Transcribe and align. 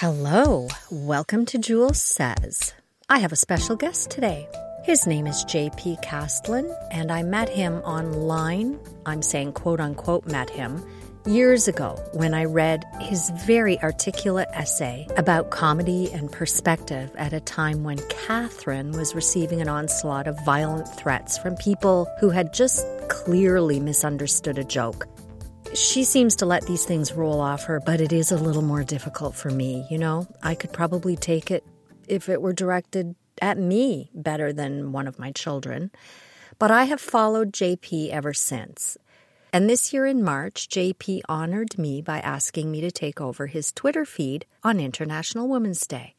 Hello, 0.00 0.66
welcome 0.90 1.44
to 1.44 1.58
Jules 1.58 2.00
Says. 2.00 2.72
I 3.10 3.18
have 3.18 3.32
a 3.32 3.36
special 3.36 3.76
guest 3.76 4.10
today. 4.10 4.48
His 4.82 5.06
name 5.06 5.26
is 5.26 5.44
JP 5.44 6.00
Castlin, 6.00 6.74
and 6.90 7.12
I 7.12 7.22
met 7.22 7.50
him 7.50 7.74
online. 7.80 8.80
I'm 9.04 9.20
saying 9.20 9.52
quote 9.52 9.78
unquote 9.78 10.24
met 10.24 10.48
him 10.48 10.82
years 11.26 11.68
ago 11.68 12.02
when 12.14 12.32
I 12.32 12.46
read 12.46 12.86
his 12.98 13.28
very 13.44 13.78
articulate 13.82 14.48
essay 14.54 15.06
about 15.18 15.50
comedy 15.50 16.10
and 16.12 16.32
perspective 16.32 17.14
at 17.16 17.34
a 17.34 17.40
time 17.40 17.84
when 17.84 17.98
Catherine 18.08 18.92
was 18.92 19.14
receiving 19.14 19.60
an 19.60 19.68
onslaught 19.68 20.26
of 20.26 20.42
violent 20.46 20.88
threats 20.88 21.36
from 21.36 21.56
people 21.56 22.08
who 22.20 22.30
had 22.30 22.54
just 22.54 22.86
clearly 23.10 23.78
misunderstood 23.78 24.56
a 24.56 24.64
joke 24.64 25.06
she 25.74 26.04
seems 26.04 26.36
to 26.36 26.46
let 26.46 26.66
these 26.66 26.84
things 26.84 27.12
roll 27.12 27.40
off 27.40 27.64
her, 27.64 27.80
but 27.80 28.00
it 28.00 28.12
is 28.12 28.32
a 28.32 28.36
little 28.36 28.62
more 28.62 28.84
difficult 28.84 29.34
for 29.34 29.50
me. 29.50 29.86
You 29.90 29.98
know, 29.98 30.26
I 30.42 30.54
could 30.54 30.72
probably 30.72 31.16
take 31.16 31.50
it 31.50 31.64
if 32.08 32.28
it 32.28 32.42
were 32.42 32.52
directed 32.52 33.14
at 33.40 33.58
me 33.58 34.10
better 34.14 34.52
than 34.52 34.92
one 34.92 35.06
of 35.06 35.18
my 35.18 35.32
children. 35.32 35.90
But 36.58 36.70
I 36.70 36.84
have 36.84 37.00
followed 37.00 37.52
JP 37.52 38.10
ever 38.10 38.34
since. 38.34 38.98
And 39.52 39.68
this 39.68 39.92
year 39.92 40.06
in 40.06 40.22
March, 40.22 40.68
JP 40.68 41.22
honored 41.28 41.78
me 41.78 42.02
by 42.02 42.20
asking 42.20 42.70
me 42.70 42.80
to 42.82 42.90
take 42.90 43.20
over 43.20 43.46
his 43.46 43.72
Twitter 43.72 44.04
feed 44.04 44.46
on 44.62 44.78
International 44.78 45.48
Women's 45.48 45.86
Day. 45.86 46.14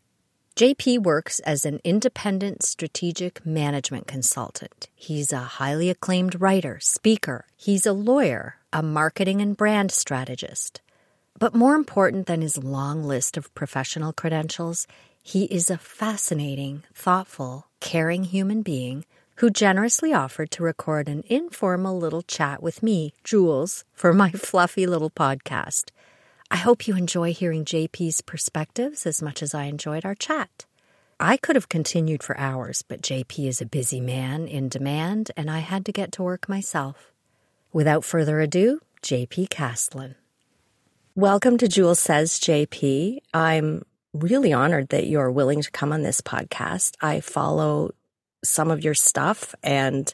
JP 0.55 1.03
works 1.03 1.39
as 1.39 1.65
an 1.65 1.79
independent 1.83 2.61
strategic 2.61 3.45
management 3.45 4.05
consultant. 4.05 4.89
He's 4.93 5.31
a 5.31 5.39
highly 5.39 5.89
acclaimed 5.89 6.41
writer, 6.41 6.77
speaker. 6.81 7.45
He's 7.55 7.85
a 7.85 7.93
lawyer, 7.93 8.57
a 8.73 8.83
marketing 8.83 9.41
and 9.41 9.55
brand 9.55 9.91
strategist. 9.91 10.81
But 11.39 11.55
more 11.55 11.73
important 11.73 12.27
than 12.27 12.41
his 12.41 12.61
long 12.61 13.03
list 13.03 13.37
of 13.37 13.53
professional 13.55 14.11
credentials, 14.11 14.87
he 15.23 15.45
is 15.45 15.70
a 15.70 15.77
fascinating, 15.77 16.83
thoughtful, 16.93 17.67
caring 17.79 18.26
human 18.26 18.61
being 18.61 19.05
who 19.35 19.49
generously 19.49 20.13
offered 20.13 20.51
to 20.51 20.63
record 20.63 21.07
an 21.07 21.23
informal 21.27 21.98
little 21.98 22.21
chat 22.21 22.61
with 22.61 22.83
me, 22.83 23.13
Jules, 23.23 23.85
for 23.93 24.13
my 24.13 24.31
fluffy 24.35 24.85
little 24.85 25.09
podcast. 25.09 25.91
I 26.54 26.57
hope 26.57 26.85
you 26.85 26.98
enjoy 26.98 27.34
hearing 27.34 27.63
JP's 27.63 28.20
perspectives 28.20 29.05
as 29.05 29.21
much 29.21 29.41
as 29.41 29.54
I 29.54 29.63
enjoyed 29.63 30.04
our 30.04 30.13
chat. 30.13 30.66
I 31.18 31.38
could 31.38 31.55
have 31.55 31.70
continued 31.70 32.24
for 32.24 32.38
hours, 32.38 32.82
but 32.82 33.02
JP 33.02 33.48
is 33.48 33.62
a 33.62 33.66
busy 33.66 34.02
man 34.02 34.49
in 34.49 34.68
demand, 34.68 35.32
and 35.38 35.49
I 35.49 35.60
had 35.60 35.85
to 35.85 35.94
get 35.94 36.12
to 36.12 36.24
work 36.24 36.49
myself. 36.49 37.13
Without 37.72 38.04
further 38.04 38.41
ado, 38.41 38.82
JP 39.02 39.49
Castlin. 39.49 40.16
Welcome 41.16 41.57
to 41.57 41.70
Jules 41.70 42.02
Says 42.02 42.38
JP. 42.38 43.20
I'm 43.34 43.84
really 44.13 44.52
honored 44.52 44.90
that 44.90 45.07
you're 45.07 45.32
willing 45.32 45.62
to 45.62 45.72
come 45.72 45.94
on 45.94 46.02
this 46.02 46.20
podcast. 46.20 46.98
I 46.99 47.22
follow 47.22 47.91
some 48.44 48.72
of 48.72 48.84
your 48.84 48.94
stuff 48.94 49.55
and 49.63 50.13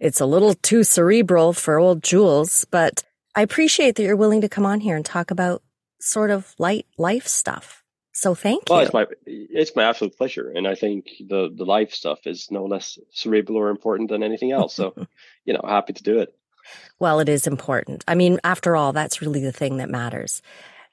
it's 0.00 0.20
a 0.20 0.26
little 0.26 0.54
too 0.54 0.82
cerebral 0.82 1.52
for 1.52 1.78
old 1.78 2.02
Jules, 2.02 2.66
but 2.72 3.04
I 3.36 3.42
appreciate 3.42 3.94
that 3.94 4.02
you're 4.02 4.16
willing 4.16 4.40
to 4.40 4.48
come 4.48 4.66
on 4.66 4.80
here 4.80 4.96
and 4.96 5.04
talk 5.04 5.30
about 5.30 5.62
sort 6.06 6.30
of 6.30 6.54
light 6.58 6.86
life 6.96 7.26
stuff. 7.26 7.82
So 8.12 8.34
thank 8.34 8.70
well, 8.70 8.78
you. 8.78 8.84
It's 8.84 8.94
my 8.94 9.06
it's 9.26 9.76
my 9.76 9.84
absolute 9.84 10.16
pleasure, 10.16 10.50
and 10.50 10.66
I 10.66 10.74
think 10.74 11.08
the 11.20 11.52
the 11.54 11.64
life 11.64 11.92
stuff 11.92 12.20
is 12.26 12.50
no 12.50 12.64
less 12.64 12.98
cerebral 13.10 13.58
or 13.58 13.68
important 13.68 14.08
than 14.08 14.22
anything 14.22 14.52
else. 14.52 14.74
So, 14.74 14.94
you 15.44 15.52
know, 15.52 15.60
happy 15.62 15.92
to 15.92 16.02
do 16.02 16.20
it. 16.20 16.34
Well, 16.98 17.20
it 17.20 17.28
is 17.28 17.46
important. 17.46 18.04
I 18.08 18.14
mean, 18.14 18.40
after 18.42 18.74
all, 18.74 18.92
that's 18.92 19.20
really 19.20 19.40
the 19.40 19.52
thing 19.52 19.76
that 19.76 19.90
matters. 19.90 20.40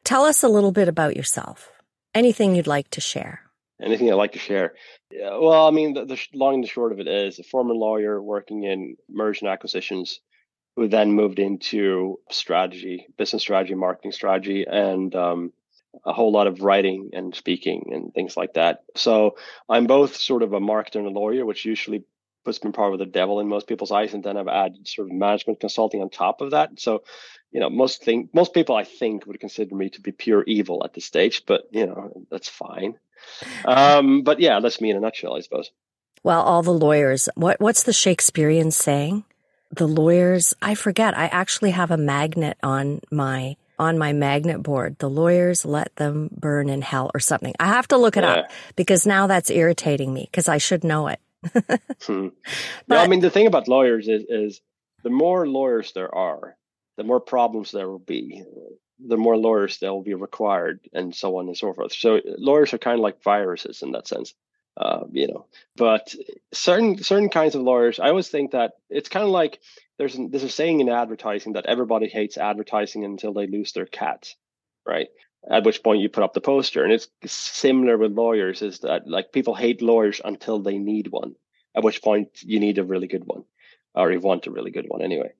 Tell 0.03 0.25
us 0.25 0.43
a 0.43 0.49
little 0.49 0.73
bit 0.73 0.89
about 0.89 1.15
yourself. 1.15 1.71
Anything 2.13 2.55
you'd 2.55 2.67
like 2.67 2.89
to 2.91 3.01
share? 3.01 3.39
Anything 3.81 4.11
I'd 4.11 4.15
like 4.15 4.33
to 4.33 4.39
share? 4.39 4.73
Yeah, 5.09 5.37
well, 5.37 5.65
I 5.65 5.71
mean, 5.71 5.93
the, 5.93 6.05
the 6.05 6.19
long 6.33 6.55
and 6.55 6.63
the 6.63 6.67
short 6.67 6.91
of 6.91 6.99
it 6.99 7.07
is 7.07 7.39
a 7.39 7.43
former 7.43 7.73
lawyer 7.73 8.21
working 8.21 8.63
in 8.63 8.97
merger 9.09 9.45
and 9.45 9.49
acquisitions 9.49 10.19
who 10.75 10.87
then 10.87 11.11
moved 11.11 11.39
into 11.39 12.19
strategy, 12.29 13.07
business 13.17 13.41
strategy, 13.41 13.75
marketing 13.75 14.11
strategy, 14.11 14.65
and 14.67 15.15
um, 15.15 15.53
a 16.05 16.13
whole 16.13 16.31
lot 16.31 16.47
of 16.47 16.61
writing 16.61 17.11
and 17.13 17.35
speaking 17.35 17.91
and 17.93 18.13
things 18.13 18.35
like 18.35 18.53
that. 18.53 18.83
So 18.95 19.35
I'm 19.69 19.85
both 19.85 20.15
sort 20.15 20.41
of 20.41 20.53
a 20.53 20.59
marketer 20.59 20.95
and 20.95 21.07
a 21.07 21.11
lawyer, 21.11 21.45
which 21.45 21.65
usually 21.65 22.03
puts 22.43 22.63
me 22.63 22.71
probably 22.71 22.97
the 22.97 23.11
devil 23.11 23.39
in 23.39 23.47
most 23.47 23.67
people's 23.67 23.91
eyes, 23.91 24.13
and 24.13 24.23
then 24.23 24.37
I've 24.37 24.47
added 24.47 24.87
sort 24.87 25.07
of 25.07 25.13
management 25.13 25.59
consulting 25.59 26.01
on 26.01 26.09
top 26.09 26.41
of 26.41 26.51
that. 26.51 26.79
So, 26.79 27.03
you 27.51 27.59
know, 27.59 27.69
most 27.69 28.03
think 28.03 28.33
most 28.33 28.53
people 28.53 28.75
I 28.75 28.83
think 28.83 29.25
would 29.25 29.39
consider 29.39 29.75
me 29.75 29.89
to 29.91 30.01
be 30.01 30.11
pure 30.11 30.43
evil 30.43 30.83
at 30.83 30.93
this 30.93 31.05
stage, 31.05 31.43
but 31.45 31.67
you 31.71 31.85
know, 31.85 32.25
that's 32.29 32.49
fine. 32.49 32.97
Um, 33.63 34.23
but 34.23 34.39
yeah, 34.39 34.59
that's 34.59 34.81
me 34.81 34.89
in 34.89 34.97
a 34.97 34.99
nutshell, 34.99 35.35
I 35.35 35.41
suppose. 35.41 35.71
Well, 36.23 36.41
all 36.41 36.63
the 36.63 36.73
lawyers. 36.73 37.29
What 37.35 37.59
what's 37.59 37.83
the 37.83 37.93
Shakespearean 37.93 38.71
saying? 38.71 39.23
The 39.75 39.87
lawyers. 39.87 40.53
I 40.61 40.75
forget. 40.75 41.17
I 41.17 41.27
actually 41.27 41.71
have 41.71 41.91
a 41.91 41.97
magnet 41.97 42.57
on 42.63 43.01
my 43.11 43.57
on 43.79 43.97
my 43.97 44.13
magnet 44.13 44.61
board. 44.61 44.97
The 44.99 45.09
lawyers 45.09 45.65
let 45.65 45.95
them 45.95 46.29
burn 46.31 46.69
in 46.69 46.81
hell 46.81 47.09
or 47.13 47.19
something. 47.19 47.53
I 47.59 47.67
have 47.67 47.87
to 47.89 47.97
look 47.97 48.17
it 48.17 48.23
yeah. 48.23 48.33
up 48.33 48.51
because 48.75 49.07
now 49.07 49.27
that's 49.27 49.49
irritating 49.49 50.13
me 50.13 50.29
because 50.31 50.47
I 50.47 50.59
should 50.59 50.83
know 50.83 51.07
it 51.07 51.19
hmm. 52.03 52.27
but, 52.87 52.97
I 52.97 53.07
mean, 53.07 53.19
the 53.19 53.29
thing 53.29 53.47
about 53.47 53.67
lawyers 53.67 54.07
is, 54.07 54.23
is 54.29 54.61
the 55.03 55.09
more 55.09 55.47
lawyers 55.47 55.91
there 55.93 56.13
are, 56.13 56.55
the 56.97 57.03
more 57.03 57.19
problems 57.19 57.71
there 57.71 57.89
will 57.89 57.99
be. 57.99 58.43
The 59.05 59.17
more 59.17 59.35
lawyers 59.35 59.79
there 59.79 59.91
will 59.91 60.03
be 60.03 60.13
required, 60.13 60.79
and 60.93 61.13
so 61.13 61.37
on 61.37 61.47
and 61.47 61.57
so 61.57 61.73
forth. 61.73 61.93
So 61.93 62.21
lawyers 62.37 62.73
are 62.73 62.77
kind 62.77 62.99
of 62.99 63.01
like 63.01 63.23
viruses 63.23 63.81
in 63.81 63.91
that 63.91 64.07
sense, 64.07 64.33
uh, 64.77 65.01
you 65.11 65.27
know. 65.27 65.45
But 65.75 66.13
certain 66.53 67.01
certain 67.03 67.29
kinds 67.29 67.55
of 67.55 67.61
lawyers, 67.61 67.99
I 67.99 68.09
always 68.09 68.29
think 68.29 68.51
that 68.51 68.73
it's 68.89 69.09
kind 69.09 69.23
of 69.23 69.31
like 69.31 69.59
there's 69.97 70.17
there's 70.17 70.43
a 70.43 70.49
saying 70.49 70.79
in 70.79 70.89
advertising 70.89 71.53
that 71.53 71.65
everybody 71.65 72.07
hates 72.07 72.37
advertising 72.37 73.03
until 73.03 73.33
they 73.33 73.47
lose 73.47 73.73
their 73.73 73.85
cat, 73.85 74.29
right? 74.85 75.07
at 75.49 75.63
which 75.63 75.83
point 75.83 76.01
you 76.01 76.09
put 76.09 76.23
up 76.23 76.33
the 76.33 76.41
poster. 76.41 76.83
And 76.83 76.93
it's 76.93 77.09
similar 77.25 77.97
with 77.97 78.13
lawyers 78.13 78.61
is 78.61 78.79
that 78.79 79.07
like 79.07 79.31
people 79.31 79.55
hate 79.55 79.81
lawyers 79.81 80.21
until 80.23 80.59
they 80.59 80.77
need 80.77 81.07
one, 81.09 81.35
at 81.75 81.83
which 81.83 82.01
point 82.01 82.29
you 82.41 82.59
need 82.59 82.77
a 82.77 82.83
really 82.83 83.07
good 83.07 83.25
one 83.25 83.43
or 83.95 84.11
you 84.11 84.19
want 84.19 84.47
a 84.47 84.51
really 84.51 84.71
good 84.71 84.85
one 84.87 85.01
anyway. 85.01 85.31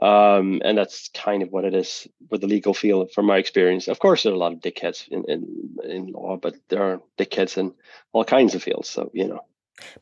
Um, 0.00 0.62
and 0.64 0.78
that's 0.78 1.10
kind 1.10 1.42
of 1.42 1.50
what 1.50 1.64
it 1.64 1.74
is 1.74 2.08
with 2.30 2.40
the 2.40 2.46
legal 2.46 2.72
field 2.72 3.12
from 3.12 3.26
my 3.26 3.36
experience. 3.36 3.86
Of 3.86 3.98
course, 3.98 4.22
there 4.22 4.32
are 4.32 4.36
a 4.36 4.38
lot 4.38 4.52
of 4.52 4.60
dickheads 4.60 5.06
in, 5.08 5.24
in, 5.28 5.76
in 5.84 6.06
law, 6.06 6.36
but 6.36 6.54
there 6.68 6.82
are 6.82 7.02
dickheads 7.18 7.58
in 7.58 7.74
all 8.12 8.24
kinds 8.24 8.54
of 8.54 8.62
fields. 8.62 8.88
So, 8.88 9.10
you 9.12 9.28
know, 9.28 9.44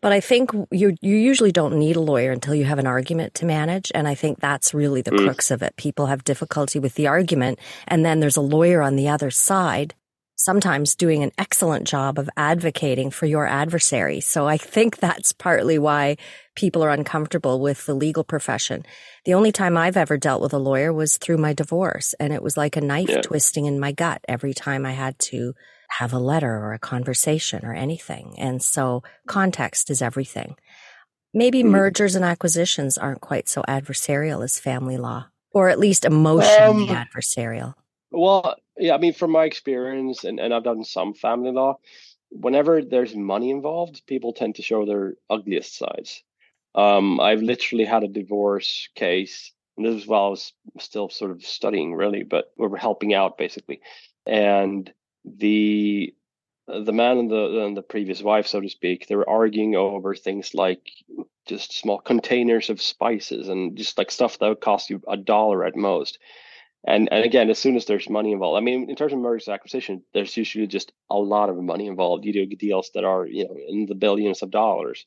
but 0.01 0.13
I 0.13 0.21
think 0.21 0.51
you 0.71 0.97
you 1.01 1.17
usually 1.17 1.53
don't 1.53 1.79
need 1.79 1.97
a 1.97 2.01
lawyer 2.01 2.33
until 2.33 2.55
you 2.55 2.65
have 2.65 2.79
an 2.79 2.87
argument 2.87 3.35
to 3.35 3.47
manage, 3.47 3.91
and 3.95 4.09
I 4.09 4.15
think 4.15 4.41
that's 4.41 4.75
really 4.75 5.03
the 5.03 5.11
mm. 5.11 5.25
crux 5.25 5.51
of 5.51 5.63
it. 5.63 5.77
People 5.77 6.07
have 6.07 6.25
difficulty 6.25 6.79
with 6.79 6.95
the 6.95 7.07
argument, 7.07 7.59
and 7.87 8.05
then 8.05 8.21
there's 8.21 8.37
a 8.37 8.43
lawyer 8.43 8.83
on 8.83 8.97
the 8.97 9.09
other 9.09 9.31
side, 9.31 9.95
sometimes 10.39 10.95
doing 10.95 11.25
an 11.25 11.33
excellent 11.37 11.87
job 11.87 12.19
of 12.19 12.31
advocating 12.37 13.11
for 13.11 13.27
your 13.27 13.47
adversary. 13.47 14.21
So 14.21 14.47
I 14.47 14.57
think 14.57 14.97
that's 14.97 15.33
partly 15.33 15.79
why 15.79 16.17
people 16.55 16.83
are 16.85 16.91
uncomfortable 16.91 17.61
with 17.61 17.85
the 17.87 17.95
legal 17.95 18.23
profession. 18.23 18.87
The 19.25 19.35
only 19.35 19.51
time 19.51 19.77
I've 19.77 19.97
ever 19.97 20.17
dealt 20.17 20.41
with 20.41 20.55
a 20.55 20.59
lawyer 20.59 20.93
was 20.93 21.19
through 21.19 21.39
my 21.39 21.53
divorce, 21.53 22.15
and 22.21 22.33
it 22.33 22.43
was 22.43 22.57
like 22.57 22.77
a 22.77 22.81
knife 22.81 23.09
yeah. 23.09 23.21
twisting 23.21 23.67
in 23.67 23.81
my 23.81 23.91
gut 23.91 24.25
every 24.29 24.55
time 24.55 24.87
I 24.87 24.93
had 24.93 25.19
to 25.31 25.55
have 25.89 26.13
a 26.13 26.19
letter 26.21 26.51
or 26.51 26.73
a 26.73 26.79
conversation 26.79 27.65
or 27.65 27.75
anything. 27.75 28.35
And 28.39 28.63
so 28.63 29.03
context 29.27 29.91
is 29.91 30.01
everything. 30.01 30.55
Maybe 31.35 31.63
mm. 31.63 31.71
mergers 31.71 32.15
and 32.15 32.25
acquisitions 32.25 32.97
aren't 32.97 33.21
quite 33.21 33.49
so 33.49 33.63
adversarial 33.63 34.45
as 34.45 34.61
family 34.61 34.99
law, 34.99 35.27
or 35.53 35.69
at 35.69 35.81
least 35.81 36.05
emotionally 36.05 36.91
um, 36.91 36.97
adversarial. 36.97 37.75
Well, 38.11 38.57
yeah, 38.79 38.95
I 38.95 38.99
mean, 38.99 39.13
from 39.13 39.33
my 39.33 39.45
experience, 39.45 40.25
and, 40.25 40.39
and 40.39 40.53
I've 40.55 40.65
done 40.65 40.85
some 40.85 41.15
family 41.15 41.53
law, 41.53 41.79
whenever 42.31 42.83
there's 42.83 43.15
money 43.15 43.51
involved, 43.51 44.07
people 44.07 44.33
tend 44.33 44.57
to 44.57 44.63
show 44.63 44.85
their 44.85 45.15
ugliest 45.31 45.77
sides. 45.77 46.23
Um, 46.75 47.21
I've 47.21 47.43
literally 47.43 47.85
had 47.85 48.05
a 48.05 48.09
divorce 48.09 48.89
case, 48.95 49.53
and 49.77 49.87
this 49.87 49.95
was 49.95 50.07
while 50.07 50.27
I 50.27 50.29
was 50.29 50.53
still 50.79 51.09
sort 51.09 51.31
of 51.31 51.45
studying, 51.45 51.95
really, 51.95 52.23
but 52.23 52.53
we 52.57 52.67
were 52.67 52.77
helping 52.77 53.15
out 53.15 53.39
basically. 53.39 53.81
And 54.27 54.93
the 55.25 56.15
the 56.67 56.93
man 56.93 57.17
and 57.17 57.31
the 57.31 57.65
and 57.65 57.77
the 57.77 57.83
previous 57.83 58.23
wife, 58.23 58.47
so 58.47 58.61
to 58.61 58.69
speak, 58.69 59.07
they 59.07 59.17
were 59.17 59.29
arguing 59.29 59.75
over 59.75 60.15
things 60.15 60.55
like 60.55 60.91
just 61.47 61.73
small 61.73 61.99
containers 61.99 62.69
of 62.69 62.83
spices 62.83 63.49
and 63.49 63.77
just 63.77 63.97
like 63.97 64.11
stuff 64.11 64.39
that 64.39 64.49
would 64.49 64.61
cost 64.61 64.91
you 64.91 65.03
a 65.09 65.17
dollar 65.17 65.65
at 65.65 65.75
most. 65.75 66.19
And 66.87 67.09
and 67.13 67.25
again, 67.25 67.51
as 67.51 67.59
soon 67.59 67.77
as 67.77 67.87
there's 67.87 68.09
money 68.09 68.33
involved, 68.33 68.59
I 68.59 68.65
mean, 68.65 68.89
in 68.89 68.97
terms 68.97 69.13
of 69.13 69.19
mergers 69.19 69.49
acquisition, 69.49 70.03
there's 70.15 70.37
usually 70.37 70.67
just 70.67 70.93
a 71.11 71.17
lot 71.19 71.51
of 71.51 71.57
money 71.57 71.87
involved. 71.87 72.25
You 72.25 72.33
do 72.33 72.47
deals 72.47 72.91
that 72.95 73.05
are 73.05 73.27
you 73.27 73.45
know 73.47 73.57
in 73.69 73.87
the 73.87 73.95
billions 73.95 74.43
of 74.43 74.51
dollars, 74.51 75.07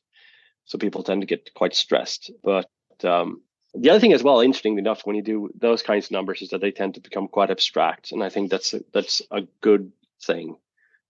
so 0.66 0.78
people 0.78 1.02
tend 1.02 1.22
to 1.22 1.26
get 1.26 1.54
quite 1.54 1.74
stressed. 1.74 2.30
But 2.42 2.68
um, 3.04 3.42
the 3.74 3.90
other 3.90 4.00
thing 4.00 4.12
as 4.12 4.22
well, 4.22 4.40
interesting 4.40 4.78
enough, 4.78 5.06
when 5.06 5.16
you 5.16 5.22
do 5.22 5.50
those 5.58 5.82
kinds 5.82 6.06
of 6.06 6.12
numbers, 6.12 6.42
is 6.42 6.50
that 6.50 6.60
they 6.60 6.72
tend 6.72 6.94
to 6.94 7.00
become 7.00 7.28
quite 7.28 7.50
abstract, 7.50 8.12
and 8.12 8.22
I 8.22 8.28
think 8.28 8.50
that's 8.50 8.74
a, 8.74 8.82
that's 8.92 9.22
a 9.30 9.42
good 9.60 9.92
thing 10.22 10.56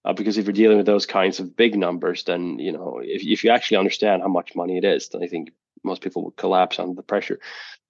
Uh, 0.05 0.13
because 0.13 0.39
if 0.39 0.47
you're 0.47 0.53
dealing 0.53 0.79
with 0.79 0.87
those 0.87 1.07
kinds 1.07 1.41
of 1.41 1.57
big 1.57 1.77
numbers, 1.77 2.25
then 2.25 2.59
you 2.59 2.73
know 2.73 3.01
if 3.03 3.23
if 3.25 3.45
you 3.45 3.51
actually 3.51 3.79
understand 3.79 4.23
how 4.23 4.29
much 4.29 4.57
money 4.57 4.77
it 4.79 4.85
is, 4.85 5.09
then 5.09 5.23
I 5.23 5.29
think 5.29 5.53
most 5.85 6.03
people 6.03 6.25
would 6.25 6.37
collapse 6.37 6.79
under 6.79 6.95
the 6.95 7.03
pressure. 7.03 7.39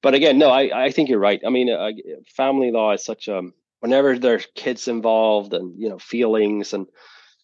But 0.03 0.15
again, 0.15 0.39
no, 0.39 0.51
I, 0.51 0.87
I 0.87 0.91
think 0.91 1.09
you're 1.09 1.19
right. 1.19 1.41
I 1.47 1.51
mean, 1.51 1.71
uh, 1.71 1.91
family 2.35 2.71
law 2.71 2.93
is 2.93 3.05
such 3.05 3.29
a 3.29 3.43
whenever 3.81 4.19
there's 4.19 4.47
kids 4.55 4.89
involved 4.89 5.53
and 5.55 5.81
you 5.81 5.89
know 5.89 5.99
feelings 5.99 6.73
and 6.73 6.87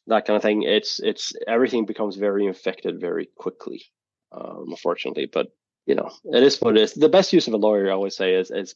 that 0.07 0.27
kind 0.27 0.37
of 0.37 0.43
thing, 0.43 0.63
it's 0.63 1.01
it's 1.01 1.35
everything 1.47 1.85
becomes 1.85 2.17
very 2.17 2.47
infected 2.47 3.01
very 3.01 3.29
quickly, 3.37 3.83
um, 4.33 4.67
unfortunately. 4.71 5.27
But 5.27 5.49
you 5.87 5.95
know, 5.95 6.11
it 6.25 6.43
is 6.43 6.61
what 6.61 6.77
it 6.77 6.83
is. 6.83 6.95
The 6.95 7.09
best 7.09 7.33
use 7.33 7.47
of 7.47 7.55
a 7.55 7.59
lawyer, 7.59 7.91
I 7.91 7.95
always 7.95 8.17
say, 8.17 8.35
is 8.35 8.51
is 8.51 8.75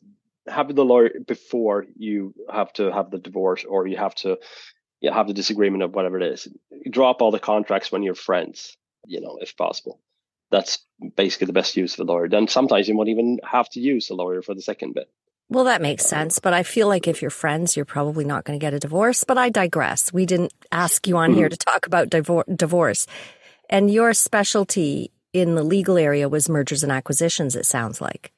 have 0.48 0.74
the 0.74 0.84
lawyer 0.84 1.10
before 1.26 1.86
you 1.96 2.34
have 2.52 2.72
to 2.74 2.92
have 2.92 3.10
the 3.10 3.18
divorce 3.18 3.64
or 3.64 3.86
you 3.86 3.96
have 3.96 4.14
to 4.16 4.38
you 5.00 5.10
have 5.10 5.26
the 5.26 5.34
disagreement 5.34 5.82
of 5.82 5.94
whatever 5.94 6.18
it 6.18 6.32
is. 6.32 6.48
drop 6.90 7.22
all 7.22 7.30
the 7.30 7.38
contracts 7.38 7.90
when 7.90 8.02
you're 8.02 8.14
friends, 8.14 8.76
you 9.06 9.20
know, 9.20 9.38
if 9.40 9.56
possible 9.56 10.00
that's 10.52 10.78
basically 11.16 11.46
the 11.46 11.52
best 11.52 11.76
use 11.76 11.94
of 11.94 12.00
a 12.06 12.12
lawyer. 12.12 12.28
Then 12.28 12.46
sometimes 12.46 12.86
you 12.86 12.96
won't 12.96 13.08
even 13.08 13.40
have 13.42 13.68
to 13.70 13.80
use 13.80 14.10
a 14.10 14.14
lawyer 14.14 14.42
for 14.42 14.54
the 14.54 14.62
second 14.62 14.94
bit. 14.94 15.10
Well, 15.48 15.64
that 15.64 15.82
makes 15.82 16.06
sense. 16.06 16.38
But 16.38 16.52
I 16.52 16.62
feel 16.62 16.86
like 16.86 17.08
if 17.08 17.20
you're 17.20 17.30
friends, 17.30 17.74
you're 17.74 17.84
probably 17.84 18.24
not 18.24 18.44
going 18.44 18.58
to 18.58 18.64
get 18.64 18.74
a 18.74 18.78
divorce. 18.78 19.24
But 19.24 19.38
I 19.38 19.48
digress. 19.48 20.12
We 20.12 20.26
didn't 20.26 20.52
ask 20.70 21.08
you 21.08 21.16
on 21.16 21.34
here 21.34 21.48
to 21.48 21.56
talk 21.56 21.86
about 21.86 22.08
divor- 22.08 22.56
divorce. 22.56 23.06
And 23.68 23.90
your 23.90 24.14
specialty 24.14 25.10
in 25.32 25.54
the 25.54 25.62
legal 25.64 25.98
area 25.98 26.28
was 26.28 26.48
mergers 26.48 26.82
and 26.82 26.92
acquisitions, 26.92 27.56
it 27.56 27.66
sounds 27.66 28.00
like. 28.00 28.32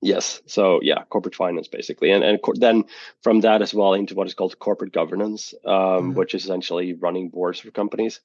Yes. 0.00 0.42
So, 0.46 0.80
yeah, 0.82 1.04
corporate 1.04 1.36
finance 1.36 1.68
basically. 1.68 2.10
And, 2.10 2.24
and 2.24 2.40
then 2.56 2.84
from 3.22 3.40
that 3.42 3.62
as 3.62 3.72
well 3.72 3.94
into 3.94 4.16
what 4.16 4.26
is 4.26 4.34
called 4.34 4.58
corporate 4.58 4.92
governance, 4.92 5.54
um, 5.64 5.72
mm-hmm. 5.72 6.14
which 6.14 6.34
is 6.34 6.44
essentially 6.44 6.94
running 6.94 7.28
boards 7.28 7.60
for 7.60 7.70
companies. 7.70 8.20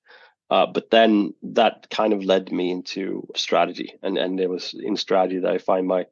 Uh, 0.50 0.66
but 0.66 0.90
then 0.90 1.34
that 1.44 1.90
kind 1.90 2.14
of 2.14 2.24
led 2.24 2.52
me 2.52 2.72
into 2.72 3.28
strategy, 3.36 3.94
and 4.02 4.18
and 4.18 4.40
it 4.40 4.50
was 4.50 4.74
in 4.74 4.96
strategy 4.96 5.40
that 5.40 5.52
I 5.52 5.58
find 5.58 5.88
my 5.88 6.08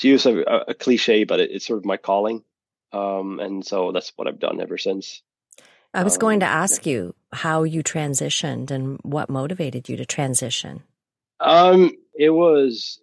to 0.00 0.08
use 0.08 0.26
a, 0.26 0.38
a 0.68 0.74
cliche, 0.74 1.24
but 1.24 1.40
it, 1.40 1.50
it's 1.52 1.66
sort 1.66 1.78
of 1.78 1.84
my 1.84 1.96
calling, 1.96 2.42
um, 2.92 3.38
and 3.38 3.64
so 3.64 3.92
that's 3.92 4.12
what 4.16 4.26
I've 4.26 4.40
done 4.40 4.60
ever 4.60 4.76
since. 4.76 5.22
I 5.94 6.02
was 6.02 6.14
um, 6.14 6.20
going 6.20 6.40
to 6.40 6.46
ask 6.46 6.84
yeah. 6.84 6.92
you 6.92 7.14
how 7.32 7.62
you 7.62 7.82
transitioned 7.82 8.70
and 8.70 8.98
what 9.02 9.30
motivated 9.30 9.88
you 9.88 9.96
to 9.96 10.06
transition. 10.06 10.82
Um, 11.38 11.92
it 12.14 12.30
was 12.30 13.00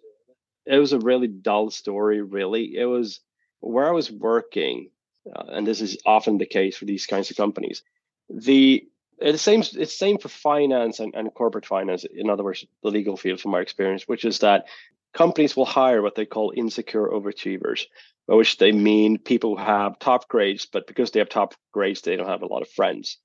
it 0.66 0.76
was 0.76 0.92
a 0.92 0.98
really 0.98 1.28
dull 1.28 1.70
story. 1.70 2.20
Really, 2.20 2.76
it 2.76 2.84
was 2.84 3.20
where 3.60 3.88
I 3.88 3.92
was 3.92 4.10
working, 4.10 4.90
uh, 5.34 5.44
and 5.48 5.66
this 5.66 5.80
is 5.80 5.96
often 6.04 6.36
the 6.36 6.46
case 6.46 6.76
for 6.76 6.84
these 6.84 7.06
kinds 7.06 7.30
of 7.30 7.38
companies. 7.38 7.82
The 8.28 8.86
it's 9.20 9.42
same 9.42 9.62
it's 9.74 9.98
same 9.98 10.18
for 10.18 10.28
finance 10.28 11.00
and, 11.00 11.14
and 11.14 11.32
corporate 11.34 11.66
finance 11.66 12.04
in 12.14 12.30
other 12.30 12.44
words 12.44 12.64
the 12.82 12.90
legal 12.90 13.16
field 13.16 13.40
from 13.40 13.50
my 13.50 13.60
experience 13.60 14.04
which 14.06 14.24
is 14.24 14.40
that 14.40 14.66
companies 15.14 15.56
will 15.56 15.66
hire 15.66 16.02
what 16.02 16.14
they 16.14 16.26
call 16.26 16.52
insecure 16.56 17.08
overachievers 17.08 17.86
by 18.26 18.34
which 18.34 18.58
they 18.58 18.72
mean 18.72 19.18
people 19.18 19.56
who 19.56 19.64
have 19.64 19.98
top 19.98 20.28
grades 20.28 20.66
but 20.66 20.86
because 20.86 21.10
they 21.10 21.20
have 21.20 21.28
top 21.28 21.54
grades 21.72 22.02
they 22.02 22.16
don't 22.16 22.28
have 22.28 22.42
a 22.42 22.46
lot 22.46 22.62
of 22.62 22.70
friends. 22.70 23.18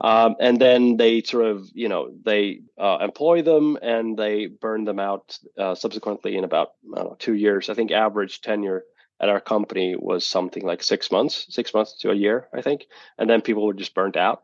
Um, 0.00 0.36
and 0.38 0.60
then 0.60 0.96
they 0.96 1.22
sort 1.22 1.46
of 1.46 1.68
you 1.74 1.88
know 1.88 2.10
they 2.24 2.60
uh, 2.80 2.98
employ 3.00 3.42
them 3.42 3.76
and 3.82 4.16
they 4.16 4.46
burn 4.46 4.84
them 4.84 5.00
out 5.00 5.36
uh, 5.58 5.74
subsequently 5.74 6.36
in 6.36 6.44
about 6.44 6.70
know, 6.84 7.16
two 7.18 7.34
years. 7.34 7.68
I 7.68 7.74
think 7.74 7.90
average 7.90 8.40
tenure 8.40 8.84
at 9.20 9.28
our 9.28 9.40
company 9.40 9.96
was 9.98 10.24
something 10.24 10.64
like 10.64 10.84
six 10.84 11.10
months 11.10 11.46
six 11.50 11.74
months 11.74 11.98
to 11.98 12.10
a 12.10 12.14
year 12.14 12.48
i 12.54 12.62
think. 12.62 12.86
And 13.18 13.28
then 13.28 13.42
people 13.42 13.66
were 13.66 13.74
just 13.74 13.94
burnt 13.94 14.16
out 14.16 14.42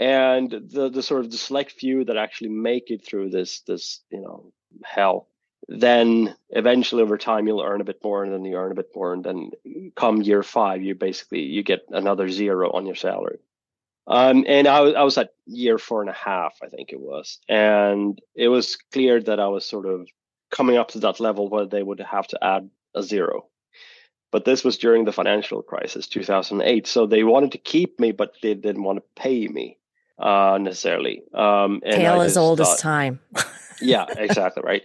and 0.00 0.50
the 0.50 0.90
the 0.90 1.02
sort 1.02 1.24
of 1.24 1.30
the 1.30 1.36
select 1.36 1.72
few 1.72 2.04
that 2.04 2.16
actually 2.16 2.50
make 2.50 2.90
it 2.90 3.04
through 3.06 3.30
this 3.30 3.60
this 3.60 4.00
you 4.10 4.20
know 4.20 4.52
hell 4.84 5.28
then 5.68 6.34
eventually 6.50 7.02
over 7.02 7.16
time 7.16 7.46
you'll 7.46 7.62
earn 7.62 7.80
a 7.80 7.84
bit 7.84 8.02
more 8.04 8.22
and 8.22 8.32
then 8.32 8.44
you 8.44 8.56
earn 8.56 8.72
a 8.72 8.74
bit 8.74 8.90
more 8.94 9.12
and 9.12 9.24
then 9.24 9.50
come 9.96 10.20
year 10.20 10.42
five 10.42 10.82
you 10.82 10.94
basically 10.94 11.40
you 11.40 11.62
get 11.62 11.86
another 11.90 12.28
zero 12.28 12.70
on 12.72 12.86
your 12.86 12.94
salary. 12.94 13.38
Um, 14.06 14.44
and 14.46 14.68
I 14.68 14.80
I 14.80 15.02
was 15.02 15.16
at 15.16 15.32
year 15.46 15.78
four 15.78 16.02
and 16.02 16.10
a 16.10 16.14
half 16.14 16.58
i 16.62 16.68
think 16.68 16.92
it 16.92 17.00
was 17.00 17.38
and 17.48 18.20
it 18.34 18.48
was 18.48 18.76
clear 18.92 19.22
that 19.22 19.40
i 19.40 19.46
was 19.46 19.64
sort 19.64 19.86
of 19.86 20.06
coming 20.50 20.76
up 20.76 20.88
to 20.88 21.00
that 21.00 21.20
level 21.20 21.48
where 21.48 21.66
they 21.66 21.82
would 21.82 22.00
have 22.00 22.26
to 22.28 22.44
add 22.44 22.68
a 22.94 23.02
zero. 23.02 23.46
But 24.30 24.44
this 24.44 24.64
was 24.64 24.78
during 24.78 25.04
the 25.04 25.12
financial 25.12 25.62
crisis 25.62 26.08
2008 26.08 26.86
so 26.86 27.06
they 27.06 27.24
wanted 27.24 27.52
to 27.52 27.58
keep 27.58 27.98
me 27.98 28.12
but 28.12 28.34
they 28.42 28.52
didn't 28.52 28.82
want 28.82 28.98
to 28.98 29.22
pay 29.22 29.48
me 29.48 29.78
uh, 30.18 30.58
necessarily. 30.60 31.22
Um, 31.32 31.80
and 31.84 31.96
Tale 31.96 32.20
as 32.20 32.36
old 32.36 32.58
thought, 32.58 32.74
as 32.74 32.80
time. 32.80 33.20
yeah, 33.80 34.06
exactly 34.16 34.62
right. 34.64 34.82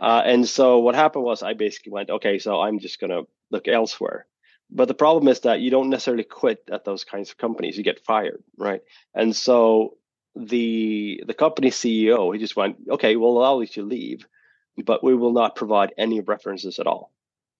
Uh, 0.00 0.22
and 0.24 0.48
so 0.48 0.78
what 0.78 0.94
happened 0.94 1.24
was 1.24 1.42
I 1.42 1.54
basically 1.54 1.92
went, 1.92 2.10
okay, 2.10 2.38
so 2.38 2.60
I'm 2.60 2.78
just 2.78 3.00
gonna 3.00 3.22
look 3.50 3.68
elsewhere. 3.68 4.26
But 4.70 4.88
the 4.88 4.94
problem 4.94 5.28
is 5.28 5.40
that 5.40 5.60
you 5.60 5.70
don't 5.70 5.90
necessarily 5.90 6.24
quit 6.24 6.62
at 6.70 6.84
those 6.84 7.04
kinds 7.04 7.30
of 7.30 7.38
companies; 7.38 7.76
you 7.76 7.84
get 7.84 8.04
fired, 8.04 8.42
right? 8.56 8.82
And 9.14 9.34
so 9.34 9.96
the 10.36 11.22
the 11.26 11.34
company 11.34 11.70
CEO 11.70 12.32
he 12.32 12.38
just 12.38 12.56
went, 12.56 12.76
okay, 12.88 13.16
we'll 13.16 13.36
allow 13.36 13.60
you 13.60 13.66
to 13.66 13.82
leave, 13.82 14.26
but 14.84 15.02
we 15.02 15.14
will 15.14 15.32
not 15.32 15.56
provide 15.56 15.92
any 15.98 16.20
references 16.20 16.78
at 16.78 16.86
all. 16.86 17.12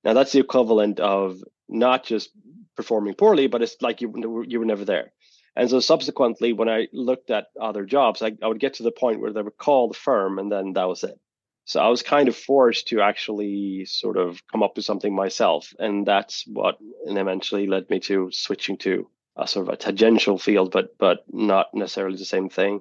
Now 0.05 0.15
that's 0.15 0.33
the 0.33 0.41
equivalent 0.41 1.01
of 1.01 1.43
not 1.69 2.05
just 2.05 2.31
performing 2.77 3.15
poorly, 3.15 3.49
but 3.49 3.63
it's 3.63 3.77
like 3.81 4.01
you 4.01 4.45
you 4.47 4.61
were 4.61 4.65
never 4.65 4.85
there. 4.85 5.13
And 5.61 5.69
so 5.69 5.79
subsequently, 5.79 6.55
when 6.55 6.71
I 6.71 6.89
looked 6.91 7.31
at 7.31 7.49
other 7.61 7.85
jobs, 7.85 8.23
I, 8.23 8.33
I 8.43 8.47
would 8.47 8.61
get 8.61 8.73
to 8.75 8.83
the 8.83 8.91
point 8.91 9.21
where 9.21 9.31
they 9.31 9.43
would 9.43 9.59
call 9.59 9.89
the 9.89 9.95
firm 9.95 10.39
and 10.39 10.51
then 10.51 10.73
that 10.73 10.89
was 10.89 11.05
it. 11.05 11.21
So 11.67 11.81
I 11.81 11.89
was 11.89 12.03
kind 12.03 12.29
of 12.29 12.35
forced 12.35 12.89
to 12.89 13.03
actually 13.03 13.85
sort 13.85 14.17
of 14.17 14.41
come 14.51 14.63
up 14.63 14.77
with 14.77 14.87
something 14.87 15.15
myself. 15.15 15.75
And 15.79 16.07
that's 16.07 16.47
what 16.47 16.79
and 17.05 17.19
eventually 17.19 17.67
led 17.67 17.91
me 17.91 18.01
to 18.01 18.31
switching 18.33 18.79
to 18.79 19.11
a 19.37 19.47
sort 19.47 19.69
of 19.69 19.75
a 19.75 19.77
tangential 19.77 20.39
field, 20.39 20.73
but 20.73 20.97
but 20.97 21.27
not 21.31 21.75
necessarily 21.75 22.17
the 22.17 22.25
same 22.25 22.49
thing. 22.49 22.81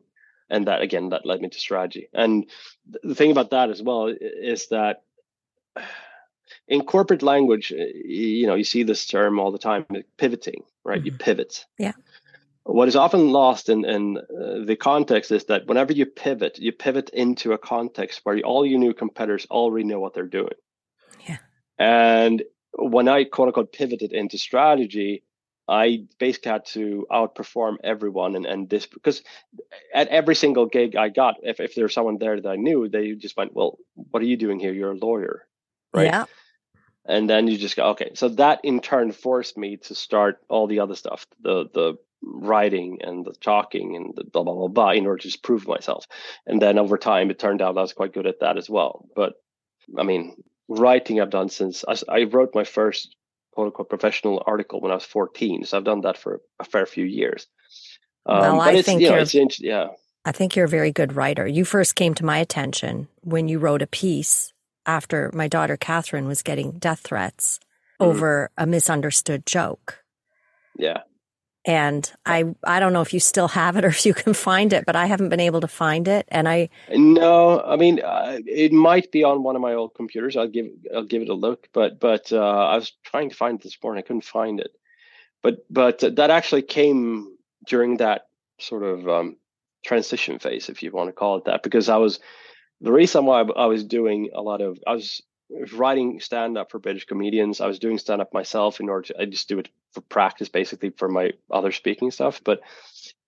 And 0.49 0.67
that 0.67 0.81
again, 0.81 1.09
that 1.09 1.25
led 1.25 1.41
me 1.41 1.49
to 1.49 1.59
strategy. 1.59 2.07
And 2.13 2.49
the 3.03 3.13
thing 3.13 3.31
about 3.31 3.49
that 3.49 3.69
as 3.69 3.83
well 3.83 4.07
is 4.07 4.67
that 4.67 5.03
in 6.69 6.85
corporate 6.85 7.23
language, 7.23 7.71
you 7.71 8.47
know, 8.47 8.55
you 8.55 8.63
see 8.63 8.83
this 8.83 9.05
term 9.05 9.37
all 9.37 9.51
the 9.51 9.59
time, 9.59 9.85
pivoting, 10.15 10.63
right? 10.85 10.99
Mm-hmm. 10.99 11.05
You 11.07 11.11
pivot. 11.11 11.65
Yeah 11.77 11.91
what 12.71 12.87
is 12.87 12.95
often 12.95 13.31
lost 13.31 13.69
in, 13.69 13.83
in 13.83 14.17
uh, 14.17 14.65
the 14.65 14.75
context 14.75 15.31
is 15.31 15.45
that 15.45 15.65
whenever 15.65 15.91
you 15.91 16.05
pivot, 16.05 16.59
you 16.59 16.71
pivot 16.71 17.09
into 17.09 17.53
a 17.53 17.57
context 17.57 18.21
where 18.23 18.39
all 18.41 18.65
your 18.65 18.79
new 18.79 18.93
competitors 18.93 19.47
already 19.49 19.85
know 19.85 19.99
what 19.99 20.13
they're 20.13 20.27
doing. 20.27 20.53
Yeah. 21.27 21.37
And 21.79 22.43
when 22.77 23.07
I 23.07 23.23
quote 23.23 23.47
unquote 23.47 23.73
pivoted 23.73 24.13
into 24.13 24.37
strategy, 24.37 25.23
I 25.67 26.05
basically 26.19 26.51
had 26.51 26.65
to 26.67 27.07
outperform 27.11 27.77
everyone 27.83 28.35
and, 28.35 28.45
and 28.45 28.69
this 28.69 28.85
because 28.85 29.23
at 29.93 30.07
every 30.09 30.35
single 30.35 30.65
gig 30.67 30.95
I 30.95 31.09
got, 31.09 31.35
if, 31.41 31.59
if 31.59 31.73
there's 31.75 31.93
someone 31.93 32.17
there 32.19 32.39
that 32.39 32.49
I 32.49 32.55
knew, 32.55 32.87
they 32.87 33.13
just 33.13 33.37
went, 33.37 33.53
Well, 33.53 33.79
what 33.95 34.21
are 34.21 34.27
you 34.27 34.37
doing 34.37 34.59
here? 34.59 34.73
You're 34.73 34.91
a 34.91 34.95
lawyer. 34.97 35.47
Right. 35.93 36.05
Yeah. 36.05 36.25
And 37.05 37.27
then 37.27 37.47
you 37.47 37.57
just 37.57 37.75
go, 37.75 37.89
okay. 37.91 38.11
So 38.13 38.29
that 38.29 38.59
in 38.63 38.81
turn 38.81 39.11
forced 39.11 39.57
me 39.57 39.77
to 39.77 39.95
start 39.95 40.39
all 40.47 40.67
the 40.67 40.81
other 40.81 40.95
stuff, 40.95 41.25
the 41.41 41.67
the 41.73 41.97
writing 42.21 42.99
and 43.01 43.25
the 43.25 43.33
talking 43.33 43.95
and 43.95 44.13
the 44.15 44.23
blah 44.23 44.43
blah 44.43 44.53
blah 44.53 44.67
blah 44.67 44.91
in 44.91 45.05
order 45.05 45.17
to 45.17 45.27
just 45.27 45.43
prove 45.43 45.67
myself. 45.67 46.05
And 46.45 46.61
then 46.61 46.77
over 46.77 46.97
time, 46.97 47.29
it 47.29 47.39
turned 47.39 47.61
out 47.61 47.77
I 47.77 47.81
was 47.81 47.93
quite 47.93 48.13
good 48.13 48.27
at 48.27 48.41
that 48.41 48.57
as 48.57 48.69
well. 48.69 49.07
But 49.15 49.33
I 49.97 50.03
mean, 50.03 50.35
writing 50.67 51.21
I've 51.21 51.29
done 51.29 51.49
since 51.49 51.83
I, 51.87 51.95
I 52.09 52.23
wrote 52.23 52.53
my 52.53 52.63
first 52.63 53.15
quote 53.51 53.67
unquote 53.67 53.89
professional 53.89 54.43
article 54.45 54.81
when 54.81 54.91
I 54.91 54.95
was 54.95 55.05
14. 55.05 55.65
So 55.65 55.77
I've 55.77 55.83
done 55.83 56.01
that 56.01 56.17
for 56.17 56.41
a 56.59 56.65
fair 56.65 56.85
few 56.85 57.05
years. 57.05 57.47
Um, 58.25 58.39
well, 58.39 58.61
I 58.61 58.81
think 58.81 59.01
you 59.01 59.09
know, 59.09 59.23
you're, 59.31 59.47
yeah. 59.59 59.87
I 60.25 60.31
think 60.31 60.55
you're 60.55 60.65
a 60.65 60.69
very 60.69 60.91
good 60.91 61.15
writer. 61.15 61.47
You 61.47 61.65
first 61.65 61.95
came 61.95 62.13
to 62.15 62.25
my 62.25 62.37
attention 62.37 63.07
when 63.21 63.47
you 63.47 63.59
wrote 63.59 63.81
a 63.81 63.87
piece 63.87 64.53
after 64.85 65.31
my 65.33 65.47
daughter 65.47 65.77
Catherine 65.77 66.27
was 66.27 66.43
getting 66.43 66.73
death 66.73 66.99
threats 66.99 67.59
mm-hmm. 67.99 68.09
over 68.09 68.51
a 68.57 68.67
misunderstood 68.67 69.45
joke. 69.45 70.03
Yeah 70.77 71.01
and 71.65 72.11
I 72.25 72.45
I 72.63 72.79
don't 72.79 72.93
know 72.93 73.01
if 73.01 73.13
you 73.13 73.19
still 73.19 73.49
have 73.49 73.75
it 73.75 73.85
or 73.85 73.89
if 73.89 74.05
you 74.05 74.13
can 74.13 74.33
find 74.33 74.73
it, 74.73 74.85
but 74.85 74.95
I 74.95 75.05
haven't 75.05 75.29
been 75.29 75.39
able 75.39 75.61
to 75.61 75.67
find 75.67 76.07
it. 76.07 76.27
And 76.29 76.47
I 76.47 76.69
no, 76.89 77.61
I 77.61 77.75
mean 77.75 78.01
uh, 78.01 78.39
it 78.45 78.71
might 78.71 79.11
be 79.11 79.23
on 79.23 79.43
one 79.43 79.55
of 79.55 79.61
my 79.61 79.73
old 79.73 79.93
computers. 79.95 80.37
I'll 80.37 80.47
give 80.47 80.67
I'll 80.95 81.03
give 81.03 81.21
it 81.21 81.29
a 81.29 81.33
look, 81.33 81.67
but 81.73 81.99
but 81.99 82.31
uh, 82.31 82.37
I 82.37 82.75
was 82.75 82.91
trying 83.03 83.29
to 83.29 83.35
find 83.35 83.59
it 83.59 83.63
this 83.63 83.77
morning. 83.83 84.03
I 84.03 84.07
couldn't 84.07 84.23
find 84.23 84.59
it, 84.59 84.71
but 85.43 85.65
but 85.69 85.99
that 85.99 86.29
actually 86.29 86.61
came 86.63 87.35
during 87.67 87.97
that 87.97 88.27
sort 88.59 88.83
of 88.83 89.07
um, 89.07 89.37
transition 89.83 90.39
phase, 90.39 90.69
if 90.69 90.81
you 90.81 90.91
want 90.91 91.09
to 91.09 91.13
call 91.13 91.37
it 91.37 91.45
that, 91.45 91.63
because 91.63 91.89
I 91.89 91.97
was 91.97 92.19
the 92.81 92.91
reason 92.91 93.25
why 93.25 93.41
I 93.41 93.65
was 93.65 93.83
doing 93.83 94.29
a 94.33 94.41
lot 94.41 94.61
of 94.61 94.79
I 94.87 94.93
was 94.93 95.21
writing 95.73 96.19
stand 96.19 96.57
up 96.57 96.71
for 96.71 96.79
British 96.79 97.05
comedians. 97.05 97.61
I 97.61 97.67
was 97.67 97.79
doing 97.79 97.97
stand 97.97 98.21
up 98.21 98.33
myself 98.33 98.79
in 98.79 98.89
order 98.89 99.07
to, 99.07 99.21
I 99.21 99.25
just 99.25 99.49
do 99.49 99.59
it 99.59 99.69
for 99.91 100.01
practice, 100.01 100.49
basically 100.49 100.91
for 100.91 101.09
my 101.09 101.31
other 101.49 101.71
speaking 101.71 102.11
stuff. 102.11 102.41
But 102.43 102.61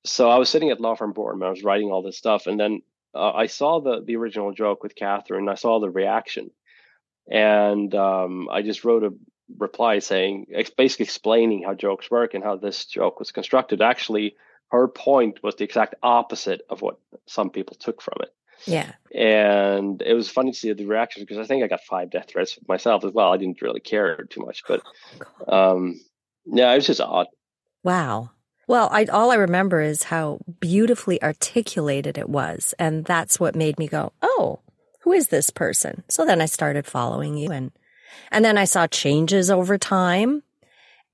so 0.06 0.30
I 0.30 0.38
was 0.38 0.50
sitting 0.50 0.70
at 0.70 0.82
Law 0.82 0.96
Firm 0.96 1.14
Board 1.14 1.36
and 1.36 1.44
I 1.44 1.50
was 1.50 1.64
writing 1.64 1.92
all 1.92 2.02
this 2.02 2.18
stuff. 2.18 2.48
And 2.48 2.60
then 2.60 2.82
uh, 3.14 3.32
I 3.32 3.48
saw 3.48 3.82
the, 3.82 4.04
the 4.06 4.16
original 4.16 4.54
joke 4.54 4.84
with 4.84 4.96
Catherine. 4.96 5.50
I 5.50 5.56
saw 5.56 5.80
the 5.80 5.90
reaction. 5.90 6.52
And 7.30 7.94
um, 7.96 8.50
I 8.52 8.62
just 8.62 8.84
wrote 8.84 9.04
a 9.04 9.14
reply 9.58 10.00
saying, 10.00 10.48
basically 10.78 11.06
explaining 11.06 11.64
how 11.64 11.74
jokes 11.74 12.10
work 12.10 12.34
and 12.34 12.44
how 12.44 12.56
this 12.56 12.86
joke 12.86 13.20
was 13.20 13.32
constructed. 13.32 13.82
Actually, 13.82 14.36
her 14.70 14.88
point 14.88 15.44
was 15.44 15.56
the 15.56 15.64
exact 15.64 15.96
opposite 16.02 16.62
of 16.70 16.82
what 16.82 16.98
some 17.26 17.50
people 17.50 17.76
took 17.76 18.02
from 18.02 18.18
it. 18.22 18.34
Yeah. 18.66 18.92
And 19.14 20.02
it 20.02 20.14
was 20.14 20.30
funny 20.30 20.52
to 20.52 20.58
see 20.58 20.72
the 20.74 20.86
reactions 20.86 21.26
because 21.26 21.38
I 21.38 21.46
think 21.46 21.64
I 21.64 21.68
got 21.68 21.82
five 21.82 22.12
death 22.12 22.28
threats 22.30 22.58
myself 22.68 23.04
as 23.04 23.12
well. 23.12 23.34
I 23.34 23.38
didn't 23.38 23.62
really 23.62 23.80
care 23.80 24.24
too 24.30 24.42
much, 24.42 24.64
but 24.68 24.82
um, 25.48 26.00
yeah, 26.46 26.72
it 26.72 26.76
was 26.76 26.88
just 26.88 27.02
odd. 27.02 27.28
Wow. 27.84 28.32
Well, 28.68 28.90
I, 28.92 29.06
all 29.06 29.32
I 29.32 29.36
remember 29.36 29.82
is 29.82 30.04
how 30.04 30.40
beautifully 30.60 31.22
articulated 31.22 32.18
it 32.18 32.30
was. 32.30 32.74
And 32.80 33.04
that's 33.04 33.40
what 33.40 33.56
made 33.56 33.78
me 33.78 33.88
go, 33.88 34.14
oh, 34.22 34.60
who 35.02 35.12
is 35.12 35.28
this 35.28 35.50
person? 35.50 36.04
So 36.08 36.26
then 36.26 36.42
I 36.42 36.46
started 36.46 36.86
following 36.86 37.36
you 37.36 37.52
and, 37.52 37.72
and 38.32 38.46
then 38.46 38.58
I 38.58 38.66
saw 38.66 38.88
changes 38.88 39.52
over 39.52 39.78
time 39.78 40.38
mm. 40.38 40.42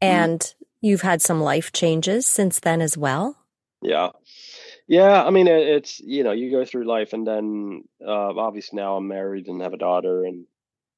and 0.02 0.40
mm. 0.40 0.54
you've 0.82 1.02
had 1.02 1.22
some 1.22 1.42
life 1.42 1.72
changes 1.72 2.28
since 2.28 2.60
then 2.60 2.82
as 2.82 2.98
well. 2.98 3.38
Yeah. 3.82 4.10
Yeah, 4.88 5.24
I 5.24 5.32
mean, 5.32 5.48
it's 5.48 6.00
you 6.00 6.24
know, 6.24 6.32
you 6.32 6.50
go 6.52 6.64
through 6.64 6.86
life, 6.88 7.12
and 7.14 7.28
then 7.28 7.84
uh, 8.06 8.34
obviously 8.38 8.78
now 8.78 8.96
I'm 8.96 9.08
married 9.08 9.48
and 9.48 9.62
have 9.62 9.74
a 9.74 9.78
daughter, 9.78 10.24
and 10.24 10.46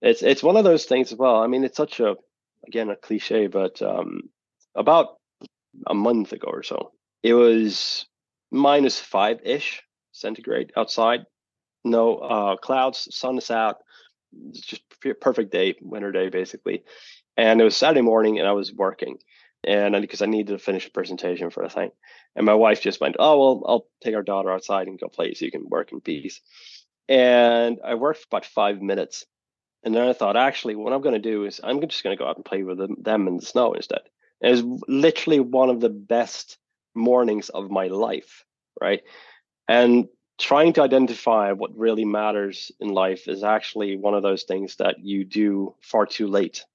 it's 0.02 0.22
it's 0.22 0.44
one 0.44 0.58
of 0.58 0.64
those 0.64 0.86
things 0.86 1.12
as 1.12 1.18
well. 1.18 1.38
I 1.38 1.48
mean, 1.48 1.64
it's 1.64 1.78
such 1.78 2.00
a 2.00 2.16
again 2.68 2.90
a 2.90 2.96
cliche, 2.96 3.48
but 3.48 3.82
um, 3.82 4.30
about 4.76 5.18
a 5.88 5.94
month 5.96 6.34
ago 6.34 6.50
or 6.50 6.64
so, 6.64 6.92
it 7.24 7.34
was 7.34 8.06
minus 8.52 9.00
five 9.00 9.40
ish 9.44 9.84
centigrade 10.12 10.72
outside. 10.78 11.26
No 11.86 12.18
uh, 12.18 12.58
clouds, 12.58 13.08
sun 13.16 13.38
is 13.38 13.52
out. 13.52 13.78
It's 14.50 14.62
just 14.62 14.84
perfect 15.22 15.52
day, 15.52 15.76
winter 15.82 16.12
day 16.12 16.30
basically. 16.30 16.84
And 17.38 17.62
it 17.62 17.64
was 17.64 17.78
Saturday 17.78 18.02
morning, 18.02 18.40
and 18.40 18.48
I 18.48 18.54
was 18.54 18.74
working, 18.74 19.18
and 19.64 20.00
because 20.02 20.22
I 20.22 20.26
needed 20.26 20.54
to 20.54 20.60
finish 20.60 20.88
a 20.88 20.92
presentation 20.92 21.50
for 21.50 21.64
a 21.64 21.70
thing. 21.70 21.92
And 22.36 22.46
my 22.46 22.54
wife 22.54 22.82
just 22.82 23.02
went, 23.02 23.16
"Oh 23.20 23.40
well, 23.40 23.64
I'll 23.66 23.88
take 24.02 24.16
our 24.16 24.24
daughter 24.24 24.52
outside 24.52 24.88
and 24.88 25.00
go 25.00 25.08
play, 25.08 25.34
so 25.34 25.46
you 25.46 25.52
can 25.52 25.70
work 25.70 25.92
in 25.92 26.02
peace." 26.02 26.42
And 27.08 27.80
I 27.84 27.96
worked 27.96 28.20
for 28.20 28.28
about 28.32 28.46
five 28.46 28.82
minutes, 28.82 29.26
and 29.84 29.96
then 29.96 30.08
I 30.08 30.14
thought, 30.14 30.38
actually, 30.38 30.76
what 30.76 30.94
I'm 30.94 31.02
going 31.02 31.16
to 31.16 31.20
do 31.20 31.46
is 31.46 31.60
I'm 31.64 31.82
just 31.82 32.04
going 32.04 32.16
to 32.16 32.22
go 32.22 32.30
out 32.30 32.36
and 32.36 32.46
play 32.46 32.64
with 32.64 32.78
them, 32.78 33.28
in 33.28 33.38
the 33.38 33.46
snow 33.46 33.74
instead. 33.74 34.02
And 34.42 34.58
it 34.58 34.64
was 34.64 34.84
literally 34.88 35.40
one 35.40 35.70
of 35.70 35.80
the 35.80 35.90
best 35.90 36.58
mornings 36.96 37.50
of 37.50 37.72
my 37.72 37.88
life, 37.88 38.46
right? 38.80 39.02
And 39.68 40.08
trying 40.38 40.74
to 40.74 40.82
identify 40.82 41.52
what 41.52 41.78
really 41.78 42.06
matters 42.06 42.72
in 42.80 42.90
life 42.90 43.28
is 43.28 43.44
actually 43.44 43.98
one 43.98 44.14
of 44.14 44.24
those 44.24 44.44
things 44.44 44.78
that 44.78 44.98
you 45.00 45.26
do 45.26 45.76
far 45.82 46.06
too 46.06 46.28
late. 46.28 46.66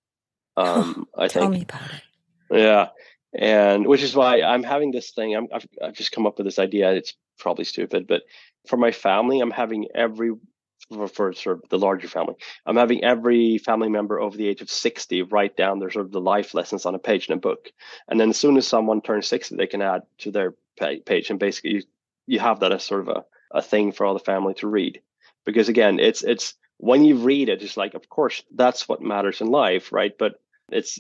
Um, 0.57 1.09
I 1.19 1.27
Tell 1.27 1.29
think. 1.29 1.33
Tell 1.33 1.49
me 1.51 1.63
about 1.63 1.95
it. 1.97 2.03
Yeah, 2.51 2.89
and 3.35 3.87
which 3.87 4.03
is 4.03 4.15
why 4.15 4.43
I'm 4.43 4.63
having 4.63 4.93
this 4.93 5.11
thing. 5.11 5.35
I'm, 5.35 5.49
I've, 5.53 5.67
I've 5.83 5.95
just 5.95 6.13
come 6.13 6.27
up 6.27 6.39
with 6.39 6.47
this 6.47 6.59
idea. 6.59 6.93
It's 6.93 7.15
probably 7.39 7.65
stupid, 7.65 8.07
but 8.07 8.23
for 8.69 8.77
my 8.77 8.93
family, 8.93 9.41
I'm 9.41 9.51
having 9.51 9.89
every 9.95 10.33
for, 10.93 11.09
for, 11.09 11.33
sort 11.33 11.63
of 11.63 11.69
the 11.71 11.79
larger 11.79 12.09
family, 12.09 12.35
I'm 12.67 12.77
having 12.77 13.03
every 13.03 13.59
family 13.59 13.89
member 13.89 14.21
over 14.21 14.37
the 14.37 14.49
age 14.49 14.61
of 14.61 14.71
60 14.71 15.23
write 15.23 15.57
down 15.57 15.79
their 15.79 15.91
sort 15.91 16.07
of 16.07 16.13
the 16.13 16.21
life 16.21 16.53
lessons 16.53 16.85
on 16.85 16.95
a 16.95 16.99
page 16.99 17.29
in 17.29 17.35
a 17.35 17.41
book, 17.41 17.71
and 18.09 18.21
then 18.21 18.31
as 18.31 18.37
soon 18.37 18.57
as 18.57 18.67
someone 18.67 19.01
turns 19.01 19.27
60, 19.29 19.57
they 19.57 19.67
can 19.67 19.83
add 19.83 20.03
to 20.19 20.31
their 20.31 20.55
page, 20.77 21.31
and 21.31 21.39
basically 21.39 21.71
you, 21.71 21.83
you 22.27 22.39
have 22.39 22.61
that 22.61 22.73
as 22.73 22.85
sort 22.85 23.01
of 23.01 23.09
a, 23.09 23.25
a 23.53 23.63
thing 23.63 23.93
for 23.93 24.05
all 24.05 24.15
the 24.15 24.21
family 24.21 24.55
to 24.55 24.67
read. 24.67 25.01
Because 25.45 25.69
again, 25.69 25.99
it's 25.99 26.23
it's 26.23 26.55
when 26.79 27.05
you 27.05 27.17
read 27.17 27.49
it, 27.49 27.63
it's 27.63 27.77
like, 27.77 27.95
of 27.95 28.09
course, 28.09 28.43
that's 28.55 28.89
what 28.89 29.01
matters 29.01 29.41
in 29.41 29.47
life, 29.49 29.93
right? 29.93 30.13
But 30.19 30.35
it's 30.71 30.99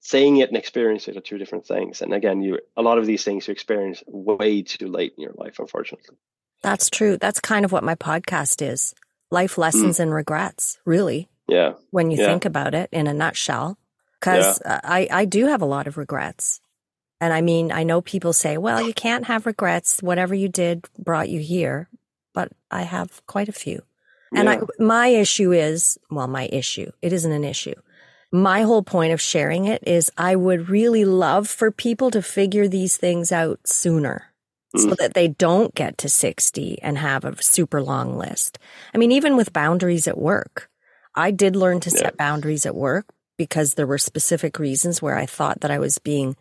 saying 0.00 0.38
it 0.38 0.48
and 0.48 0.56
experiencing 0.56 1.14
it 1.14 1.18
are 1.18 1.22
two 1.22 1.38
different 1.38 1.66
things. 1.66 2.02
And 2.02 2.12
again, 2.12 2.42
you 2.42 2.58
a 2.76 2.82
lot 2.82 2.98
of 2.98 3.06
these 3.06 3.22
things 3.22 3.46
you 3.46 3.52
experience 3.52 4.02
way 4.06 4.62
too 4.62 4.88
late 4.88 5.14
in 5.16 5.22
your 5.22 5.34
life, 5.34 5.58
unfortunately. 5.58 6.16
That's 6.62 6.90
true. 6.90 7.16
That's 7.16 7.40
kind 7.40 7.64
of 7.64 7.72
what 7.72 7.84
my 7.84 7.94
podcast 7.94 8.66
is. 8.66 8.94
Life 9.30 9.56
lessons 9.56 9.98
mm. 9.98 10.00
and 10.00 10.14
regrets, 10.14 10.78
really. 10.84 11.28
Yeah. 11.48 11.74
When 11.90 12.10
you 12.10 12.18
yeah. 12.18 12.26
think 12.26 12.44
about 12.44 12.74
it 12.74 12.88
in 12.92 13.06
a 13.06 13.14
nutshell. 13.14 13.78
Because 14.18 14.60
yeah. 14.64 14.80
I, 14.84 15.08
I 15.10 15.24
do 15.24 15.46
have 15.46 15.62
a 15.62 15.66
lot 15.66 15.86
of 15.86 15.96
regrets. 15.96 16.60
And 17.22 17.32
I 17.32 17.40
mean, 17.40 17.72
I 17.72 17.84
know 17.84 18.00
people 18.00 18.32
say, 18.32 18.58
well, 18.58 18.82
you 18.82 18.92
can't 18.92 19.24
have 19.26 19.46
regrets. 19.46 20.02
Whatever 20.02 20.34
you 20.34 20.48
did 20.48 20.86
brought 20.98 21.28
you 21.28 21.40
here. 21.40 21.88
But 22.34 22.52
I 22.70 22.82
have 22.82 23.24
quite 23.26 23.48
a 23.48 23.52
few. 23.52 23.82
And 24.34 24.46
yeah. 24.46 24.60
I, 24.60 24.82
my 24.82 25.06
issue 25.08 25.52
is, 25.52 25.98
well, 26.10 26.28
my 26.28 26.48
issue, 26.52 26.92
it 27.02 27.12
isn't 27.12 27.32
an 27.32 27.44
issue 27.44 27.74
my 28.32 28.62
whole 28.62 28.82
point 28.82 29.12
of 29.12 29.20
sharing 29.20 29.66
it 29.66 29.82
is 29.86 30.10
I 30.16 30.36
would 30.36 30.68
really 30.68 31.04
love 31.04 31.48
for 31.48 31.70
people 31.70 32.10
to 32.12 32.22
figure 32.22 32.68
these 32.68 32.96
things 32.96 33.32
out 33.32 33.60
sooner 33.64 34.32
mm. 34.74 34.80
so 34.80 34.94
that 34.98 35.14
they 35.14 35.28
don't 35.28 35.74
get 35.74 35.98
to 35.98 36.08
60 36.08 36.80
and 36.82 36.98
have 36.98 37.24
a 37.24 37.42
super 37.42 37.82
long 37.82 38.16
list. 38.16 38.58
I 38.94 38.98
mean, 38.98 39.12
even 39.12 39.36
with 39.36 39.52
boundaries 39.52 40.06
at 40.06 40.18
work, 40.18 40.70
I 41.14 41.32
did 41.32 41.56
learn 41.56 41.80
to 41.80 41.90
set 41.90 42.16
boundaries 42.16 42.66
at 42.66 42.76
work 42.76 43.06
because 43.36 43.74
there 43.74 43.86
were 43.86 43.98
specific 43.98 44.58
reasons 44.58 45.02
where 45.02 45.16
I 45.16 45.26
thought 45.26 45.60
that 45.62 45.70
I 45.70 45.78
was 45.78 45.98
being 45.98 46.36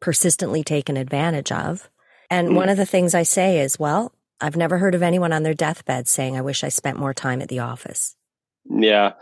persistently 0.00 0.64
taken 0.64 0.96
advantage 0.96 1.52
of. 1.52 1.88
And 2.30 2.48
mm. 2.48 2.54
one 2.54 2.68
of 2.68 2.76
the 2.76 2.86
things 2.86 3.14
I 3.14 3.22
say 3.22 3.60
is, 3.60 3.78
well, 3.78 4.12
I've 4.40 4.56
never 4.56 4.78
heard 4.78 4.94
of 4.94 5.02
anyone 5.02 5.32
on 5.32 5.42
their 5.42 5.54
deathbed 5.54 6.08
saying, 6.08 6.36
I 6.36 6.42
wish 6.42 6.64
I 6.64 6.68
spent 6.68 6.98
more 6.98 7.14
time 7.14 7.42
at 7.42 7.48
the 7.48 7.60
office. 7.60 8.16
Yeah, 8.70 9.12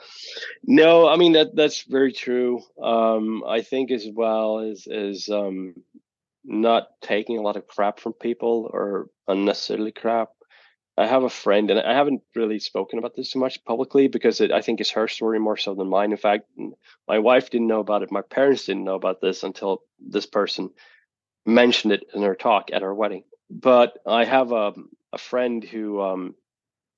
no, 0.65 1.09
I 1.09 1.17
mean 1.17 1.33
that 1.33 1.57
that's 1.57 1.83
very 1.85 2.13
true. 2.13 2.61
Um, 2.83 3.45
I 3.47 3.63
think 3.63 3.91
as 3.91 4.07
well 4.13 4.61
as 4.61 4.87
as 4.89 5.29
um, 5.29 5.75
not 6.45 6.89
taking 7.03 7.39
a 7.39 7.43
lot 7.43 7.57
of 7.57 7.67
crap 7.69 8.01
from 8.01 8.15
people 8.15 8.71
or 8.73 9.09
unnecessarily 9.29 9.93
crap. 9.93 10.31
I 10.99 11.07
have 11.07 11.25
a 11.25 11.31
friend, 11.31 11.71
and 11.71 11.81
I 11.81 11.95
haven't 11.95 12.23
really 12.37 12.59
spoken 12.61 12.99
about 12.99 13.17
this 13.17 13.31
too 13.33 13.39
much 13.41 13.65
publicly 13.65 14.09
because 14.09 14.41
it, 14.41 14.53
I 14.53 14.63
think 14.63 14.81
it's 14.81 14.93
her 14.93 15.09
story 15.09 15.39
more 15.41 15.57
so 15.57 15.75
than 15.75 15.89
mine. 15.89 16.13
In 16.13 16.19
fact, 16.19 16.49
my 17.09 17.19
wife 17.19 17.51
didn't 17.51 17.69
know 17.69 17.81
about 17.81 18.03
it. 18.03 18.13
My 18.13 18.23
parents 18.23 18.67
didn't 18.67 18.85
know 18.85 18.97
about 18.97 19.21
this 19.21 19.43
until 19.45 19.83
this 20.01 20.27
person 20.27 20.71
mentioned 21.47 21.93
it 21.93 22.05
in 22.15 22.23
her 22.23 22.35
talk 22.35 22.71
at 22.73 22.83
our 22.83 22.95
wedding. 22.95 23.25
But 23.51 23.99
I 24.07 24.25
have 24.25 24.53
a, 24.53 24.75
a 25.13 25.19
friend 25.19 25.63
who 25.65 26.01
um, 26.03 26.35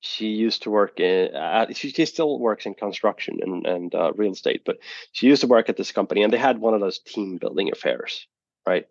she 0.00 0.28
used 0.28 0.62
to 0.62 0.70
work 0.70 1.00
in 1.00 1.34
uh, 1.34 1.66
she, 1.72 1.90
she, 1.90 2.06
still 2.06 2.38
works 2.38 2.66
in 2.66 2.74
construction 2.74 3.38
and, 3.42 3.66
and 3.66 3.94
uh, 3.94 4.12
real 4.14 4.32
estate 4.32 4.62
but 4.64 4.78
she 5.12 5.26
used 5.26 5.40
to 5.40 5.48
work 5.48 5.68
at 5.68 5.76
this 5.76 5.92
company 5.92 6.22
and 6.22 6.32
they 6.32 6.38
had 6.38 6.58
one 6.58 6.74
of 6.74 6.80
those 6.80 7.00
team 7.00 7.36
building 7.36 7.70
affairs 7.72 8.26
right? 8.66 8.86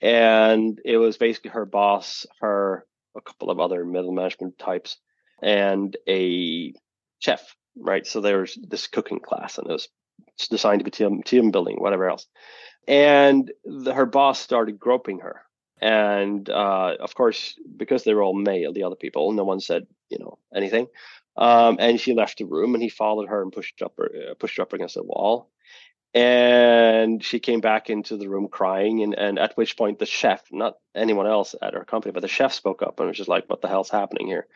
And 0.00 0.80
it 0.84 0.96
was 0.96 1.16
basically 1.16 1.50
her 1.50 1.66
boss 1.66 2.26
her 2.40 2.84
a 3.16 3.20
couple 3.20 3.50
of 3.50 3.60
other 3.60 3.84
middle 3.84 4.12
management 4.12 4.58
types 4.58 4.96
and 5.42 5.96
a 6.08 6.72
chef 7.20 7.54
right? 7.76 8.06
So 8.06 8.20
there 8.20 8.40
was 8.40 8.58
this 8.68 8.86
cooking 8.86 9.20
class 9.20 9.58
and 9.58 9.68
it 9.68 9.72
was 9.72 9.88
designed 10.50 10.80
to 10.80 10.84
be 10.84 10.90
team, 10.90 11.22
team 11.22 11.50
building 11.50 11.76
whatever 11.78 12.08
else. 12.08 12.26
And 12.88 13.50
the, 13.64 13.94
her 13.94 14.06
boss 14.06 14.40
started 14.40 14.78
groping 14.78 15.20
her 15.20 15.42
and 15.82 16.48
uh, 16.48 16.94
of 17.00 17.14
course, 17.16 17.56
because 17.76 18.04
they 18.04 18.14
were 18.14 18.22
all 18.22 18.34
male, 18.34 18.72
the 18.72 18.84
other 18.84 18.94
people, 18.94 19.32
no 19.32 19.42
one 19.42 19.58
said 19.58 19.86
you 20.10 20.18
know 20.18 20.38
anything. 20.54 20.86
Um, 21.36 21.76
and 21.80 22.00
she 22.00 22.14
left 22.14 22.38
the 22.38 22.44
room, 22.44 22.74
and 22.74 22.82
he 22.82 22.88
followed 22.88 23.28
her 23.28 23.42
and 23.42 23.52
pushed 23.52 23.82
up 23.82 23.94
her, 23.98 24.10
uh, 24.30 24.34
pushed 24.34 24.58
her 24.58 24.62
up 24.62 24.72
against 24.72 24.94
the 24.94 25.02
wall. 25.02 25.50
And 26.14 27.24
she 27.24 27.40
came 27.40 27.60
back 27.60 27.90
into 27.90 28.16
the 28.16 28.28
room 28.28 28.46
crying, 28.48 29.02
and, 29.02 29.14
and 29.14 29.38
at 29.38 29.56
which 29.56 29.76
point 29.76 29.98
the 29.98 30.06
chef, 30.06 30.44
not 30.52 30.74
anyone 30.94 31.26
else 31.26 31.54
at 31.60 31.74
her 31.74 31.84
company, 31.84 32.12
but 32.12 32.20
the 32.20 32.28
chef 32.28 32.52
spoke 32.52 32.82
up 32.82 33.00
and 33.00 33.08
was 33.08 33.16
just 33.16 33.28
like, 33.28 33.48
"What 33.48 33.60
the 33.60 33.68
hell's 33.68 33.90
happening 33.90 34.28
here?" 34.28 34.46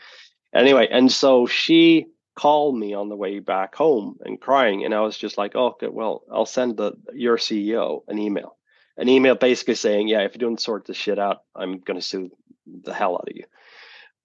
Anyway, 0.54 0.86
and 0.90 1.10
so 1.10 1.46
she 1.46 2.06
called 2.36 2.78
me 2.78 2.94
on 2.94 3.08
the 3.08 3.16
way 3.16 3.40
back 3.40 3.74
home 3.74 4.18
and 4.24 4.40
crying, 4.40 4.84
and 4.84 4.94
I 4.94 5.00
was 5.00 5.18
just 5.18 5.38
like, 5.38 5.56
"Oh, 5.56 5.68
okay, 5.70 5.88
well, 5.88 6.22
I'll 6.32 6.46
send 6.46 6.76
the 6.76 6.92
your 7.14 7.36
CEO 7.38 8.02
an 8.06 8.18
email." 8.18 8.55
An 8.96 9.08
email 9.08 9.34
basically 9.34 9.74
saying, 9.74 10.08
"Yeah, 10.08 10.20
if 10.20 10.34
you 10.34 10.40
don't 10.40 10.60
sort 10.60 10.86
this 10.86 10.96
shit 10.96 11.18
out, 11.18 11.42
I'm 11.54 11.80
going 11.80 11.98
to 11.98 12.06
sue 12.06 12.30
the 12.66 12.94
hell 12.94 13.14
out 13.14 13.28
of 13.28 13.36
you." 13.36 13.44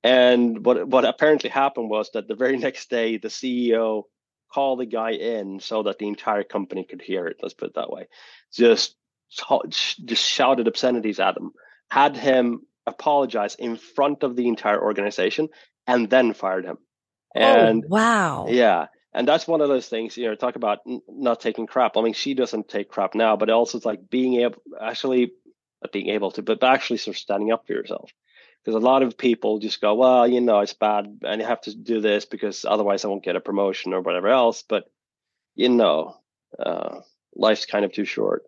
And 0.03 0.65
what 0.65 0.87
what 0.87 1.05
apparently 1.05 1.49
happened 1.49 1.89
was 1.89 2.09
that 2.13 2.27
the 2.27 2.35
very 2.35 2.57
next 2.67 2.89
day, 2.89 3.17
the 3.17 3.27
CEO 3.27 4.03
called 4.53 4.79
the 4.79 4.85
guy 4.85 5.11
in 5.11 5.59
so 5.59 5.83
that 5.83 5.97
the 5.97 6.07
entire 6.07 6.43
company 6.43 6.83
could 6.83 7.01
hear 7.01 7.27
it. 7.27 7.37
Let's 7.41 7.53
put 7.53 7.69
it 7.69 7.75
that 7.75 7.91
way. 7.91 8.07
Just 8.53 8.95
just 9.69 10.25
shouted 10.25 10.67
obscenities 10.67 11.19
at 11.19 11.37
him, 11.37 11.51
had 11.89 12.17
him 12.17 12.61
apologize 12.85 13.55
in 13.55 13.77
front 13.77 14.23
of 14.23 14.35
the 14.35 14.47
entire 14.47 14.81
organization, 14.81 15.49
and 15.87 16.09
then 16.09 16.33
fired 16.33 16.65
him. 16.65 16.77
Oh, 17.35 17.39
and 17.39 17.83
oh, 17.85 17.87
wow, 17.87 18.47
yeah. 18.49 18.87
And 19.13 19.27
that's 19.27 19.47
one 19.47 19.61
of 19.61 19.69
those 19.69 19.87
things 19.87 20.17
you 20.17 20.27
know 20.27 20.35
talk 20.35 20.55
about 20.55 20.79
n- 20.87 21.01
not 21.09 21.39
taking 21.39 21.67
crap. 21.67 21.97
I 21.97 22.01
mean 22.01 22.13
she 22.13 22.33
doesn't 22.33 22.69
take 22.69 22.89
crap 22.89 23.15
now 23.15 23.35
but 23.35 23.49
also 23.49 23.77
it's 23.77 23.85
like 23.85 24.09
being 24.09 24.35
able 24.41 24.61
actually 24.79 25.31
not 25.81 25.91
being 25.91 26.09
able 26.09 26.31
to 26.31 26.41
but 26.41 26.63
actually 26.63 26.97
sort 26.97 27.15
of 27.15 27.19
standing 27.19 27.51
up 27.51 27.67
for 27.67 27.73
yourself. 27.73 28.11
Because 28.63 28.75
a 28.75 28.85
lot 28.85 29.01
of 29.01 29.17
people 29.17 29.59
just 29.59 29.81
go 29.81 29.95
well 29.95 30.27
you 30.27 30.41
know 30.41 30.59
it's 30.59 30.73
bad 30.73 31.19
and 31.23 31.41
you 31.41 31.47
have 31.47 31.61
to 31.61 31.75
do 31.75 32.01
this 32.01 32.25
because 32.25 32.65
otherwise 32.65 33.03
i 33.03 33.07
won't 33.07 33.23
get 33.23 33.35
a 33.35 33.41
promotion 33.41 33.93
or 33.93 34.01
whatever 34.01 34.29
else. 34.29 34.63
But 34.67 34.85
you 35.55 35.69
know 35.69 36.17
uh, 36.59 36.99
life's 37.35 37.65
kind 37.65 37.85
of 37.85 37.91
too 37.91 38.05
short. 38.05 38.43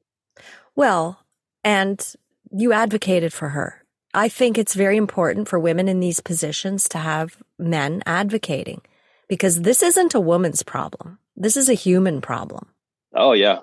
Well 0.75 1.20
and 1.63 2.15
you 2.51 2.74
advocated 2.74 3.34
for 3.34 3.50
her. 3.50 3.84
I 4.13 4.29
think 4.29 4.60
it's 4.60 4.75
very 4.75 4.96
important 4.96 5.48
for 5.48 5.60
women 5.60 5.88
in 5.88 6.00
these 6.00 6.20
positions 6.20 6.88
to 6.89 7.00
have 7.00 7.38
men 7.58 8.03
advocating 8.05 8.82
because 9.27 9.62
this 9.62 9.84
isn't 9.84 10.13
a 10.13 10.20
woman's 10.20 10.63
problem. 10.63 11.20
This 11.36 11.58
is 11.58 11.70
a 11.70 11.74
human 11.74 12.22
problem. 12.22 12.68
Oh, 13.13 13.34
yeah. 13.34 13.60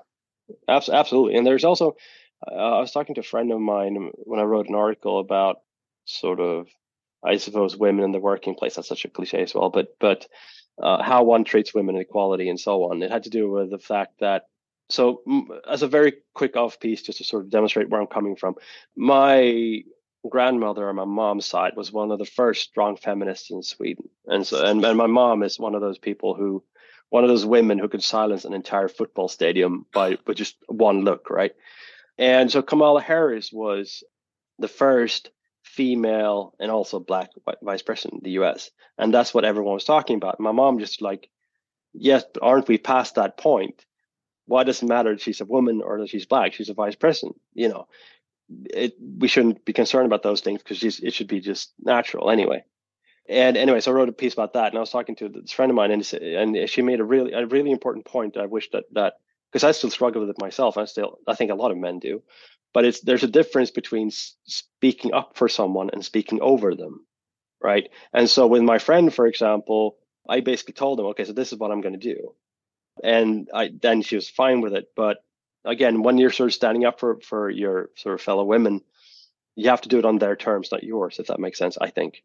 Absolutely. 0.69 1.37
And 1.37 1.47
there's 1.47 1.65
also, 1.65 1.97
uh, 2.51 2.55
I 2.55 2.81
was 2.81 2.93
talking 2.93 3.15
to 3.15 3.21
a 3.21 3.25
friend 3.25 3.53
of 3.53 3.61
mine 3.61 4.11
when 4.25 4.41
I 4.41 4.45
wrote 4.45 4.69
an 4.69 4.75
article 4.75 5.21
about 5.21 5.61
sort 6.05 6.41
of, 6.41 6.69
I 7.25 7.37
suppose, 7.37 7.77
women 7.77 8.05
in 8.05 8.13
the 8.13 8.19
working 8.19 8.55
place. 8.55 8.75
That's 8.75 8.89
such 8.89 9.05
a 9.05 9.09
cliche 9.09 9.43
as 9.43 9.55
well, 9.55 9.71
but, 9.71 9.97
but 10.01 10.27
uh, 10.83 11.03
how 11.03 11.23
one 11.25 11.45
treats 11.45 11.75
women 11.75 11.95
and 11.95 12.03
equality 12.03 12.49
and 12.49 12.59
so 12.59 12.91
on. 12.91 13.03
It 13.03 13.11
had 13.11 13.25
to 13.25 13.31
do 13.31 13.51
with 13.51 13.71
the 13.71 13.79
fact 13.79 14.21
that 14.21 14.45
so 14.91 15.23
as 15.69 15.83
a 15.83 15.89
very 15.89 16.15
quick 16.35 16.57
off 16.57 16.81
piece 16.81 17.03
just 17.03 17.19
to 17.19 17.25
sort 17.25 17.45
of 17.45 17.51
demonstrate 17.51 17.89
where 17.89 18.01
i'm 18.01 18.07
coming 18.07 18.37
from 18.37 18.55
my 18.97 19.83
grandmother 20.29 20.89
on 20.89 20.97
my 20.97 21.05
mom's 21.05 21.47
side 21.47 21.73
was 21.77 21.93
one 21.93 22.11
of 22.11 22.19
the 22.19 22.27
first 22.27 22.63
strong 22.63 22.97
feminists 22.97 23.51
in 23.51 23.63
Sweden. 23.63 24.09
And 24.27 24.47
so 24.47 24.65
and, 24.65 24.85
and 24.85 24.99
my 24.99 25.07
mom 25.07 25.43
is 25.43 25.59
one 25.59 25.75
of 25.75 25.81
those 25.81 25.99
people 25.99 26.35
who 26.35 26.63
one 27.09 27.25
of 27.25 27.31
those 27.31 27.47
women 27.47 27.79
who 27.79 27.89
could 27.89 28.05
silence 28.05 28.45
an 28.45 28.55
entire 28.55 28.89
football 28.89 29.29
stadium 29.29 29.87
by 29.93 30.19
with 30.27 30.37
just 30.37 30.57
one 30.69 31.03
look, 31.05 31.31
right? 31.31 31.53
And 32.19 32.51
so 32.51 32.63
Kamala 32.63 33.01
Harris 33.01 33.51
was 33.53 34.05
the 34.59 34.69
first 34.69 35.31
female 35.63 36.55
and 36.61 36.71
also 36.71 37.01
black 37.01 37.31
vice 37.63 37.83
president 37.83 38.23
in 38.23 38.25
the 38.25 38.43
US. 38.43 38.71
And 38.99 39.15
that's 39.15 39.33
what 39.33 39.45
everyone 39.45 39.75
was 39.75 39.85
talking 39.85 40.17
about. 40.17 40.41
My 40.41 40.53
mom 40.53 40.79
just 40.79 41.01
like, 41.01 41.29
yes, 41.95 42.25
but 42.33 42.43
aren't 42.43 42.69
we 42.69 42.79
past 42.79 43.15
that 43.15 43.39
point? 43.39 43.85
Why 44.47 44.65
does 44.65 44.83
it 44.83 44.87
matter 44.87 45.13
if 45.13 45.23
she's 45.23 45.41
a 45.41 45.45
woman 45.45 45.81
or 45.83 46.01
that 46.01 46.11
she's 46.11 46.27
black? 46.27 46.53
She's 46.53 46.69
a 46.69 46.75
vice 46.75 46.97
president, 46.97 47.41
you 47.55 47.69
know 47.69 47.87
it, 48.65 48.95
we 49.19 49.29
shouldn't 49.29 49.65
be 49.65 49.73
concerned 49.73 50.07
about 50.07 50.23
those 50.23 50.41
things 50.41 50.63
because 50.63 50.83
it 50.83 51.15
should 51.15 51.29
be 51.29 51.41
just 51.41 51.73
natural 51.79 52.31
anyway. 52.31 52.65
And 53.29 53.57
anyway, 53.57 53.81
so 53.81 53.93
I 53.93 53.95
wrote 53.95 54.09
a 54.09 54.13
piece 54.13 54.33
about 54.33 54.55
that, 54.55 54.69
and 54.69 54.77
I 54.77 54.81
was 54.81 54.91
talking 54.91 55.15
to 55.17 55.29
this 55.29 55.53
friend 55.53 55.71
of 55.71 55.77
mine, 55.77 55.93
and, 55.93 56.13
and 56.15 56.69
she 56.69 56.83
made 56.83 56.99
a 56.99 57.05
really 57.05 57.33
a 57.33 57.47
really 57.47 57.71
important 57.71 58.05
point. 58.05 58.37
I 58.37 58.47
wish 58.47 58.71
that 58.71 58.85
that 58.93 59.15
because 59.51 59.63
I 59.63 59.71
still 59.71 59.91
struggle 59.91 60.21
with 60.21 60.31
it 60.31 60.41
myself. 60.41 60.77
I 60.77 60.85
still 60.87 61.19
I 61.29 61.35
think 61.37 61.53
a 61.53 61.55
lot 61.55 61.71
of 61.71 61.77
men 61.77 62.01
do, 62.01 62.23
but 62.75 62.85
it's 62.85 63.01
there's 63.01 63.23
a 63.23 63.29
difference 63.29 63.71
between 63.71 64.11
speaking 64.11 65.15
up 65.15 65.37
for 65.37 65.49
someone 65.49 65.91
and 65.93 66.05
speaking 66.05 66.41
over 66.41 66.75
them, 66.75 67.07
right? 67.63 67.89
And 68.13 68.29
so 68.29 68.49
with 68.49 68.63
my 68.63 68.79
friend, 68.79 69.15
for 69.15 69.29
example, 69.29 69.99
I 70.29 70.41
basically 70.41 70.75
told 70.75 70.99
him, 70.99 71.07
okay, 71.07 71.25
so 71.25 71.33
this 71.33 71.53
is 71.53 71.59
what 71.59 71.71
I'm 71.71 71.83
going 71.83 72.01
to 72.01 72.15
do, 72.15 72.35
and 73.05 73.49
I 73.55 73.71
then 73.81 74.03
she 74.03 74.17
was 74.17 74.29
fine 74.29 74.61
with 74.61 74.75
it, 74.75 74.89
but 74.97 75.19
again, 75.65 76.03
when 76.03 76.19
you're 76.19 76.31
sort 76.31 76.51
of 76.51 76.55
standing 76.55 76.85
up 76.85 77.01
for 77.01 77.21
for 77.21 77.51
your 77.51 77.91
sort 77.97 78.15
of 78.15 78.21
fellow 78.21 78.45
women, 78.45 78.83
you 79.57 79.71
have 79.71 79.83
to 79.83 79.89
do 79.89 79.99
it 79.99 80.05
on 80.05 80.19
their 80.19 80.37
terms, 80.37 80.71
not 80.73 80.85
yours. 80.85 81.19
If 81.19 81.29
that 81.29 81.41
makes 81.41 81.59
sense, 81.59 81.79
I 81.81 81.91
think. 81.91 82.23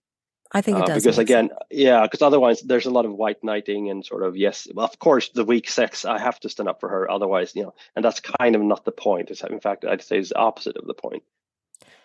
I 0.51 0.61
think 0.61 0.77
it 0.77 0.83
uh, 0.83 0.85
does. 0.85 1.03
because 1.03 1.17
again, 1.17 1.49
sense. 1.49 1.59
yeah, 1.71 2.03
because 2.03 2.21
otherwise 2.21 2.61
there's 2.61 2.85
a 2.85 2.91
lot 2.91 3.05
of 3.05 3.13
white 3.13 3.43
knighting 3.43 3.89
and 3.89 4.05
sort 4.05 4.23
of 4.23 4.37
yes, 4.37 4.67
well, 4.73 4.85
of 4.85 4.97
course, 4.99 5.29
the 5.29 5.43
weak 5.43 5.69
sex. 5.69 6.05
I 6.05 6.19
have 6.19 6.39
to 6.41 6.49
stand 6.49 6.69
up 6.69 6.79
for 6.79 6.89
her, 6.89 7.09
otherwise, 7.09 7.55
you 7.55 7.63
know, 7.63 7.73
and 7.95 8.05
that's 8.05 8.19
kind 8.19 8.55
of 8.55 8.61
not 8.61 8.85
the 8.85 8.91
point. 8.91 9.31
It's, 9.31 9.41
in 9.43 9.59
fact, 9.59 9.85
I'd 9.85 10.01
say 10.01 10.19
is 10.19 10.29
the 10.29 10.37
opposite 10.37 10.77
of 10.77 10.85
the 10.85 10.93
point. 10.93 11.23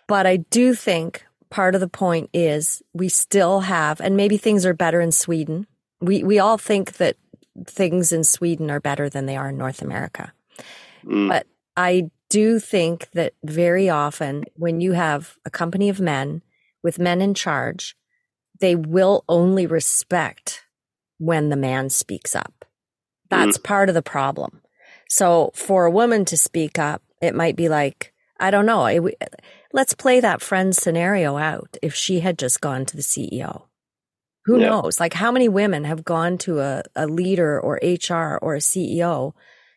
But 0.08 0.26
I 0.26 0.38
do 0.38 0.75
think 0.75 1.25
part 1.50 1.75
of 1.75 1.80
the 1.80 1.88
point 1.88 2.30
is 2.32 2.82
we 2.92 3.08
still 3.08 3.60
have, 3.60 4.00
and 4.00 4.16
maybe 4.16 4.38
things 4.38 4.64
are 4.64 4.75
better 4.75 5.00
in 5.00 5.12
Sweden. 5.12 5.66
We 6.00 6.25
we 6.25 6.38
all 6.38 6.56
think 6.58 6.95
that 6.95 7.16
things 7.66 8.10
in 8.10 8.25
Sweden 8.25 8.71
are 8.71 8.80
better 8.80 9.08
than 9.08 9.26
they 9.26 9.36
are 9.36 9.50
in 9.50 9.58
North 9.58 9.82
America. 9.82 10.32
Mm. 11.04 11.28
But 11.28 11.47
I 11.76 12.10
do 12.28 12.58
think 12.58 13.10
that 13.13 13.34
very 13.45 13.89
often 13.89 14.45
when 14.54 14.80
you 14.80 14.93
have 14.93 15.36
a 15.45 15.50
company 15.50 15.89
of 15.89 16.00
men 16.00 16.43
with 16.82 16.99
men 16.99 17.21
in 17.21 17.34
charge, 17.34 17.97
they 18.60 18.76
will 18.76 19.25
only 19.28 19.67
respect 19.67 20.65
when 21.19 21.49
the 21.49 21.56
man 21.56 21.91
speaks 21.91 22.34
up. 22.34 22.65
That's 23.28 23.58
mm. 23.58 23.65
part 23.65 23.89
of 23.89 23.95
the 23.95 24.02
problem. 24.02 24.63
So 25.08 25.50
for 25.54 25.84
a 25.84 25.91
woman 25.91 26.25
to 26.26 26.36
speak 26.36 26.78
up, 26.78 27.02
it 27.21 27.34
might 27.34 27.56
be 27.56 27.69
like, 27.69 28.13
I 28.39 28.50
don't 28.50 28.67
know. 28.67 28.86
It, 28.86 29.02
let's 29.73 29.95
play 29.95 30.21
that 30.21 30.41
friend 30.41 30.75
scenario 30.75 31.36
out. 31.36 31.76
If 31.82 31.95
she 31.95 32.21
had 32.21 32.39
just 32.39 32.60
gone 32.60 32.86
to 32.86 32.97
the 32.97 33.02
CEO, 33.02 33.65
who 34.45 34.60
yeah. 34.60 34.69
knows? 34.69 34.99
Like 34.99 35.15
how 35.15 35.30
many 35.30 35.49
women 35.49 35.84
have 35.84 36.04
gone 36.04 36.39
to 36.39 36.60
a, 36.60 36.82
a 36.97 37.06
leader 37.06 37.60
or 37.60 37.80
HR 37.82 38.39
or 38.41 38.54
a 38.54 38.60
CEO 38.60 39.34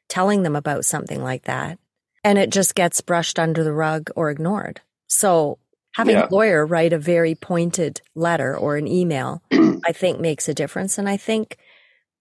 telling 0.09 0.43
them 0.43 0.55
about 0.55 0.85
something 0.85 1.23
like 1.23 1.43
that. 1.43 1.79
And 2.23 2.37
it 2.37 2.49
just 2.49 2.75
gets 2.75 3.01
brushed 3.01 3.37
under 3.37 3.63
the 3.63 3.73
rug 3.73 4.09
or 4.15 4.29
ignored. 4.29 4.81
So 5.07 5.59
having 5.95 6.15
yeah. 6.15 6.27
a 6.27 6.33
lawyer 6.33 6.65
write 6.65 6.93
a 6.93 6.99
very 6.99 7.35
pointed 7.35 8.01
letter 8.15 8.57
or 8.57 8.77
an 8.77 8.87
email, 8.87 9.41
I 9.51 9.91
think 9.91 10.19
makes 10.19 10.47
a 10.47 10.53
difference. 10.53 10.97
And 10.97 11.09
I 11.09 11.17
think 11.17 11.57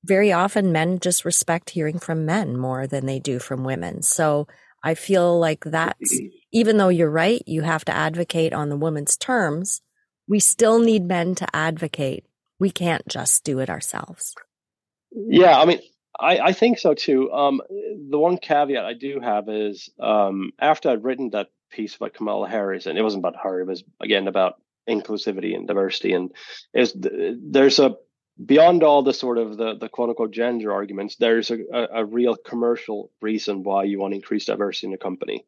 very 0.05 0.33
often 0.33 0.73
men 0.73 0.99
just 0.99 1.25
respect 1.25 1.71
hearing 1.71 1.99
from 1.99 2.27
men 2.27 2.57
more 2.57 2.87
than 2.87 3.07
they 3.07 3.21
do 3.21 3.38
from 3.38 3.64
women. 3.64 4.03
So 4.03 4.49
I 4.83 4.95
feel 4.95 5.38
like 5.38 5.64
that's, 5.64 6.14
mm-hmm. 6.14 6.27
even 6.53 6.77
though 6.77 6.88
you're 6.88 7.11
right, 7.11 7.42
you 7.47 7.62
have 7.62 7.85
to 7.85 7.95
advocate 7.95 8.53
on 8.53 8.68
the 8.68 8.77
woman's 8.77 9.16
terms. 9.16 9.81
We 10.29 10.40
still 10.40 10.81
need 10.81 11.05
men 11.05 11.35
to 11.37 11.57
advocate. 11.57 12.25
We 12.59 12.71
can't 12.71 13.07
just 13.07 13.45
do 13.45 13.61
it 13.61 13.71
ourselves. 13.71 14.35
Yeah. 15.12 15.59
I 15.59 15.64
mean, 15.66 15.81
I, 16.18 16.38
I 16.38 16.53
think 16.53 16.79
so 16.79 16.94
too. 16.94 17.33
Um, 17.33 17.61
the 18.11 18.18
one 18.18 18.38
caveat 18.38 18.85
I 18.85 18.94
do 18.94 19.20
have 19.20 19.48
is 19.48 19.90
um, 19.98 20.53
after 20.59 20.90
I'd 20.90 21.05
written 21.05 21.31
that 21.31 21.48
piece 21.70 21.96
about 21.96 22.14
Kamala 22.14 22.48
Harris, 22.48 22.87
and 22.87 22.98
it 22.98 23.03
wasn't 23.03 23.22
about 23.22 23.42
her, 23.42 23.61
it 23.61 23.66
was 23.66 23.83
again 24.01 24.29
about 24.29 24.61
inclusivity 24.88 25.55
and 25.55 25.66
diversity, 25.66 26.12
and 26.12 26.31
is 26.75 26.94
there's 26.94 27.79
a 27.79 27.96
beyond 28.44 28.83
all 28.83 29.03
the 29.03 29.14
sort 29.14 29.38
of 29.38 29.57
the, 29.57 29.75
the 29.77 29.88
quote 29.88 30.09
unquote 30.11 30.33
gender 30.33 30.72
arguments, 30.72 31.16
there's 31.16 31.51
a, 31.51 31.59
a, 31.72 31.88
a 32.01 32.05
real 32.05 32.37
commercial 32.37 33.11
reason 33.20 33.62
why 33.62 33.85
you 33.85 33.98
want 33.98 34.12
to 34.12 34.16
increase 34.16 34.46
diversity 34.46 34.88
in 34.88 34.94
a 34.94 34.98
company, 34.98 35.46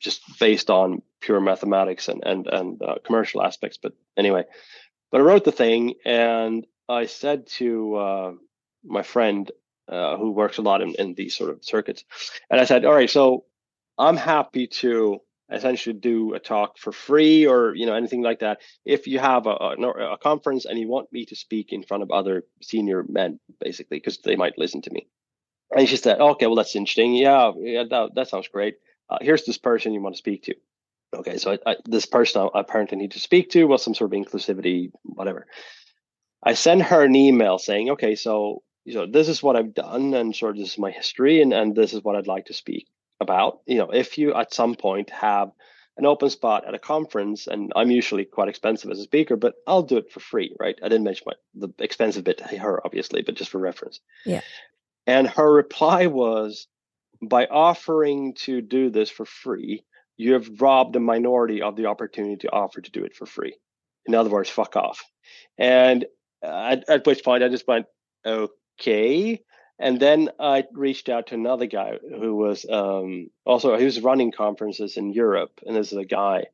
just 0.00 0.22
based 0.38 0.70
on 0.70 1.02
pure 1.20 1.40
mathematics 1.40 2.08
and 2.08 2.22
and 2.24 2.46
and 2.46 2.82
uh, 2.82 2.96
commercial 3.04 3.42
aspects. 3.42 3.78
But 3.80 3.92
anyway, 4.16 4.44
but 5.10 5.20
I 5.20 5.24
wrote 5.24 5.44
the 5.44 5.52
thing 5.52 5.94
and 6.04 6.66
I 6.88 7.06
said 7.06 7.46
to 7.58 7.94
uh, 7.94 8.32
my 8.84 9.02
friend, 9.02 9.50
uh, 9.92 10.16
who 10.16 10.30
works 10.30 10.58
a 10.58 10.62
lot 10.62 10.80
in, 10.80 10.94
in 10.98 11.14
these 11.14 11.34
sort 11.34 11.50
of 11.50 11.62
circuits. 11.62 12.04
And 12.50 12.60
I 12.60 12.64
said, 12.64 12.84
all 12.84 12.94
right, 12.94 13.10
so 13.10 13.44
I'm 13.98 14.16
happy 14.16 14.66
to 14.66 15.20
essentially 15.50 15.92
do 15.92 16.34
a 16.34 16.38
talk 16.38 16.78
for 16.78 16.92
free 16.92 17.46
or 17.46 17.74
you 17.74 17.84
know 17.84 17.94
anything 17.94 18.22
like 18.22 18.40
that 18.40 18.60
if 18.84 19.06
you 19.06 19.18
have 19.18 19.46
a, 19.46 19.50
a, 19.50 20.12
a 20.14 20.18
conference 20.18 20.64
and 20.64 20.78
you 20.78 20.88
want 20.88 21.12
me 21.12 21.26
to 21.26 21.36
speak 21.36 21.72
in 21.72 21.82
front 21.82 22.02
of 22.02 22.10
other 22.10 22.44
senior 22.62 23.04
men 23.08 23.38
basically 23.60 23.98
because 23.98 24.18
they 24.18 24.36
might 24.36 24.56
listen 24.56 24.80
to 24.82 24.90
me. 24.90 25.06
And 25.76 25.88
she 25.88 25.96
said 25.96 26.20
okay 26.20 26.46
well 26.46 26.56
that's 26.56 26.74
interesting. 26.74 27.14
Yeah, 27.14 27.52
yeah 27.58 27.84
that, 27.90 28.14
that 28.14 28.28
sounds 28.28 28.48
great. 28.48 28.76
Uh, 29.10 29.18
here's 29.20 29.44
this 29.44 29.58
person 29.58 29.92
you 29.92 30.00
want 30.00 30.14
to 30.14 30.18
speak 30.18 30.44
to. 30.44 30.54
Okay 31.14 31.36
so 31.36 31.52
I, 31.52 31.72
I, 31.72 31.76
this 31.84 32.06
person 32.06 32.48
I 32.54 32.60
apparently 32.60 32.96
need 32.96 33.12
to 33.12 33.20
speak 33.20 33.50
to 33.50 33.64
was 33.64 33.82
some 33.82 33.94
sort 33.94 34.14
of 34.14 34.18
inclusivity 34.18 34.90
whatever. 35.02 35.46
I 36.42 36.54
send 36.54 36.82
her 36.84 37.02
an 37.02 37.14
email 37.14 37.58
saying 37.58 37.90
okay 37.90 38.14
so 38.14 38.62
you 38.84 38.94
know, 38.94 39.06
this 39.06 39.28
is 39.28 39.42
what 39.42 39.56
I've 39.56 39.74
done 39.74 40.14
and 40.14 40.34
sort 40.34 40.56
of 40.56 40.58
this 40.58 40.72
is 40.72 40.78
my 40.78 40.90
history 40.90 41.40
and, 41.40 41.52
and 41.52 41.74
this 41.74 41.92
is 41.92 42.02
what 42.02 42.16
I'd 42.16 42.26
like 42.26 42.46
to 42.46 42.54
speak 42.54 42.88
about. 43.20 43.60
You 43.66 43.78
know, 43.78 43.90
if 43.90 44.18
you 44.18 44.34
at 44.34 44.52
some 44.52 44.74
point 44.74 45.10
have 45.10 45.50
an 45.96 46.06
open 46.06 46.30
spot 46.30 46.66
at 46.66 46.74
a 46.74 46.78
conference, 46.78 47.46
and 47.46 47.72
I'm 47.76 47.90
usually 47.90 48.24
quite 48.24 48.48
expensive 48.48 48.90
as 48.90 48.98
a 48.98 49.04
speaker, 49.04 49.36
but 49.36 49.54
I'll 49.66 49.82
do 49.82 49.98
it 49.98 50.10
for 50.10 50.20
free, 50.20 50.56
right? 50.58 50.78
I 50.82 50.88
didn't 50.88 51.04
mention 51.04 51.24
my, 51.26 51.34
the 51.54 51.84
expensive 51.84 52.24
bit 52.24 52.38
to 52.38 52.58
her, 52.58 52.80
obviously, 52.84 53.22
but 53.22 53.34
just 53.34 53.50
for 53.50 53.58
reference. 53.58 54.00
Yeah. 54.24 54.40
And 55.06 55.28
her 55.28 55.52
reply 55.52 56.06
was, 56.06 56.66
by 57.20 57.46
offering 57.46 58.34
to 58.40 58.62
do 58.62 58.90
this 58.90 59.10
for 59.10 59.26
free, 59.26 59.84
you 60.16 60.32
have 60.32 60.60
robbed 60.60 60.96
a 60.96 61.00
minority 61.00 61.60
of 61.60 61.76
the 61.76 61.86
opportunity 61.86 62.36
to 62.36 62.52
offer 62.52 62.80
to 62.80 62.90
do 62.90 63.04
it 63.04 63.14
for 63.14 63.26
free. 63.26 63.54
In 64.06 64.14
other 64.14 64.30
words, 64.30 64.48
fuck 64.48 64.76
off. 64.76 65.04
And 65.58 66.06
at, 66.42 66.88
at 66.88 67.06
which 67.06 67.22
point 67.22 67.44
I 67.44 67.48
just 67.48 67.68
went, 67.68 67.86
okay 68.24 68.52
okay. 68.80 69.42
And 69.78 69.98
then 69.98 70.30
I 70.38 70.64
reached 70.72 71.08
out 71.08 71.28
to 71.28 71.34
another 71.34 71.66
guy 71.66 71.98
who 72.00 72.36
was 72.36 72.64
um, 72.70 73.30
also 73.44 73.76
he 73.76 73.84
was 73.84 74.00
running 74.00 74.30
conferences 74.30 74.96
in 74.96 75.12
Europe, 75.12 75.60
and 75.66 75.74
this 75.74 75.92
is 75.92 75.98
a 75.98 76.04
guy. 76.04 76.46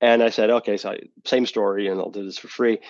And 0.00 0.22
I 0.22 0.30
said, 0.30 0.50
okay, 0.50 0.76
so 0.76 0.96
same 1.24 1.46
story, 1.46 1.88
and 1.88 2.00
I'll 2.00 2.10
do 2.10 2.24
this 2.24 2.38
for 2.38 2.48
free. 2.48 2.80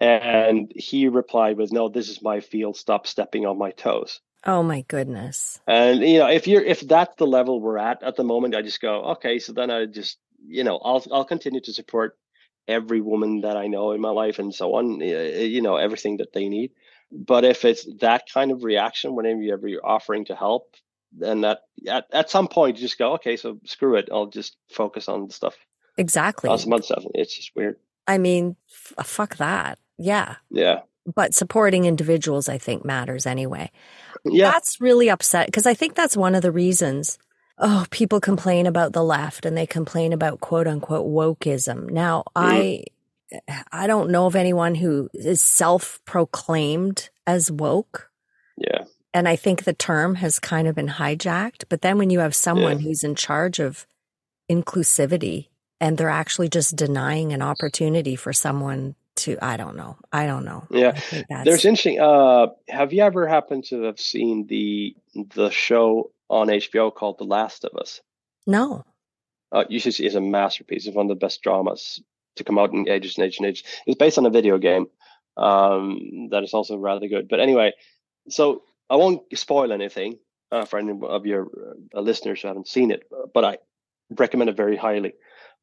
And 0.00 0.72
he 0.74 1.06
replied 1.06 1.56
with, 1.56 1.72
"No, 1.72 1.88
this 1.88 2.08
is 2.08 2.22
my 2.22 2.40
field. 2.40 2.76
Stop 2.76 3.06
stepping 3.06 3.46
on 3.46 3.58
my 3.58 3.70
toes." 3.70 4.20
Oh 4.44 4.62
my 4.62 4.80
goodness. 4.82 5.60
And 5.68 6.00
you 6.00 6.18
know, 6.18 6.26
if 6.26 6.48
you're 6.48 6.64
if 6.64 6.80
that's 6.80 7.14
the 7.16 7.26
level 7.26 7.60
we're 7.60 7.78
at 7.78 8.02
at 8.02 8.16
the 8.16 8.24
moment, 8.24 8.56
I 8.56 8.62
just 8.62 8.80
go, 8.80 9.02
okay, 9.12 9.38
so 9.38 9.52
then 9.52 9.70
I 9.70 9.86
just 9.86 10.18
you 10.44 10.64
know, 10.64 10.78
I'll 10.78 11.04
I'll 11.12 11.24
continue 11.24 11.60
to 11.60 11.72
support 11.72 12.18
every 12.66 13.00
woman 13.00 13.42
that 13.42 13.56
I 13.56 13.68
know 13.68 13.92
in 13.92 14.00
my 14.00 14.10
life 14.10 14.38
and 14.38 14.54
so 14.54 14.74
on, 14.74 15.00
you 15.00 15.62
know, 15.62 15.76
everything 15.76 16.18
that 16.18 16.32
they 16.32 16.48
need. 16.48 16.72
But 17.12 17.44
if 17.44 17.64
it's 17.64 17.86
that 18.00 18.24
kind 18.32 18.50
of 18.50 18.64
reaction 18.64 19.14
whenever 19.14 19.68
you're 19.68 19.86
offering 19.86 20.24
to 20.26 20.34
help, 20.34 20.74
then 21.16 21.42
that 21.42 21.60
at, 21.86 22.06
at 22.12 22.30
some 22.30 22.48
point 22.48 22.76
you 22.76 22.82
just 22.82 22.98
go, 22.98 23.14
okay, 23.14 23.36
so 23.36 23.58
screw 23.64 23.96
it. 23.96 24.08
I'll 24.10 24.26
just 24.26 24.56
focus 24.70 25.08
on 25.08 25.26
the 25.26 25.32
stuff. 25.32 25.54
Exactly. 25.98 26.48
On 26.48 26.58
some 26.58 26.72
other 26.72 26.82
stuff. 26.82 27.04
It's 27.14 27.36
just 27.36 27.52
weird. 27.54 27.76
I 28.06 28.18
mean, 28.18 28.56
f- 28.98 29.06
fuck 29.06 29.36
that. 29.36 29.78
Yeah. 29.98 30.36
Yeah. 30.50 30.80
But 31.14 31.34
supporting 31.34 31.84
individuals, 31.84 32.48
I 32.48 32.58
think, 32.58 32.84
matters 32.84 33.26
anyway. 33.26 33.70
Yeah. 34.24 34.52
That's 34.52 34.80
really 34.80 35.10
upset 35.10 35.46
because 35.46 35.66
I 35.66 35.74
think 35.74 35.94
that's 35.94 36.16
one 36.16 36.34
of 36.34 36.42
the 36.42 36.52
reasons. 36.52 37.18
Oh, 37.58 37.86
people 37.90 38.20
complain 38.20 38.66
about 38.66 38.92
the 38.92 39.04
left 39.04 39.44
and 39.44 39.56
they 39.56 39.66
complain 39.66 40.12
about 40.12 40.40
quote 40.40 40.66
unquote 40.66 41.06
wokeism. 41.06 41.90
Now, 41.90 42.20
mm. 42.20 42.32
I 42.36 42.84
I 43.70 43.86
don't 43.86 44.10
know 44.10 44.26
of 44.26 44.36
anyone 44.36 44.74
who 44.74 45.08
is 45.14 45.40
self-proclaimed 45.42 47.10
as 47.26 47.50
woke. 47.50 48.10
Yeah. 48.56 48.84
And 49.14 49.28
I 49.28 49.36
think 49.36 49.64
the 49.64 49.72
term 49.72 50.14
has 50.16 50.38
kind 50.38 50.68
of 50.68 50.74
been 50.74 50.88
hijacked, 50.88 51.64
but 51.68 51.82
then 51.82 51.98
when 51.98 52.10
you 52.10 52.20
have 52.20 52.34
someone 52.34 52.78
yeah. 52.78 52.86
who's 52.86 53.04
in 53.04 53.14
charge 53.14 53.58
of 53.58 53.86
inclusivity 54.50 55.48
and 55.80 55.98
they're 55.98 56.08
actually 56.08 56.48
just 56.48 56.76
denying 56.76 57.32
an 57.32 57.42
opportunity 57.42 58.16
for 58.16 58.32
someone 58.32 58.94
to 59.14 59.36
I 59.42 59.56
don't 59.56 59.76
know. 59.76 59.98
I 60.10 60.26
don't 60.26 60.44
know. 60.44 60.66
Yeah. 60.70 60.98
There's 61.44 61.64
interesting 61.64 62.00
uh 62.00 62.48
have 62.68 62.92
you 62.92 63.02
ever 63.02 63.26
happened 63.26 63.64
to 63.64 63.82
have 63.82 64.00
seen 64.00 64.46
the 64.46 64.96
the 65.34 65.50
show 65.50 66.10
on 66.30 66.48
HBO 66.48 66.94
called 66.94 67.18
The 67.18 67.24
Last 67.24 67.64
of 67.64 67.78
Us? 67.78 68.00
No. 68.46 68.84
Uh, 69.50 69.64
you 69.68 69.78
should 69.78 69.92
see 69.92 70.06
it's 70.06 70.14
a 70.14 70.20
masterpiece. 70.20 70.86
It's 70.86 70.96
one 70.96 71.06
of 71.06 71.10
the 71.10 71.26
best 71.26 71.42
dramas 71.42 72.00
to 72.36 72.44
come 72.44 72.58
out 72.58 72.72
in 72.72 72.88
ages 72.88 73.16
and 73.16 73.26
ages 73.26 73.38
and 73.38 73.46
ages. 73.48 73.64
It's 73.86 73.98
based 73.98 74.18
on 74.18 74.26
a 74.26 74.30
video 74.30 74.58
game 74.58 74.86
um, 75.36 76.28
that 76.30 76.42
is 76.42 76.54
also 76.54 76.76
rather 76.76 77.08
good. 77.08 77.28
But 77.28 77.40
anyway, 77.40 77.72
so 78.28 78.62
I 78.88 78.96
won't 78.96 79.22
spoil 79.34 79.72
anything 79.72 80.18
uh, 80.50 80.64
for 80.64 80.78
any 80.78 80.92
of 81.02 81.26
your 81.26 81.48
uh, 81.94 82.00
listeners 82.00 82.42
who 82.42 82.48
haven't 82.48 82.68
seen 82.68 82.90
it, 82.90 83.04
but 83.32 83.44
I 83.44 83.58
recommend 84.10 84.50
it 84.50 84.56
very 84.56 84.76
highly. 84.76 85.14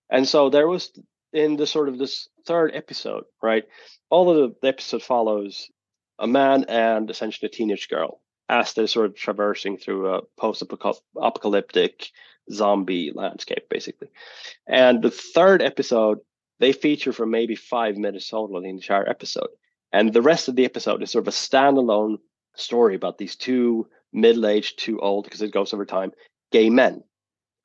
And 0.09 0.27
so 0.27 0.49
there 0.49 0.67
was 0.67 0.91
in 1.31 1.57
the 1.57 1.67
sort 1.67 1.89
of 1.89 1.97
this 1.97 2.27
third 2.45 2.71
episode, 2.73 3.25
right? 3.41 3.65
All 4.09 4.29
of 4.29 4.55
the, 4.61 4.67
episode 4.67 5.03
follows 5.03 5.69
a 6.17 6.27
man 6.27 6.65
and 6.67 7.09
essentially 7.09 7.47
a 7.47 7.55
teenage 7.55 7.87
girl 7.87 8.19
as 8.49 8.73
they're 8.73 8.87
sort 8.87 9.05
of 9.05 9.15
traversing 9.15 9.77
through 9.77 10.11
a 10.11 10.21
post-apocalyptic 10.37 12.09
zombie 12.51 13.11
landscape, 13.13 13.69
basically. 13.69 14.09
And 14.67 15.03
the 15.03 15.11
third 15.11 15.61
episode, 15.61 16.19
they 16.59 16.71
feature 16.71 17.13
for 17.13 17.25
maybe 17.25 17.55
five 17.55 17.97
minutes 17.97 18.29
total 18.29 18.57
in 18.57 18.63
the 18.63 18.69
entire 18.69 19.07
episode. 19.07 19.49
And 19.91 20.13
the 20.13 20.21
rest 20.21 20.47
of 20.47 20.55
the 20.55 20.65
episode 20.65 21.01
is 21.01 21.11
sort 21.11 21.23
of 21.23 21.29
a 21.29 21.31
standalone 21.31 22.17
story 22.55 22.95
about 22.95 23.17
these 23.17 23.35
two 23.35 23.87
middle-aged, 24.13 24.77
too 24.77 24.99
old, 24.99 25.23
because 25.23 25.41
it 25.41 25.51
goes 25.51 25.73
over 25.73 25.85
time, 25.85 26.11
gay 26.51 26.69
men. 26.69 27.03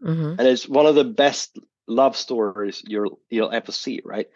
Mm-hmm. 0.03 0.39
And 0.39 0.41
it's 0.41 0.69
one 0.69 0.87
of 0.87 0.95
the 0.95 1.05
best 1.05 1.59
love 1.87 2.17
stories 2.17 2.83
you'll 2.87 3.19
you'll 3.29 3.53
ever 3.53 3.73
see, 3.73 4.01
right? 4.05 4.29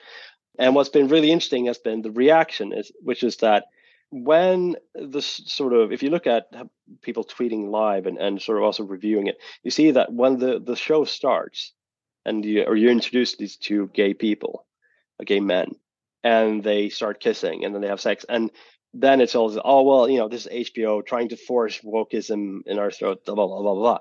And 0.59 0.75
what's 0.75 0.89
been 0.89 1.09
really 1.09 1.31
interesting 1.31 1.67
has 1.67 1.79
been 1.79 2.03
the 2.03 2.11
reaction 2.11 2.73
is 2.73 2.93
which 3.01 3.23
is 3.23 3.37
that 3.39 3.67
when 4.11 4.77
the 4.95 5.21
sort 5.23 5.73
of 5.73 5.93
if 5.93 6.03
you 6.03 6.11
look 6.11 6.27
at 6.27 6.51
people 7.03 7.25
tweeting 7.25 7.71
live 7.71 8.07
and, 8.07 8.19
and 8.19 8.41
sort 8.41 8.59
of 8.59 8.65
also 8.65 8.85
reviewing 8.85 9.27
it, 9.27 9.39
you 9.63 9.71
see 9.71 9.91
that 9.93 10.13
when 10.13 10.39
the, 10.39 10.59
the 10.59 10.77
show 10.77 11.05
starts 11.05 11.73
and 12.29 12.45
you 12.45 12.65
or 12.65 12.77
you 12.77 12.91
introduce 12.91 13.37
these 13.37 13.57
two 13.57 13.91
gay 13.95 14.15
people, 14.15 14.67
uh, 15.21 15.25
gay 15.25 15.41
men, 15.41 15.73
and 16.23 16.63
they 16.63 16.89
start 16.89 17.21
kissing 17.21 17.65
and 17.65 17.75
then 17.75 17.83
they 17.83 17.89
have 17.89 18.01
sex 18.01 18.25
and 18.29 18.51
then 18.95 19.21
it's 19.21 19.35
all 19.35 19.61
oh 19.65 19.83
well 19.83 20.09
you 20.09 20.19
know 20.19 20.29
this 20.29 20.47
is 20.47 20.71
HBO 20.71 21.05
trying 21.05 21.29
to 21.29 21.37
force 21.37 21.81
wokeism 21.81 22.61
in 22.67 22.79
our 22.79 22.91
throat 22.91 23.25
blah 23.25 23.35
blah 23.35 23.47
blah 23.47 23.63
blah 23.63 23.75
blah 23.75 23.99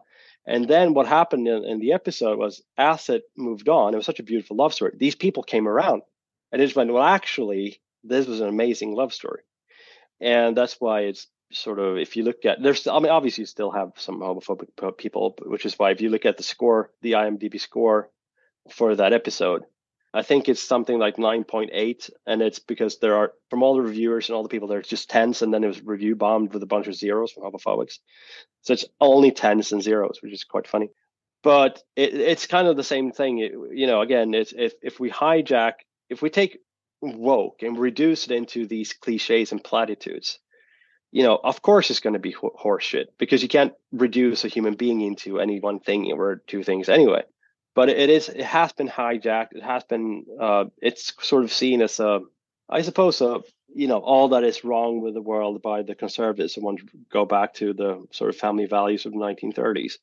and 0.47 0.65
then 0.65 0.93
what 0.93 1.07
happened 1.07 1.45
in, 1.47 1.65
in, 1.65 1.79
the 1.79 1.91
episode 1.91 2.39
was 2.39 2.63
as 2.77 3.09
it 3.09 3.23
moved 3.35 3.67
on, 3.67 3.93
it 3.93 3.97
was 3.97 4.05
such 4.05 4.21
a 4.21 4.23
beautiful 4.23 4.55
love 4.55 4.73
story. 4.73 4.93
These 4.95 5.15
people 5.15 5.43
came 5.43 5.67
around 5.67 6.03
and 6.51 6.61
it 6.61 6.65
just 6.65 6.77
went, 6.77 6.91
well, 6.91 7.03
actually, 7.03 7.81
this 8.05 8.27
was 8.27 8.39
an 8.39 8.47
amazing 8.47 8.95
love 8.95 9.13
story. 9.13 9.41
And 10.21 10.55
that's 10.55 10.77
why 10.79 11.01
it's 11.01 11.27
sort 11.51 11.79
of, 11.79 11.97
if 11.97 12.15
you 12.15 12.23
look 12.23 12.45
at, 12.45 12.63
there's, 12.63 12.87
I 12.87 12.97
mean, 12.99 13.11
obviously 13.11 13.41
you 13.41 13.45
still 13.45 13.71
have 13.71 13.91
some 13.97 14.21
homophobic 14.21 14.97
people, 14.97 15.35
which 15.45 15.65
is 15.65 15.77
why 15.77 15.91
if 15.91 15.99
you 15.99 16.09
look 16.09 16.25
at 16.25 16.37
the 16.37 16.43
score, 16.43 16.91
the 17.01 17.11
IMDb 17.11 17.59
score 17.59 18.09
for 18.71 18.95
that 18.95 19.13
episode, 19.13 19.63
I 20.13 20.23
think 20.23 20.47
it's 20.49 20.63
something 20.63 20.97
like 20.97 21.17
9.8. 21.17 22.09
And 22.25 22.41
it's 22.41 22.59
because 22.59 22.97
there 22.97 23.15
are, 23.15 23.33
from 23.49 23.61
all 23.61 23.75
the 23.75 23.81
reviewers 23.81 24.29
and 24.29 24.35
all 24.35 24.43
the 24.43 24.49
people, 24.49 24.67
there's 24.67 24.87
just 24.87 25.09
tens. 25.09 25.41
And 25.41 25.53
then 25.53 25.63
it 25.63 25.67
was 25.67 25.81
review 25.81 26.15
bombed 26.15 26.53
with 26.53 26.63
a 26.63 26.67
bunch 26.67 26.87
of 26.87 26.95
zeros 26.95 27.31
from 27.31 27.43
homophobics. 27.43 27.99
So 28.61 28.73
it's 28.73 28.85
only 28.99 29.31
tens 29.31 29.71
and 29.71 29.81
zeros, 29.81 30.19
which 30.21 30.33
is 30.33 30.43
quite 30.43 30.67
funny. 30.67 30.89
But 31.43 31.83
it, 31.95 32.13
it's 32.15 32.47
kind 32.47 32.67
of 32.67 32.77
the 32.77 32.83
same 32.83 33.11
thing. 33.11 33.39
It, 33.39 33.51
you 33.71 33.87
know, 33.87 34.01
again, 34.01 34.33
it's, 34.33 34.53
if, 34.57 34.73
if 34.81 34.99
we 34.99 35.11
hijack, 35.11 35.73
if 36.09 36.21
we 36.21 36.29
take 36.29 36.59
woke 37.01 37.61
and 37.61 37.77
reduce 37.77 38.25
it 38.25 38.31
into 38.31 38.65
these 38.65 38.93
cliches 38.93 39.51
and 39.51 39.63
platitudes, 39.63 40.39
you 41.11 41.23
know, 41.23 41.39
of 41.41 41.61
course 41.61 41.89
it's 41.89 41.99
going 41.99 42.13
to 42.13 42.19
be 42.19 42.33
horseshit 42.33 43.05
because 43.19 43.43
you 43.43 43.49
can't 43.49 43.73
reduce 43.91 44.45
a 44.45 44.49
human 44.49 44.73
being 44.73 45.01
into 45.01 45.39
any 45.39 45.59
one 45.59 45.79
thing 45.79 46.11
or 46.11 46.41
two 46.47 46.63
things 46.63 46.89
anyway 46.89 47.23
but 47.77 47.89
it 47.89 48.09
is 48.09 48.27
it 48.27 48.43
has 48.43 48.73
been 48.73 48.89
hijacked. 48.89 49.51
It 49.51 49.61
has 49.61 49.83
been 49.83 50.25
uh, 50.41 50.65
it's 50.81 51.13
sort 51.21 51.43
of 51.43 51.53
seen 51.53 51.83
as 51.83 51.99
a 51.99 52.21
I 52.67 52.81
suppose 52.81 53.21
a 53.21 53.41
you 53.71 53.87
know 53.87 53.99
all 53.99 54.29
that 54.29 54.43
is 54.43 54.63
wrong 54.63 54.99
with 54.99 55.13
the 55.13 55.21
world 55.21 55.61
by 55.61 55.83
the 55.83 55.93
conservatives 55.93 56.55
who 56.55 56.63
want 56.63 56.79
to 56.79 56.85
go 57.11 57.25
back 57.25 57.53
to 57.55 57.73
the 57.73 58.03
sort 58.09 58.31
of 58.31 58.35
family 58.35 58.65
values 58.65 59.05
of 59.05 59.11
the 59.11 59.19
1930s. 59.19 59.93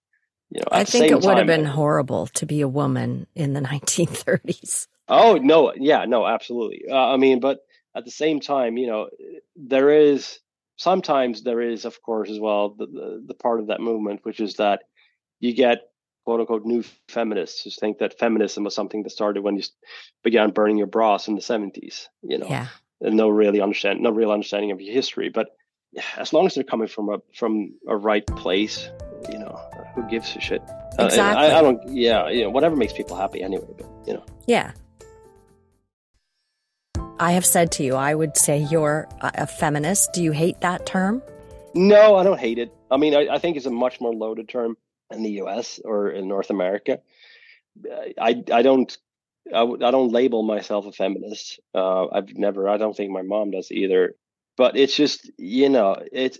You 0.50 0.60
know, 0.60 0.68
I 0.70 0.84
think 0.84 1.10
it 1.10 1.20
would 1.20 1.36
have 1.36 1.48
been 1.48 1.64
horrible 1.64 2.28
to 2.28 2.46
be 2.46 2.60
a 2.60 2.68
woman 2.68 3.26
in 3.34 3.54
the 3.54 3.60
1930s. 3.72 4.86
Oh 5.08 5.34
no, 5.42 5.72
yeah, 5.74 6.04
no, 6.04 6.24
absolutely. 6.24 6.84
Uh, 6.88 6.94
I 6.94 7.16
mean, 7.16 7.40
but 7.40 7.58
at 7.96 8.04
the 8.04 8.12
same 8.12 8.38
time, 8.38 8.76
you 8.76 8.86
know, 8.86 9.08
there 9.56 9.90
is 9.90 10.38
sometimes 10.76 11.42
there 11.42 11.60
is, 11.60 11.86
of 11.86 12.00
course, 12.02 12.30
as 12.30 12.38
well 12.38 12.68
the, 12.68 12.86
the, 12.86 13.24
the 13.26 13.34
part 13.34 13.58
of 13.58 13.66
that 13.66 13.80
movement, 13.80 14.20
which 14.22 14.38
is 14.38 14.54
that 14.54 14.82
you 15.40 15.52
get 15.52 15.78
quote 16.24 16.40
unquote 16.40 16.64
new 16.64 16.82
feminists 17.08 17.62
who 17.62 17.70
think 17.70 17.98
that 17.98 18.18
feminism 18.18 18.64
was 18.64 18.74
something 18.74 19.02
that 19.02 19.10
started 19.10 19.42
when 19.42 19.56
you 19.56 19.62
began 20.22 20.50
burning 20.50 20.78
your 20.78 20.86
bras 20.86 21.28
in 21.28 21.34
the 21.34 21.40
70s 21.40 22.08
you 22.22 22.38
know 22.38 22.46
yeah. 22.48 22.68
and 23.00 23.16
no 23.16 23.28
really 23.28 23.60
understand 23.60 24.00
no 24.00 24.10
real 24.10 24.32
understanding 24.32 24.70
of 24.70 24.80
your 24.80 24.92
history 24.92 25.28
but 25.28 25.48
as 26.16 26.32
long 26.32 26.46
as 26.46 26.54
they're 26.54 26.64
coming 26.64 26.88
from 26.88 27.08
a 27.08 27.18
from 27.34 27.74
a 27.88 27.96
right 27.96 28.26
place 28.26 28.88
you 29.30 29.38
know 29.38 29.58
who 29.94 30.08
gives 30.08 30.34
a 30.36 30.40
shit 30.40 30.62
exactly. 30.98 31.20
Uh, 31.20 31.54
I, 31.54 31.58
I 31.58 31.62
don't 31.62 31.80
yeah 31.88 32.28
you 32.28 32.42
know 32.42 32.50
whatever 32.50 32.76
makes 32.76 32.92
people 32.92 33.16
happy 33.16 33.42
anyway 33.42 33.68
but 33.76 33.88
you 34.06 34.14
know 34.14 34.24
yeah 34.46 34.72
I 37.16 37.32
have 37.32 37.46
said 37.46 37.70
to 37.72 37.84
you, 37.84 37.94
I 37.94 38.12
would 38.12 38.36
say 38.36 38.58
you're 38.58 39.08
a 39.20 39.46
feminist. 39.46 40.12
Do 40.12 40.22
you 40.22 40.32
hate 40.32 40.60
that 40.62 40.84
term? 40.84 41.22
No, 41.72 42.16
I 42.16 42.24
don't 42.24 42.40
hate 42.40 42.58
it. 42.58 42.74
I 42.90 42.96
mean, 42.96 43.14
I, 43.14 43.34
I 43.34 43.38
think 43.38 43.56
it's 43.56 43.66
a 43.66 43.70
much 43.70 44.00
more 44.00 44.12
loaded 44.12 44.48
term 44.48 44.76
in 45.16 45.22
the 45.22 45.42
US 45.42 45.80
or 45.84 46.10
in 46.10 46.28
North 46.28 46.50
America. 46.50 47.00
I 48.18 48.42
I 48.52 48.62
don't 48.62 48.96
I, 49.52 49.62
I 49.62 49.90
don't 49.90 50.12
label 50.12 50.42
myself 50.42 50.86
a 50.86 50.92
feminist. 50.92 51.60
Uh, 51.74 52.06
I've 52.08 52.34
never. 52.36 52.68
I 52.68 52.76
don't 52.76 52.96
think 52.96 53.10
my 53.10 53.22
mom 53.22 53.50
does 53.50 53.70
either. 53.70 54.14
But 54.56 54.76
it's 54.76 54.96
just 54.96 55.30
you 55.36 55.68
know 55.68 55.96
it's 56.12 56.38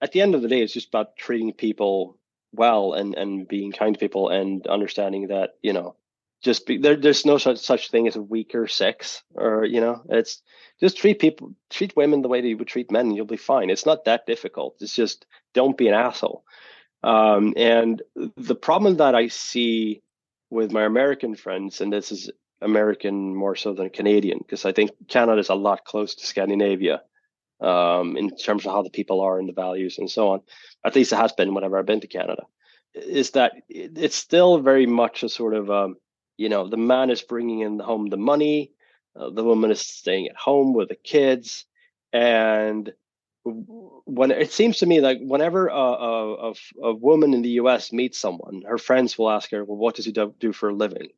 at 0.00 0.12
the 0.12 0.20
end 0.20 0.34
of 0.34 0.42
the 0.42 0.48
day, 0.48 0.62
it's 0.62 0.72
just 0.72 0.88
about 0.88 1.16
treating 1.16 1.52
people 1.52 2.18
well 2.52 2.92
and 2.92 3.14
and 3.14 3.48
being 3.48 3.72
kind 3.72 3.94
to 3.94 3.98
people 3.98 4.28
and 4.28 4.66
understanding 4.66 5.28
that 5.28 5.54
you 5.62 5.72
know 5.72 5.96
just 6.42 6.66
be 6.66 6.78
there. 6.78 6.96
There's 6.96 7.26
no 7.26 7.38
such 7.38 7.58
such 7.58 7.90
thing 7.90 8.06
as 8.06 8.16
a 8.16 8.22
weaker 8.22 8.68
sex 8.68 9.22
or 9.34 9.64
you 9.64 9.80
know 9.80 10.02
it's 10.08 10.42
just 10.80 10.96
treat 10.96 11.18
people 11.18 11.54
treat 11.70 11.96
women 11.96 12.22
the 12.22 12.28
way 12.28 12.40
that 12.40 12.48
you 12.48 12.56
would 12.56 12.68
treat 12.68 12.92
men 12.92 13.06
and 13.06 13.16
you'll 13.16 13.26
be 13.26 13.36
fine. 13.36 13.70
It's 13.70 13.86
not 13.86 14.04
that 14.04 14.26
difficult. 14.26 14.76
It's 14.80 14.94
just 14.94 15.26
don't 15.54 15.76
be 15.76 15.88
an 15.88 15.94
asshole. 15.94 16.44
Um, 17.04 17.52
and 17.56 18.02
the 18.36 18.54
problem 18.54 18.96
that 18.96 19.14
I 19.14 19.28
see 19.28 20.02
with 20.48 20.72
my 20.72 20.84
American 20.84 21.34
friends, 21.36 21.82
and 21.82 21.92
this 21.92 22.10
is 22.10 22.30
American 22.62 23.36
more 23.36 23.56
so 23.56 23.74
than 23.74 23.90
Canadian, 23.90 24.38
because 24.38 24.64
I 24.64 24.72
think 24.72 24.90
Canada 25.06 25.38
is 25.38 25.50
a 25.50 25.54
lot 25.54 25.84
close 25.84 26.14
to 26.14 26.26
Scandinavia 26.26 27.02
um, 27.60 28.16
in 28.16 28.34
terms 28.34 28.64
of 28.64 28.72
how 28.72 28.82
the 28.82 28.96
people 28.98 29.20
are 29.20 29.38
and 29.38 29.48
the 29.48 29.52
values 29.52 29.98
and 29.98 30.10
so 30.10 30.30
on. 30.30 30.40
At 30.82 30.94
least 30.94 31.12
it 31.12 31.16
has 31.16 31.32
been 31.32 31.52
whenever 31.54 31.78
I've 31.78 31.84
been 31.84 32.00
to 32.00 32.06
Canada. 32.06 32.44
Is 32.94 33.32
that 33.32 33.52
it's 33.68 34.16
still 34.16 34.58
very 34.60 34.86
much 34.86 35.24
a 35.24 35.28
sort 35.28 35.54
of, 35.54 35.70
um, 35.70 35.96
you 36.38 36.48
know, 36.48 36.68
the 36.68 36.78
man 36.78 37.10
is 37.10 37.20
bringing 37.22 37.60
in 37.60 37.80
home 37.80 38.08
the 38.08 38.16
money. 38.16 38.72
uh, 39.16 39.30
the 39.30 39.44
woman 39.44 39.70
is 39.70 39.80
staying 39.80 40.28
at 40.28 40.36
home 40.36 40.74
with 40.74 40.88
the 40.88 40.94
kids 40.96 41.66
and 42.12 42.92
when 43.44 44.30
it 44.30 44.52
seems 44.52 44.78
to 44.78 44.86
me 44.86 45.00
like 45.00 45.18
whenever 45.20 45.68
a, 45.68 45.74
a, 45.74 46.54
a, 46.82 46.94
woman 46.94 47.34
in 47.34 47.42
the 47.42 47.50
us 47.50 47.92
meets 47.92 48.18
someone 48.18 48.62
her 48.66 48.78
friends 48.78 49.18
will 49.18 49.30
ask 49.30 49.50
her 49.50 49.62
well 49.64 49.76
what 49.76 49.94
does 49.94 50.06
he 50.06 50.12
do, 50.12 50.34
do 50.38 50.52
for 50.52 50.70
a 50.70 50.74
living? 50.74 51.08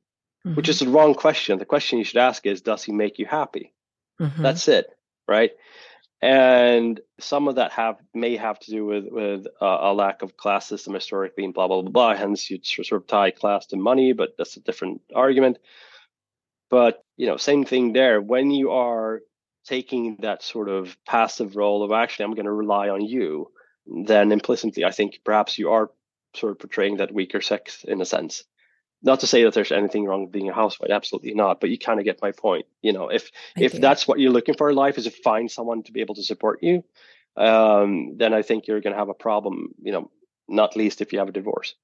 Mm-hmm. 0.45 0.55
which 0.57 0.69
is 0.69 0.79
the 0.79 0.89
wrong 0.89 1.15
question. 1.15 1.59
The 1.59 1.65
question 1.65 1.99
you 1.99 2.05
should 2.05 2.19
ask 2.19 2.47
is 2.47 2.61
does 2.61 2.85
he 2.85 2.93
make 2.93 3.19
you 3.19 3.27
happy? 3.27 3.73
Mm-hmm. 4.21 4.43
that's 4.43 4.69
it 4.69 4.87
right? 5.29 5.53
And 6.23 7.01
some 7.21 7.47
of 7.47 7.57
that 7.57 7.73
have 7.73 7.97
may 8.15 8.37
have 8.37 8.59
to 8.61 8.71
do 8.71 8.87
with 8.87 9.05
with 9.11 9.47
uh, 9.61 9.79
a 9.81 9.93
lack 9.93 10.23
of 10.23 10.37
class 10.37 10.67
system 10.67 10.95
historically 10.95 11.45
and 11.45 11.53
blah 11.53 11.69
blah 11.69 11.83
blah 11.83 11.91
blah. 11.91 12.15
Hence 12.15 12.51
you 12.51 12.59
sort 12.63 12.93
of 12.93 13.07
tie 13.07 13.31
class 13.31 13.67
to 13.67 13.77
money 13.77 14.13
but 14.13 14.35
that's 14.39 14.57
a 14.57 14.61
different 14.61 15.03
argument. 15.15 15.59
But 16.71 17.05
you 17.17 17.27
know 17.27 17.37
same 17.37 17.65
thing 17.65 17.93
there. 17.93 18.21
When 18.21 18.51
you 18.51 18.71
are 18.71 19.21
taking 19.67 20.17
that 20.21 20.43
sort 20.43 20.69
of 20.69 20.97
passive 21.05 21.57
role 21.57 21.83
of 21.83 21.93
actually 21.93 22.25
i'm 22.25 22.35
going 22.35 22.47
to 22.47 22.53
rely 22.53 22.89
on 22.89 23.01
you 23.01 23.51
then 24.07 24.33
implicitly 24.33 24.85
i 24.85 24.91
think 24.91 25.21
perhaps 25.25 25.59
you 25.59 25.71
are 25.71 25.91
sort 26.35 26.53
of 26.53 26.59
portraying 26.59 26.99
that 26.99 27.13
weaker 27.13 27.41
sex 27.41 27.85
in 27.85 28.01
a 28.01 28.05
sense 28.05 28.45
not 29.03 29.21
to 29.21 29.27
say 29.27 29.45
that 29.45 29.55
there's 29.55 29.73
anything 29.73 30.05
wrong 30.05 30.23
with 30.23 30.33
being 30.33 30.49
a 30.49 30.55
housewife 30.55 30.91
absolutely 30.91 31.35
not 31.35 31.61
but 31.61 31.71
you 31.71 31.79
kind 31.79 31.99
of 31.99 32.05
get 32.05 32.23
my 32.23 32.33
point 32.33 32.67
you 32.83 32.93
know 32.93 33.09
if 33.09 33.31
I 33.57 33.63
if 33.63 33.73
do. 33.73 33.79
that's 33.79 34.07
what 34.07 34.19
you're 34.19 34.33
looking 34.33 34.57
for 34.57 34.71
in 34.71 34.77
life 34.77 34.99
is 34.99 35.05
to 35.05 35.11
find 35.11 35.51
someone 35.51 35.83
to 35.85 35.93
be 35.93 36.01
able 36.01 36.15
to 36.15 36.23
support 36.23 36.63
you 36.63 36.85
um, 37.37 38.17
then 38.17 38.33
i 38.33 38.43
think 38.43 38.67
you're 38.67 38.81
going 38.81 38.95
to 38.95 38.99
have 38.99 39.09
a 39.09 39.15
problem 39.15 39.75
you 39.83 39.93
know 39.93 40.11
not 40.49 40.77
least 40.77 41.01
if 41.01 41.13
you 41.13 41.19
have 41.19 41.29
a 41.29 41.33
divorce 41.33 41.75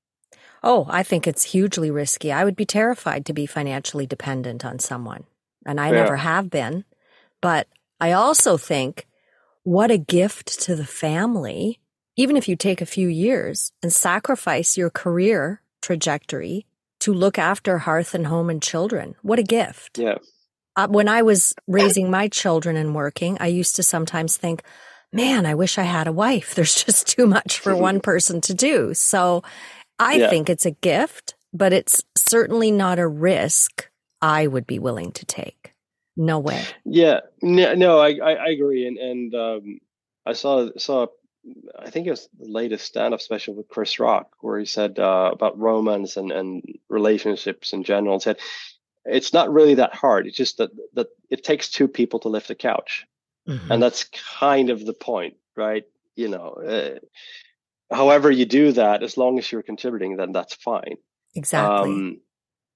oh 0.62 0.86
i 0.88 1.02
think 1.02 1.26
it's 1.26 1.44
hugely 1.44 1.90
risky 1.90 2.30
i 2.30 2.44
would 2.44 2.56
be 2.56 2.66
terrified 2.66 3.26
to 3.26 3.32
be 3.32 3.46
financially 3.46 4.06
dependent 4.06 4.64
on 4.64 4.78
someone 4.78 5.24
and 5.66 5.80
i 5.80 5.86
yeah. 5.86 6.02
never 6.02 6.16
have 6.16 6.48
been 6.48 6.84
but 7.42 7.68
i 8.00 8.12
also 8.12 8.56
think 8.56 9.06
what 9.64 9.90
a 9.90 9.98
gift 9.98 10.58
to 10.62 10.74
the 10.74 10.86
family 10.86 11.78
even 12.16 12.36
if 12.36 12.48
you 12.48 12.56
take 12.56 12.80
a 12.80 12.86
few 12.86 13.08
years 13.08 13.72
and 13.82 13.92
sacrifice 13.92 14.78
your 14.78 14.90
career 14.90 15.60
trajectory 15.80 16.66
to 17.02 17.12
look 17.12 17.38
after 17.38 17.78
hearth 17.78 18.14
and 18.14 18.26
home 18.26 18.48
and 18.48 18.62
children. 18.62 19.16
What 19.22 19.40
a 19.40 19.42
gift. 19.42 19.98
Yeah. 19.98 20.18
Uh, 20.76 20.86
when 20.88 21.08
I 21.08 21.22
was 21.22 21.54
raising 21.66 22.10
my 22.10 22.28
children 22.28 22.76
and 22.76 22.94
working, 22.94 23.36
I 23.40 23.48
used 23.48 23.76
to 23.76 23.82
sometimes 23.82 24.36
think, 24.36 24.62
man, 25.12 25.44
I 25.44 25.54
wish 25.54 25.78
I 25.78 25.82
had 25.82 26.06
a 26.06 26.12
wife. 26.12 26.54
There's 26.54 26.84
just 26.84 27.08
too 27.08 27.26
much 27.26 27.58
for 27.58 27.76
one 27.76 28.00
person 28.10 28.40
to 28.42 28.54
do. 28.54 28.94
So 28.94 29.42
I 29.98 30.14
yeah. 30.14 30.30
think 30.30 30.48
it's 30.48 30.66
a 30.66 30.70
gift, 30.70 31.34
but 31.52 31.72
it's 31.72 32.04
certainly 32.16 32.70
not 32.70 32.98
a 32.98 33.06
risk 33.06 33.90
I 34.20 34.46
would 34.46 34.66
be 34.66 34.78
willing 34.78 35.12
to 35.12 35.26
take. 35.26 35.61
No 36.16 36.38
way. 36.38 36.64
Yeah. 36.84 37.20
No, 37.40 37.74
no 37.74 37.98
I, 37.98 38.18
I, 38.22 38.32
I 38.32 38.48
agree. 38.48 38.86
And, 38.86 38.98
and, 38.98 39.34
um, 39.34 39.78
I 40.24 40.34
saw, 40.34 40.68
saw 40.76 41.06
I 41.76 41.90
think 41.90 42.06
it 42.06 42.10
was 42.10 42.28
the 42.38 42.48
latest 42.48 42.86
stand-up 42.86 43.20
special 43.20 43.54
with 43.54 43.68
Chris 43.68 43.98
Rock, 43.98 44.36
where 44.40 44.60
he 44.60 44.64
said 44.64 44.98
uh, 45.00 45.30
about 45.32 45.58
romance 45.58 46.16
and, 46.16 46.30
and 46.30 46.62
relationships 46.88 47.72
in 47.72 47.82
general. 47.82 48.14
And 48.14 48.22
said 48.22 48.38
it's 49.04 49.32
not 49.32 49.52
really 49.52 49.74
that 49.74 49.94
hard. 49.94 50.28
It's 50.28 50.36
just 50.36 50.58
that 50.58 50.70
that 50.94 51.08
it 51.30 51.42
takes 51.42 51.68
two 51.68 51.88
people 51.88 52.20
to 52.20 52.28
lift 52.28 52.50
a 52.50 52.54
couch, 52.54 53.06
mm-hmm. 53.48 53.72
and 53.72 53.82
that's 53.82 54.04
kind 54.38 54.70
of 54.70 54.86
the 54.86 54.92
point, 54.92 55.34
right? 55.56 55.82
You 56.14 56.28
know, 56.28 56.50
uh, 56.50 57.94
however 57.94 58.30
you 58.30 58.44
do 58.44 58.70
that, 58.72 59.02
as 59.02 59.16
long 59.16 59.38
as 59.40 59.50
you're 59.50 59.62
contributing, 59.62 60.16
then 60.16 60.30
that's 60.30 60.54
fine. 60.54 60.96
Exactly. 61.34 61.90
Um, 61.90 62.20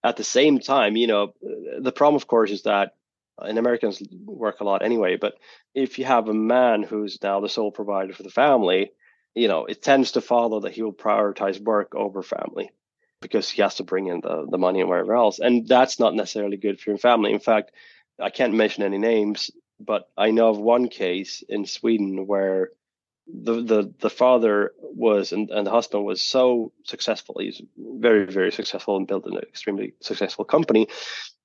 at 0.03 0.17
the 0.17 0.25
same 0.25 0.59
time, 0.59 0.97
you 0.97 1.07
know, 1.07 1.35
the 1.81 1.93
problem, 1.93 2.17
of 2.17 2.27
course, 2.27 2.51
is 2.51 2.63
that 2.63 2.97
and 3.39 3.59
Americans 3.59 4.03
work 4.25 4.61
a 4.61 4.65
lot 4.65 4.85
anyway, 4.85 5.17
but 5.17 5.35
if 5.75 5.99
you 5.99 6.05
have 6.05 6.29
a 6.29 6.35
man 6.35 6.83
who's 6.83 7.19
now 7.23 7.41
the 7.41 7.49
sole 7.49 7.71
provider 7.71 8.13
for 8.13 8.23
the 8.23 8.31
family, 8.31 8.93
you 9.35 9.49
know, 9.49 9.67
it 9.67 9.83
tends 9.83 10.13
to 10.13 10.21
follow 10.21 10.61
that 10.61 10.73
he 10.73 10.83
will 10.83 10.93
prioritize 10.93 11.61
work 11.61 11.95
over 11.95 12.23
family 12.23 12.71
because 13.21 13.51
he 13.51 13.63
has 13.63 13.77
to 13.77 13.85
bring 13.85 14.07
in 14.07 14.21
the, 14.21 14.47
the 14.51 14.59
money 14.59 14.81
and 14.81 14.89
wherever 14.89 15.15
else. 15.15 15.39
And 15.39 15.67
that's 15.67 15.99
not 15.99 16.15
necessarily 16.15 16.57
good 16.57 16.81
for 16.81 16.91
your 16.91 16.99
family. 16.99 17.33
In 17.33 17.41
fact, 17.41 17.73
I 18.21 18.31
can't 18.31 18.55
mention 18.55 18.83
any 18.83 18.99
names, 18.99 19.51
but 19.79 20.09
I 20.17 20.31
know 20.31 20.49
of 20.49 20.59
one 20.59 20.89
case 20.89 21.43
in 21.47 21.67
Sweden 21.67 22.27
where 22.27 22.71
the 23.27 23.55
the 23.63 23.95
the 23.99 24.11
father 24.11 24.73
was 24.81 25.33
and, 25.33 25.51
and 25.51 25.67
the 25.67 25.71
husband 25.71 26.05
was 26.05 26.23
so 26.23 26.73
successful 26.85 27.37
he's 27.41 27.61
very 27.77 28.25
very 28.25 28.53
successful 28.53 28.97
and 28.97 29.09
built 29.09 29.27
an 29.27 29.37
extremely 29.39 29.95
successful 30.01 30.45
company 30.45 30.87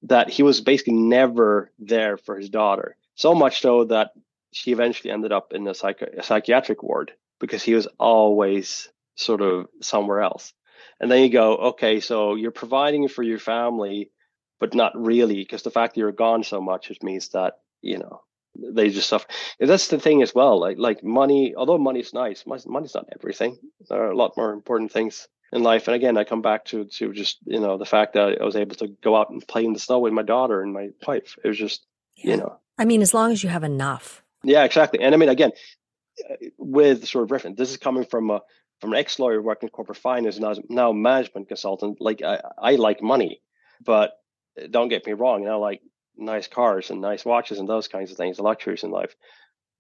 that 0.04 0.30
he 0.30 0.44
was 0.44 0.62
basically 0.62 0.94
never 0.94 1.72
there 1.80 2.18
for 2.18 2.38
his 2.38 2.50
daughter. 2.50 2.96
So 3.16 3.36
much 3.36 3.62
so 3.62 3.86
that 3.86 4.12
she 4.52 4.72
eventually 4.72 5.12
ended 5.12 5.32
up 5.32 5.54
in 5.54 5.68
a, 5.68 5.74
psych- 5.74 6.02
a 6.02 6.24
psychiatric 6.24 6.82
ward 6.84 7.12
because 7.40 7.64
he 7.64 7.74
was 7.74 7.88
always 8.00 8.90
sort 9.16 9.42
of 9.42 9.68
somewhere 9.82 10.22
else. 10.22 10.54
And 11.00 11.10
then 11.10 11.24
you 11.24 11.30
go 11.30 11.56
okay 11.58 12.00
so 12.00 12.36
you're 12.36 12.52
providing 12.52 13.08
for 13.08 13.24
your 13.24 13.40
family 13.40 14.12
but 14.60 14.76
not 14.76 14.94
really 14.96 15.36
because 15.36 15.64
the 15.64 15.72
fact 15.72 15.96
that 15.96 16.00
you're 16.00 16.12
gone 16.12 16.44
so 16.44 16.62
much 16.62 16.92
it 16.92 17.02
means 17.04 17.30
that 17.30 17.60
you 17.82 17.98
know 17.98 18.22
they 18.56 18.90
just 18.90 19.10
suffer. 19.10 19.28
And 19.60 19.70
that's 19.70 19.88
the 19.88 20.00
thing 20.00 20.22
as 20.22 20.36
well. 20.36 20.60
Like 20.60 20.78
like 20.78 21.04
money, 21.04 21.54
although 21.56 21.78
money's 21.78 22.14
nice, 22.14 22.46
money's 22.46 22.96
not 22.96 23.10
everything. 23.14 23.58
There 23.90 24.02
are 24.02 24.12
a 24.12 24.18
lot 24.18 24.38
more 24.38 24.54
important 24.54 24.92
things 24.92 25.28
in 25.52 25.64
life. 25.64 25.88
And 25.88 25.96
again, 25.96 26.18
I 26.18 26.24
come 26.24 26.42
back 26.42 26.66
to 26.66 26.86
to 26.86 27.14
just 27.14 27.38
you 27.46 27.60
know 27.60 27.78
the 27.78 27.86
fact 27.86 28.14
that 28.14 28.42
I 28.42 28.46
was 28.46 28.56
able 28.56 28.76
to 28.78 28.88
go 28.88 29.16
out 29.16 29.30
and 29.30 29.46
play 29.48 29.66
in 29.66 29.74
the 29.74 29.80
snow 29.80 30.00
with 30.00 30.14
my 30.14 30.24
daughter 30.24 30.62
and 30.62 30.74
my 30.74 30.90
wife. 31.08 31.36
It 31.44 31.48
was 31.48 31.58
just 31.58 31.86
yeah. 32.16 32.32
you 32.32 32.38
know. 32.38 32.58
I 32.78 32.86
mean, 32.86 33.02
as 33.02 33.14
long 33.14 33.32
as 33.32 33.44
you 33.44 33.50
have 33.50 33.64
enough. 33.64 34.24
Yeah, 34.44 34.64
exactly. 34.64 35.02
And 35.02 35.14
I 35.14 35.18
mean, 35.18 35.30
again, 35.30 35.52
uh, 36.30 36.36
with 36.58 37.08
sort 37.08 37.24
of 37.24 37.32
reference, 37.32 37.58
this 37.58 37.70
is 37.70 37.78
coming 37.78 38.06
from 38.06 38.32
a 38.32 38.42
from 38.80 38.94
an 38.94 39.00
ex 39.00 39.20
lawyer 39.20 39.42
working 39.42 39.68
in 39.68 39.72
corporate 39.72 40.00
finance 40.00 40.38
and 40.38 40.44
now, 40.44 40.56
now 40.70 40.92
management 40.92 41.48
consultant. 41.48 42.02
Like 42.02 42.22
I, 42.24 42.42
I 42.58 42.76
like 42.76 43.02
money, 43.02 43.42
but 43.86 44.14
uh, 44.60 44.68
don't 44.70 44.90
get 44.90 45.06
me 45.06 45.14
wrong. 45.14 45.44
You 45.44 45.50
know, 45.50 45.60
like 45.60 45.82
nice 46.22 46.48
cars 46.48 46.90
and 46.90 47.02
nice 47.02 47.26
watches 47.26 47.60
and 47.60 47.68
those 47.68 47.88
kinds 47.88 48.12
of 48.12 48.18
things, 48.18 48.38
the 48.38 48.44
luxuries 48.44 48.84
in 48.84 48.92
life. 48.92 49.16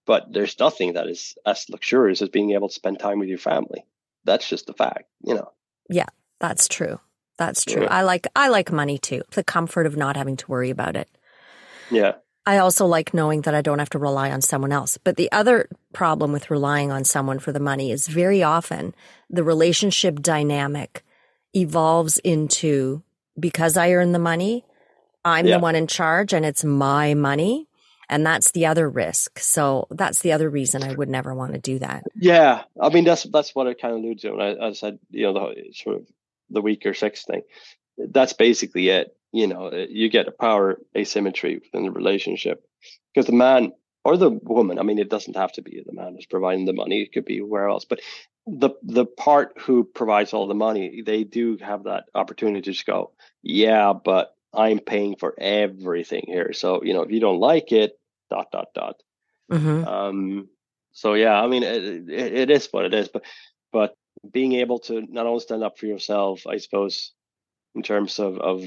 But 0.05 0.33
there's 0.33 0.57
nothing 0.59 0.93
that 0.93 1.07
is 1.07 1.35
as 1.45 1.69
luxurious 1.69 2.21
as 2.21 2.29
being 2.29 2.51
able 2.51 2.69
to 2.69 2.73
spend 2.73 2.99
time 2.99 3.19
with 3.19 3.29
your 3.29 3.37
family. 3.37 3.85
That's 4.23 4.47
just 4.47 4.65
the 4.65 4.73
fact, 4.73 5.05
you 5.23 5.35
know. 5.35 5.51
Yeah, 5.89 6.07
that's 6.39 6.67
true. 6.67 6.99
That's 7.37 7.65
true. 7.65 7.83
Yeah. 7.83 7.93
I 7.93 8.03
like 8.03 8.27
I 8.35 8.49
like 8.49 8.71
money 8.71 8.97
too. 8.97 9.23
The 9.31 9.43
comfort 9.43 9.85
of 9.85 9.97
not 9.97 10.15
having 10.15 10.37
to 10.37 10.47
worry 10.47 10.69
about 10.69 10.95
it. 10.95 11.09
Yeah. 11.89 12.13
I 12.45 12.57
also 12.57 12.87
like 12.87 13.13
knowing 13.13 13.41
that 13.41 13.53
I 13.53 13.61
don't 13.61 13.79
have 13.79 13.91
to 13.91 13.99
rely 13.99 14.31
on 14.31 14.41
someone 14.41 14.71
else. 14.71 14.97
But 14.97 15.15
the 15.15 15.31
other 15.31 15.69
problem 15.93 16.31
with 16.31 16.49
relying 16.49 16.91
on 16.91 17.03
someone 17.03 17.39
for 17.39 17.51
the 17.51 17.59
money 17.59 17.91
is 17.91 18.07
very 18.07 18.41
often 18.41 18.95
the 19.29 19.43
relationship 19.43 20.21
dynamic 20.21 21.03
evolves 21.55 22.17
into 22.19 23.03
because 23.39 23.77
I 23.77 23.91
earn 23.91 24.11
the 24.11 24.19
money, 24.19 24.65
I'm 25.23 25.45
yeah. 25.45 25.57
the 25.57 25.59
one 25.61 25.75
in 25.75 25.87
charge 25.87 26.33
and 26.33 26.45
it's 26.45 26.63
my 26.63 27.13
money. 27.13 27.67
And 28.09 28.25
that's 28.25 28.51
the 28.51 28.65
other 28.65 28.89
risk. 28.89 29.39
So 29.39 29.87
that's 29.89 30.21
the 30.21 30.33
other 30.33 30.49
reason 30.49 30.83
I 30.83 30.93
would 30.93 31.07
never 31.07 31.33
want 31.33 31.53
to 31.53 31.59
do 31.59 31.79
that. 31.79 32.03
Yeah. 32.13 32.63
I 32.79 32.89
mean, 32.89 33.05
that's, 33.05 33.23
that's 33.23 33.55
what 33.55 33.67
I 33.67 33.73
kind 33.73 33.93
of 33.93 34.01
alludes 34.01 34.23
to. 34.23 34.33
And 34.33 34.41
I, 34.41 34.67
I 34.67 34.73
said, 34.73 34.99
you 35.11 35.31
know, 35.31 35.33
the 35.33 35.71
sort 35.73 35.95
of 35.95 36.07
the 36.49 36.61
weaker 36.61 36.93
sex 36.93 37.23
thing. 37.23 37.43
That's 37.97 38.33
basically 38.33 38.89
it. 38.89 39.15
You 39.31 39.47
know, 39.47 39.71
you 39.89 40.09
get 40.09 40.27
a 40.27 40.31
power 40.31 40.77
asymmetry 40.93 41.55
within 41.55 41.85
the 41.85 41.91
relationship 41.91 42.65
because 43.13 43.27
the 43.27 43.31
man 43.31 43.71
or 44.03 44.17
the 44.17 44.29
woman, 44.29 44.77
I 44.77 44.83
mean, 44.83 44.99
it 44.99 45.09
doesn't 45.09 45.37
have 45.37 45.53
to 45.53 45.61
be 45.61 45.81
the 45.85 45.93
man 45.93 46.15
who's 46.15 46.25
providing 46.25 46.65
the 46.65 46.73
money. 46.73 47.01
It 47.01 47.13
could 47.13 47.23
be 47.23 47.39
where 47.39 47.69
else, 47.69 47.85
but 47.85 48.01
the, 48.45 48.71
the 48.83 49.05
part 49.05 49.53
who 49.57 49.85
provides 49.85 50.33
all 50.33 50.47
the 50.47 50.53
money, 50.53 51.01
they 51.05 51.23
do 51.23 51.57
have 51.61 51.83
that 51.83 52.05
opportunity 52.13 52.61
to 52.61 52.71
just 52.71 52.85
go, 52.85 53.11
yeah, 53.41 53.93
but 53.93 54.35
I'm 54.53 54.79
paying 54.79 55.15
for 55.15 55.33
everything 55.37 56.23
here. 56.27 56.53
So, 56.53 56.83
you 56.83 56.93
know, 56.93 57.03
if 57.03 57.11
you 57.11 57.19
don't 57.19 57.39
like 57.39 57.71
it, 57.71 57.97
dot, 58.29 58.51
dot, 58.51 58.67
dot. 58.73 58.95
Mm-hmm. 59.51 59.87
Um, 59.87 60.49
so 60.91 61.13
yeah, 61.13 61.41
I 61.41 61.47
mean, 61.47 61.63
it, 61.63 61.83
it, 62.09 62.33
it 62.33 62.49
is 62.49 62.67
what 62.71 62.85
it 62.85 62.93
is, 62.93 63.07
but, 63.07 63.23
but 63.71 63.95
being 64.29 64.53
able 64.53 64.79
to 64.79 65.01
not 65.09 65.25
only 65.25 65.39
stand 65.39 65.63
up 65.63 65.77
for 65.77 65.85
yourself, 65.85 66.45
I 66.47 66.57
suppose, 66.57 67.11
in 67.75 67.83
terms 67.83 68.19
of, 68.19 68.37
of 68.39 68.63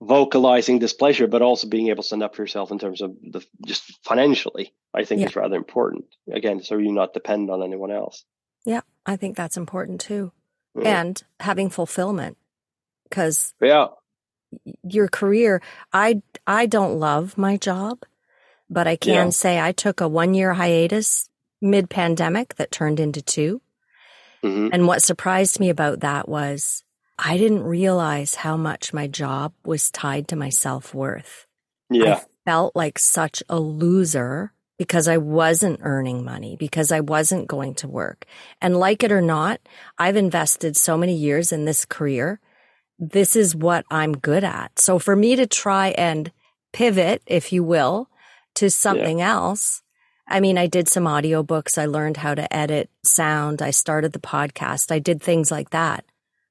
vocalizing 0.00 0.78
displeasure, 0.78 1.26
but 1.26 1.42
also 1.42 1.68
being 1.68 1.88
able 1.88 2.02
to 2.02 2.06
stand 2.06 2.22
up 2.22 2.34
for 2.34 2.42
yourself 2.42 2.70
in 2.70 2.78
terms 2.78 3.00
of 3.00 3.14
the 3.22 3.44
just 3.64 3.98
financially, 4.04 4.74
I 4.94 5.04
think 5.04 5.20
yeah. 5.20 5.28
is 5.28 5.36
rather 5.36 5.56
important. 5.56 6.04
Again, 6.30 6.62
so 6.62 6.78
you 6.78 6.92
not 6.92 7.14
depend 7.14 7.50
on 7.50 7.62
anyone 7.62 7.90
else. 7.90 8.24
Yeah, 8.64 8.82
I 9.04 9.16
think 9.16 9.36
that's 9.36 9.56
important 9.56 10.00
too. 10.00 10.32
Yeah. 10.78 11.00
And 11.00 11.22
having 11.40 11.70
fulfillment 11.70 12.36
because 13.08 13.54
yeah 13.62 13.86
your 14.82 15.08
career. 15.08 15.62
I 15.92 16.22
I 16.46 16.66
don't 16.66 16.98
love 16.98 17.36
my 17.38 17.56
job, 17.56 18.04
but 18.70 18.86
I 18.86 18.96
can 18.96 19.26
yeah. 19.26 19.30
say 19.30 19.60
I 19.60 19.72
took 19.72 20.00
a 20.00 20.08
one 20.08 20.34
year 20.34 20.54
hiatus 20.54 21.28
mid 21.60 21.88
pandemic 21.90 22.54
that 22.56 22.70
turned 22.70 23.00
into 23.00 23.22
2 23.22 23.60
mm-hmm. 24.44 24.68
And 24.72 24.86
what 24.86 25.02
surprised 25.02 25.58
me 25.58 25.70
about 25.70 26.00
that 26.00 26.28
was 26.28 26.84
I 27.18 27.38
didn't 27.38 27.64
realize 27.64 28.34
how 28.34 28.56
much 28.56 28.92
my 28.92 29.06
job 29.06 29.52
was 29.64 29.90
tied 29.90 30.28
to 30.28 30.36
my 30.36 30.50
self 30.50 30.94
worth. 30.94 31.46
Yeah. 31.88 32.20
felt 32.44 32.76
like 32.76 32.98
such 32.98 33.42
a 33.48 33.58
loser 33.58 34.52
because 34.78 35.08
I 35.08 35.16
wasn't 35.16 35.80
earning 35.82 36.24
money, 36.24 36.56
because 36.56 36.92
I 36.92 37.00
wasn't 37.00 37.48
going 37.48 37.74
to 37.76 37.88
work. 37.88 38.26
And 38.60 38.76
like 38.76 39.02
it 39.02 39.12
or 39.12 39.22
not, 39.22 39.60
I've 39.98 40.16
invested 40.16 40.76
so 40.76 40.98
many 40.98 41.14
years 41.14 41.52
in 41.52 41.64
this 41.64 41.84
career. 41.84 42.40
This 42.98 43.36
is 43.36 43.54
what 43.54 43.84
I'm 43.90 44.12
good 44.12 44.44
at. 44.44 44.78
So 44.78 44.98
for 44.98 45.14
me 45.14 45.36
to 45.36 45.46
try 45.46 45.88
and 45.88 46.32
pivot, 46.72 47.22
if 47.26 47.52
you 47.52 47.62
will, 47.62 48.08
to 48.54 48.70
something 48.70 49.18
yeah. 49.18 49.32
else, 49.32 49.82
I 50.28 50.40
mean, 50.40 50.58
I 50.58 50.66
did 50.66 50.88
some 50.88 51.04
audiobooks. 51.04 51.78
I 51.78 51.86
learned 51.86 52.16
how 52.16 52.34
to 52.34 52.52
edit 52.54 52.90
sound. 53.04 53.62
I 53.62 53.70
started 53.70 54.12
the 54.12 54.18
podcast. 54.18 54.90
I 54.90 54.98
did 54.98 55.22
things 55.22 55.50
like 55.50 55.70
that. 55.70 56.04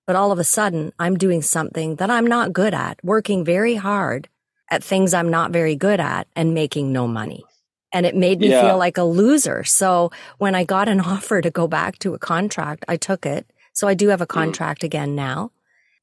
But 0.07 0.15
all 0.15 0.31
of 0.31 0.39
a 0.39 0.43
sudden, 0.43 0.93
I'm 0.99 1.17
doing 1.17 1.41
something 1.41 1.95
that 1.95 2.11
I'm 2.11 2.27
not 2.27 2.53
good 2.53 2.73
at, 2.73 3.03
working 3.03 3.43
very 3.43 3.75
hard 3.75 4.29
at 4.69 4.83
things 4.83 5.13
I'm 5.13 5.29
not 5.29 5.51
very 5.51 5.75
good 5.75 5.99
at 5.99 6.27
and 6.35 6.53
making 6.53 6.93
no 6.93 7.07
money 7.07 7.43
and 7.95 8.05
it 8.05 8.13
made 8.13 8.41
me 8.41 8.49
yeah. 8.49 8.61
feel 8.61 8.77
like 8.77 8.97
a 8.97 9.03
loser. 9.03 9.63
So 9.63 10.11
when 10.37 10.53
I 10.53 10.65
got 10.65 10.89
an 10.89 10.99
offer 11.13 11.41
to 11.41 11.49
go 11.49 11.65
back 11.65 11.97
to 11.99 12.13
a 12.13 12.19
contract, 12.19 12.83
I 12.89 12.97
took 12.97 13.25
it. 13.25 13.49
So 13.71 13.87
I 13.87 13.93
do 13.93 14.09
have 14.09 14.21
a 14.21 14.27
mm. 14.27 14.35
contract 14.35 14.81
mm. 14.81 14.85
again 14.85 15.15
now. 15.15 15.51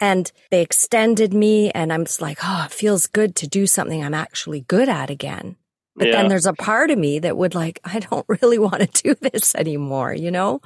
And 0.03 0.33
they 0.51 0.63
extended 0.63 1.33
me 1.33 1.71
and 1.71 1.93
I'm 1.93 2.05
just 2.05 2.21
like, 2.21 2.39
oh, 2.43 2.65
it 2.67 2.73
feels 2.73 3.07
good 3.07 3.37
to 3.37 3.47
do 3.47 3.69
something 3.69 4.03
I'm 4.03 4.15
actually 4.15 4.63
good 4.63 4.89
at 4.89 5.11
again. 5.11 5.55
But 5.95 6.09
yeah. 6.09 6.15
then 6.15 6.29
there's 6.29 6.47
a 6.47 6.53
part 6.55 6.91
of 6.91 6.99
me 6.99 7.21
that 7.21 7.37
would 7.37 7.55
like, 7.55 7.79
I 7.85 8.01
don't 8.01 8.27
really 8.43 8.59
want 8.59 8.81
to 8.81 9.03
do 9.03 9.15
this 9.15 9.55
anymore. 9.55 10.13
You 10.13 10.33
know, 10.33 10.61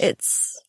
it's. 0.00 0.60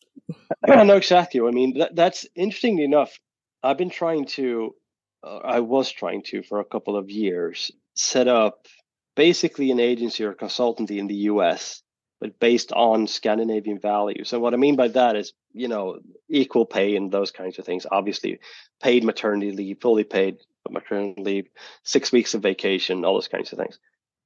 I 0.64 0.84
know 0.84 0.96
exactly. 0.96 1.40
I 1.40 1.50
mean, 1.50 1.78
that, 1.78 1.96
that's 1.96 2.24
interesting 2.36 2.78
enough. 2.78 3.18
I've 3.64 3.78
been 3.78 3.90
trying 3.90 4.26
to, 4.26 4.76
uh, 5.24 5.38
I 5.38 5.58
was 5.58 5.90
trying 5.90 6.22
to 6.26 6.44
for 6.44 6.60
a 6.60 6.64
couple 6.64 6.96
of 6.96 7.10
years 7.10 7.72
set 7.96 8.28
up 8.28 8.68
basically 9.16 9.72
an 9.72 9.80
agency 9.80 10.22
or 10.22 10.34
consultancy 10.34 10.98
in 10.98 11.08
the 11.08 11.28
US, 11.32 11.82
but 12.24 12.40
based 12.40 12.72
on 12.72 13.06
Scandinavian 13.06 13.78
values. 13.78 14.32
And 14.32 14.40
what 14.40 14.54
I 14.54 14.56
mean 14.56 14.76
by 14.76 14.88
that 14.88 15.14
is, 15.14 15.34
you 15.52 15.68
know, 15.68 15.98
equal 16.30 16.64
pay 16.64 16.96
and 16.96 17.12
those 17.12 17.30
kinds 17.30 17.58
of 17.58 17.66
things. 17.66 17.84
Obviously, 17.90 18.38
paid 18.82 19.04
maternity 19.04 19.52
leave, 19.52 19.82
fully 19.82 20.04
paid 20.04 20.38
maternity 20.70 21.20
leave, 21.20 21.48
six 21.82 22.12
weeks 22.12 22.32
of 22.32 22.40
vacation, 22.40 23.04
all 23.04 23.12
those 23.12 23.28
kinds 23.28 23.52
of 23.52 23.58
things. 23.58 23.78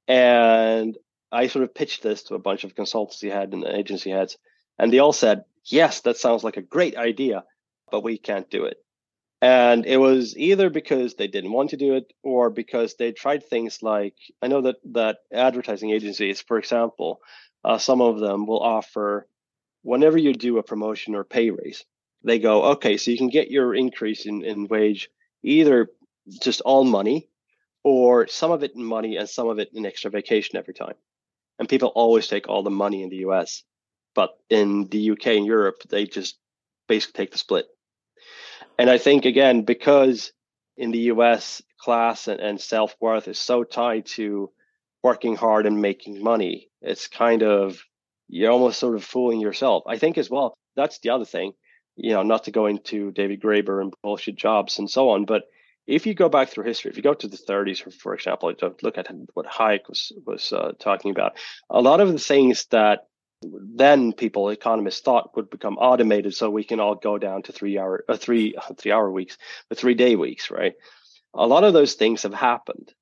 And 0.07 0.97
I 1.29 1.47
sort 1.47 1.63
of 1.63 1.75
pitched 1.75 2.01
this 2.01 2.23
to 2.23 2.35
a 2.35 2.39
bunch 2.39 2.63
of 2.63 2.73
consultancy 2.73 3.29
head 3.29 3.51
and 3.51 3.65
agency 3.65 4.11
heads, 4.11 4.37
and 4.77 4.93
they 4.93 4.99
all 4.99 5.11
said, 5.11 5.43
"Yes, 5.65 5.99
that 6.03 6.15
sounds 6.15 6.45
like 6.45 6.55
a 6.55 6.61
great 6.61 6.95
idea, 6.95 7.43
but 7.91 8.01
we 8.01 8.17
can't 8.17 8.49
do 8.49 8.63
it." 8.63 8.81
And 9.41 9.85
it 9.85 9.97
was 9.97 10.37
either 10.37 10.69
because 10.69 11.15
they 11.15 11.27
didn't 11.27 11.53
want 11.53 11.69
to 11.69 11.77
do 11.77 11.95
it 11.95 12.11
or 12.23 12.49
because 12.49 12.95
they 12.95 13.13
tried 13.13 13.45
things 13.45 13.81
like 13.81 14.15
I 14.41 14.47
know 14.47 14.61
that 14.61 14.77
that 14.91 15.19
advertising 15.31 15.91
agencies, 15.91 16.41
for 16.41 16.57
example, 16.57 17.21
uh, 17.63 17.77
some 17.77 18.01
of 18.01 18.19
them 18.19 18.45
will 18.45 18.59
offer 18.61 19.27
whenever 19.81 20.17
you 20.17 20.33
do 20.33 20.57
a 20.57 20.63
promotion 20.63 21.15
or 21.15 21.23
pay 21.23 21.51
raise, 21.51 21.85
they 22.23 22.39
go, 22.39 22.71
okay, 22.71 22.97
so 22.97 23.11
you 23.11 23.17
can 23.17 23.29
get 23.29 23.49
your 23.49 23.73
increase 23.73 24.25
in, 24.25 24.43
in 24.43 24.67
wage 24.67 25.09
either 25.41 25.89
just 26.41 26.61
all 26.61 26.83
money 26.83 27.29
or 27.83 28.27
some 28.27 28.51
of 28.51 28.63
it 28.63 28.75
in 28.75 28.83
money 28.83 29.15
and 29.15 29.29
some 29.29 29.47
of 29.47 29.59
it 29.59 29.69
in 29.73 29.85
extra 29.85 30.11
vacation 30.11 30.57
every 30.57 30.73
time. 30.73 30.95
And 31.57 31.69
people 31.69 31.89
always 31.89 32.27
take 32.27 32.47
all 32.49 32.63
the 32.63 32.69
money 32.69 33.03
in 33.03 33.09
the 33.09 33.27
US. 33.27 33.63
But 34.15 34.37
in 34.49 34.85
the 34.87 35.11
UK 35.11 35.27
and 35.27 35.45
Europe, 35.45 35.83
they 35.87 36.05
just 36.05 36.37
basically 36.87 37.23
take 37.23 37.31
the 37.31 37.37
split. 37.37 37.67
And 38.79 38.89
I 38.89 38.97
think 38.97 39.25
again, 39.25 39.63
because 39.63 40.31
in 40.77 40.91
the 40.91 41.11
US, 41.13 41.61
class 41.81 42.29
and, 42.29 42.39
and 42.39 42.61
self 42.61 42.95
worth 43.01 43.27
is 43.27 43.37
so 43.37 43.65
tied 43.65 44.05
to 44.17 44.51
working 45.03 45.35
hard 45.35 45.65
and 45.65 45.81
making 45.81 46.23
money, 46.23 46.69
it's 46.81 47.07
kind 47.09 47.43
of 47.43 47.83
you're 48.29 48.51
almost 48.51 48.79
sort 48.79 48.95
of 48.95 49.03
fooling 49.03 49.41
yourself. 49.41 49.83
I 49.85 49.97
think 49.97 50.17
as 50.17 50.29
well, 50.29 50.53
that's 50.77 50.99
the 50.99 51.09
other 51.09 51.25
thing, 51.25 51.51
you 51.97 52.13
know, 52.13 52.23
not 52.23 52.45
to 52.45 52.51
go 52.51 52.67
into 52.67 53.11
David 53.11 53.41
Graeber 53.41 53.81
and 53.81 53.93
bullshit 54.01 54.37
jobs 54.37 54.79
and 54.79 54.89
so 54.89 55.09
on, 55.09 55.25
but 55.25 55.43
if 55.85 56.05
you 56.05 56.13
go 56.13 56.29
back 56.29 56.47
through 56.47 56.63
history, 56.63 56.91
if 56.91 56.95
you 56.95 57.03
go 57.03 57.15
to 57.15 57.27
the 57.27 57.35
30s, 57.35 57.81
for, 57.81 57.91
for 57.91 58.13
example, 58.13 58.53
look 58.81 58.97
at 58.97 59.07
what 59.33 59.45
Hayek 59.45 59.89
was 59.89 60.13
was 60.25 60.53
uh, 60.53 60.71
talking 60.79 61.11
about, 61.11 61.33
a 61.69 61.81
lot 61.81 61.99
of 61.99 62.13
the 62.13 62.19
things 62.19 62.65
that 62.71 63.07
then 63.41 64.13
people 64.13 64.49
economists 64.49 65.01
thought 65.01 65.35
would 65.35 65.49
become 65.49 65.77
automated 65.77 66.35
so 66.35 66.49
we 66.49 66.63
can 66.63 66.79
all 66.79 66.95
go 66.95 67.17
down 67.17 67.41
to 67.43 67.51
three 67.51 67.77
hour 67.77 68.03
uh, 68.09 68.17
three 68.17 68.55
three 68.77 68.91
hour 68.91 69.09
weeks 69.09 69.37
but 69.69 69.77
three 69.77 69.93
day 69.93 70.15
weeks 70.15 70.51
right? 70.51 70.73
A 71.33 71.47
lot 71.47 71.63
of 71.63 71.73
those 71.73 71.93
things 71.93 72.23
have 72.23 72.33
happened 72.33 72.93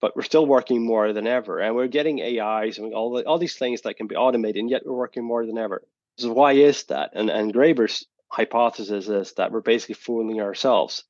but 0.00 0.14
we're 0.14 0.22
still 0.22 0.46
working 0.46 0.84
more 0.84 1.12
than 1.12 1.26
ever 1.26 1.60
and 1.60 1.74
we're 1.74 1.86
getting 1.88 2.20
ais 2.20 2.78
and 2.78 2.92
all, 2.92 3.14
the, 3.14 3.24
all 3.24 3.38
these 3.38 3.56
things 3.56 3.82
that 3.82 3.96
can 3.96 4.06
be 4.06 4.16
automated 4.16 4.60
and 4.60 4.70
yet 4.70 4.84
we're 4.84 4.92
working 4.92 5.24
more 5.24 5.46
than 5.46 5.58
ever. 5.58 5.82
So 6.18 6.32
why 6.32 6.52
is 6.52 6.84
that? 6.84 7.10
And 7.14 7.30
and 7.30 7.52
graeber's 7.52 8.04
hypothesis 8.28 9.08
is 9.08 9.32
that 9.34 9.52
we're 9.52 9.60
basically 9.60 9.94
fooling 9.94 10.40
ourselves 10.40 11.04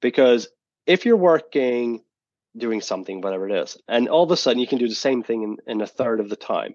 because 0.00 0.48
if 0.86 1.04
you're 1.04 1.16
working 1.16 2.02
doing 2.56 2.80
something 2.80 3.20
whatever 3.20 3.48
it 3.48 3.62
is 3.62 3.76
and 3.86 4.08
all 4.08 4.24
of 4.24 4.30
a 4.30 4.36
sudden 4.36 4.60
you 4.60 4.66
can 4.66 4.78
do 4.78 4.88
the 4.88 4.94
same 4.94 5.22
thing 5.22 5.42
in, 5.42 5.56
in 5.66 5.80
a 5.80 5.86
third 5.86 6.18
of 6.20 6.28
the 6.28 6.36
time 6.36 6.74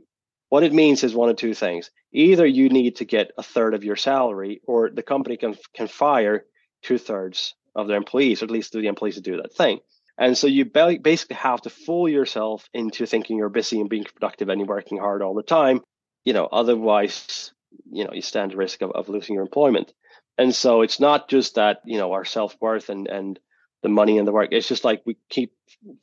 what 0.49 0.63
it 0.63 0.73
means 0.73 1.03
is 1.03 1.15
one 1.15 1.29
of 1.29 1.37
two 1.37 1.53
things. 1.53 1.91
Either 2.11 2.45
you 2.45 2.69
need 2.69 2.97
to 2.97 3.05
get 3.05 3.31
a 3.37 3.43
third 3.43 3.73
of 3.73 3.83
your 3.83 3.95
salary, 3.95 4.61
or 4.65 4.89
the 4.89 5.03
company 5.03 5.37
can 5.37 5.55
can 5.73 5.87
fire 5.87 6.45
two 6.83 6.97
thirds 6.97 7.55
of 7.75 7.87
their 7.87 7.97
employees, 7.97 8.41
or 8.41 8.45
at 8.45 8.51
least 8.51 8.71
the 8.71 8.87
employees 8.87 9.15
to 9.15 9.21
do 9.21 9.37
that 9.37 9.53
thing. 9.53 9.79
And 10.17 10.37
so 10.37 10.47
you 10.47 10.65
basically 10.65 11.35
have 11.35 11.61
to 11.63 11.69
fool 11.69 12.07
yourself 12.07 12.69
into 12.73 13.05
thinking 13.05 13.37
you're 13.37 13.49
busy 13.49 13.81
and 13.81 13.89
being 13.89 14.05
productive 14.05 14.47
and 14.47 14.59
you're 14.59 14.67
working 14.67 14.97
hard 14.97 15.21
all 15.21 15.33
the 15.33 15.43
time. 15.43 15.81
You 16.23 16.33
know, 16.33 16.47
otherwise, 16.49 17.51
you 17.91 18.05
know, 18.05 18.13
you 18.13 18.21
stand 18.21 18.51
the 18.51 18.57
risk 18.57 18.81
of, 18.81 18.91
of 18.91 19.09
losing 19.09 19.35
your 19.35 19.43
employment. 19.43 19.91
And 20.37 20.55
so 20.55 20.81
it's 20.81 20.99
not 20.99 21.29
just 21.29 21.55
that, 21.55 21.81
you 21.85 21.97
know, 21.97 22.13
our 22.13 22.25
self 22.25 22.55
worth 22.61 22.89
and, 22.89 23.07
and 23.07 23.39
the 23.83 23.89
money 23.89 24.17
and 24.17 24.27
the 24.27 24.31
work. 24.31 24.49
It's 24.51 24.67
just 24.67 24.85
like 24.85 25.01
we 25.05 25.17
keep 25.29 25.53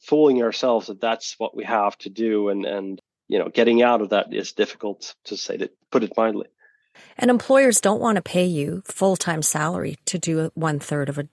fooling 0.00 0.42
ourselves 0.42 0.88
that 0.88 1.00
that's 1.00 1.34
what 1.38 1.56
we 1.56 1.64
have 1.64 1.96
to 1.98 2.10
do. 2.10 2.50
And, 2.50 2.66
and 2.66 3.01
you 3.32 3.38
know, 3.38 3.48
getting 3.48 3.82
out 3.82 4.02
of 4.02 4.10
that 4.10 4.34
is 4.34 4.52
difficult 4.52 5.14
to 5.24 5.38
say 5.38 5.56
to 5.56 5.70
put 5.90 6.02
it 6.02 6.12
mildly. 6.18 6.48
And 7.16 7.30
employers 7.30 7.80
don't 7.80 8.00
want 8.00 8.16
to 8.16 8.22
pay 8.22 8.44
you 8.44 8.82
full 8.84 9.16
time 9.16 9.40
salary 9.40 9.96
to 10.04 10.18
do 10.18 10.50
one 10.54 10.78
third 10.78 11.08
of 11.08 11.18
a, 11.18 11.26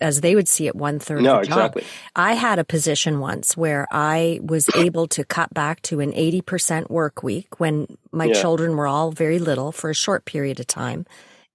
as 0.00 0.20
they 0.20 0.34
would 0.34 0.48
see 0.48 0.66
it, 0.66 0.74
one 0.74 0.98
third 0.98 1.22
no, 1.22 1.34
of 1.34 1.38
a 1.38 1.42
exactly. 1.42 1.82
job. 1.82 1.90
I 2.16 2.34
had 2.34 2.58
a 2.58 2.64
position 2.64 3.20
once 3.20 3.56
where 3.56 3.86
I 3.92 4.40
was 4.42 4.68
able 4.74 5.06
to 5.08 5.24
cut 5.24 5.54
back 5.54 5.80
to 5.82 6.00
an 6.00 6.10
80% 6.10 6.90
work 6.90 7.22
week 7.22 7.60
when 7.60 7.86
my 8.10 8.24
yeah. 8.24 8.40
children 8.40 8.76
were 8.76 8.88
all 8.88 9.12
very 9.12 9.38
little 9.38 9.70
for 9.70 9.90
a 9.90 9.94
short 9.94 10.24
period 10.24 10.58
of 10.58 10.66
time. 10.66 11.06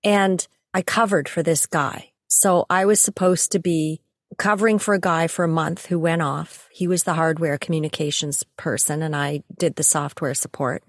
And 0.01 0.47
I 0.73 0.81
covered 0.81 1.27
for 1.27 1.43
this 1.43 1.65
guy. 1.65 2.11
So 2.29 2.65
I 2.69 2.85
was 2.85 3.01
supposed 3.01 3.51
to 3.51 3.59
be 3.59 3.99
covering 4.39 4.79
for 4.79 4.93
a 4.93 4.99
guy 4.99 5.27
for 5.27 5.43
a 5.43 5.49
month 5.49 5.85
who 5.85 5.99
went 5.99 6.21
off. 6.21 6.67
He 6.71 6.87
was 6.87 7.03
the 7.03 7.13
hardware 7.13 7.57
communications 7.57 8.43
person 8.57 9.03
and 9.03 9.15
I 9.15 9.43
did 9.57 9.75
the 9.75 9.83
software 9.83 10.33
support. 10.33 10.83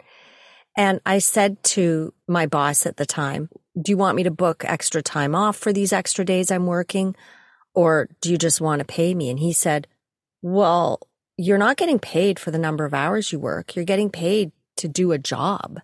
And 0.76 1.00
I 1.04 1.18
said 1.18 1.62
to 1.64 2.14
my 2.28 2.46
boss 2.46 2.86
at 2.86 2.96
the 2.96 3.04
time, 3.04 3.50
do 3.80 3.90
you 3.90 3.96
want 3.96 4.16
me 4.16 4.22
to 4.22 4.30
book 4.30 4.64
extra 4.64 5.02
time 5.02 5.34
off 5.34 5.56
for 5.56 5.72
these 5.72 5.92
extra 5.92 6.24
days 6.24 6.50
I'm 6.50 6.66
working? 6.66 7.16
Or 7.74 8.08
do 8.20 8.30
you 8.30 8.38
just 8.38 8.60
want 8.60 8.78
to 8.78 8.84
pay 8.84 9.14
me? 9.14 9.30
And 9.30 9.38
he 9.38 9.52
said, 9.52 9.88
well, 10.42 11.00
you're 11.36 11.58
not 11.58 11.76
getting 11.76 11.98
paid 11.98 12.38
for 12.38 12.52
the 12.52 12.58
number 12.58 12.84
of 12.84 12.94
hours 12.94 13.32
you 13.32 13.40
work. 13.40 13.74
You're 13.74 13.84
getting 13.84 14.10
paid 14.10 14.52
to 14.76 14.88
do 14.88 15.12
a 15.12 15.18
job. 15.18 15.80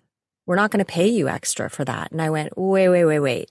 We're 0.46 0.56
not 0.56 0.70
going 0.70 0.84
to 0.84 0.90
pay 0.90 1.08
you 1.08 1.28
extra 1.28 1.68
for 1.68 1.84
that. 1.84 2.12
And 2.12 2.22
I 2.22 2.30
went, 2.30 2.56
wait, 2.56 2.88
wait, 2.88 3.04
wait, 3.04 3.20
wait. 3.20 3.50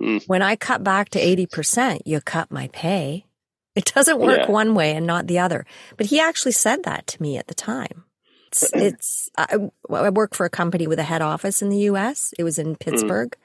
Mm. 0.00 0.22
When 0.28 0.42
I 0.42 0.54
cut 0.54 0.84
back 0.84 1.08
to 1.10 1.20
80%, 1.20 2.02
you 2.04 2.20
cut 2.20 2.50
my 2.50 2.68
pay. 2.68 3.26
It 3.74 3.92
doesn't 3.94 4.18
work 4.18 4.40
yeah. 4.40 4.50
one 4.50 4.74
way 4.74 4.94
and 4.94 5.06
not 5.06 5.26
the 5.26 5.38
other. 5.38 5.64
But 5.96 6.06
he 6.06 6.20
actually 6.20 6.52
said 6.52 6.84
that 6.84 7.06
to 7.08 7.22
me 7.22 7.38
at 7.38 7.46
the 7.46 7.54
time. 7.54 8.04
It's, 8.48 8.70
it's 8.74 9.30
I, 9.36 9.56
I, 9.90 10.10
work 10.10 10.34
for 10.34 10.44
a 10.44 10.50
company 10.50 10.86
with 10.86 10.98
a 10.98 11.04
head 11.04 11.22
office 11.22 11.62
in 11.62 11.70
the 11.70 11.78
US. 11.90 12.34
It 12.38 12.44
was 12.44 12.58
in 12.58 12.74
mm. 12.74 12.78
Pittsburgh. 12.78 13.30
Mm. 13.30 13.36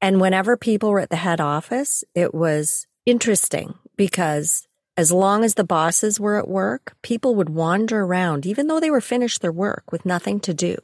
And 0.00 0.20
whenever 0.20 0.56
people 0.56 0.90
were 0.90 1.00
at 1.00 1.10
the 1.10 1.16
head 1.16 1.40
office, 1.40 2.04
it 2.14 2.32
was 2.32 2.86
interesting 3.04 3.74
because 3.96 4.68
as 4.96 5.10
long 5.10 5.44
as 5.44 5.54
the 5.54 5.64
bosses 5.64 6.20
were 6.20 6.38
at 6.38 6.48
work, 6.48 6.96
people 7.02 7.34
would 7.34 7.48
wander 7.48 8.02
around, 8.02 8.46
even 8.46 8.68
though 8.68 8.80
they 8.80 8.90
were 8.90 9.00
finished 9.00 9.40
their 9.40 9.52
work 9.52 9.90
with 9.90 10.06
nothing 10.06 10.38
to 10.40 10.54
do, 10.54 10.76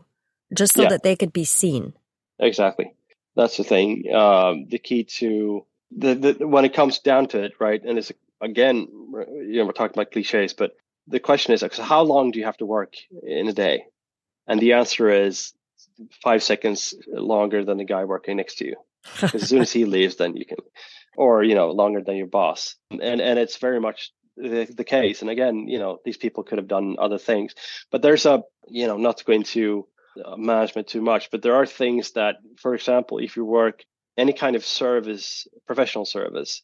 just 0.52 0.74
so 0.74 0.82
yeah. 0.82 0.88
that 0.88 1.02
they 1.02 1.14
could 1.14 1.32
be 1.32 1.44
seen. 1.44 1.94
Exactly. 2.40 2.94
That's 3.36 3.56
the 3.56 3.64
thing. 3.64 4.04
Um, 4.12 4.66
the 4.68 4.78
key 4.78 5.04
to 5.18 5.64
the, 5.96 6.14
the 6.14 6.46
when 6.46 6.64
it 6.64 6.74
comes 6.74 6.98
down 6.98 7.28
to 7.28 7.42
it, 7.42 7.52
right? 7.60 7.82
And 7.82 7.98
it's 7.98 8.12
again, 8.40 8.88
you 8.90 9.56
know, 9.56 9.66
we're 9.66 9.72
talking 9.72 9.94
about 9.94 10.12
cliches, 10.12 10.54
but 10.54 10.72
the 11.06 11.20
question 11.20 11.52
is, 11.52 11.62
how 11.78 12.02
long 12.02 12.30
do 12.30 12.38
you 12.38 12.44
have 12.46 12.56
to 12.58 12.66
work 12.66 12.94
in 13.22 13.48
a 13.48 13.52
day? 13.52 13.84
And 14.46 14.60
the 14.60 14.74
answer 14.74 15.08
is 15.10 15.52
five 16.22 16.42
seconds 16.42 16.94
longer 17.06 17.64
than 17.64 17.78
the 17.78 17.84
guy 17.84 18.04
working 18.04 18.36
next 18.36 18.56
to 18.58 18.66
you. 18.66 18.76
as 19.22 19.48
soon 19.48 19.60
as 19.60 19.70
he 19.70 19.84
leaves, 19.84 20.16
then 20.16 20.34
you 20.34 20.46
can, 20.46 20.56
or 21.16 21.42
you 21.44 21.54
know, 21.54 21.70
longer 21.70 22.02
than 22.02 22.16
your 22.16 22.26
boss. 22.26 22.76
And 22.90 23.20
and 23.20 23.38
it's 23.38 23.58
very 23.58 23.80
much 23.80 24.10
the, 24.36 24.64
the 24.64 24.84
case. 24.84 25.20
And 25.20 25.30
again, 25.30 25.68
you 25.68 25.78
know, 25.78 25.98
these 26.04 26.16
people 26.16 26.42
could 26.42 26.58
have 26.58 26.68
done 26.68 26.96
other 26.98 27.18
things, 27.18 27.54
but 27.90 28.02
there's 28.02 28.26
a, 28.26 28.42
you 28.68 28.86
know, 28.86 28.96
not 28.96 29.24
going 29.24 29.44
to 29.44 29.86
uh, 30.24 30.36
management 30.36 30.88
too 30.88 31.02
much, 31.02 31.30
but 31.30 31.42
there 31.42 31.54
are 31.54 31.66
things 31.66 32.12
that, 32.12 32.36
for 32.58 32.74
example, 32.74 33.18
if 33.18 33.36
you 33.36 33.44
work 33.44 33.84
any 34.16 34.32
kind 34.32 34.56
of 34.56 34.64
service, 34.64 35.46
professional 35.66 36.04
service, 36.04 36.62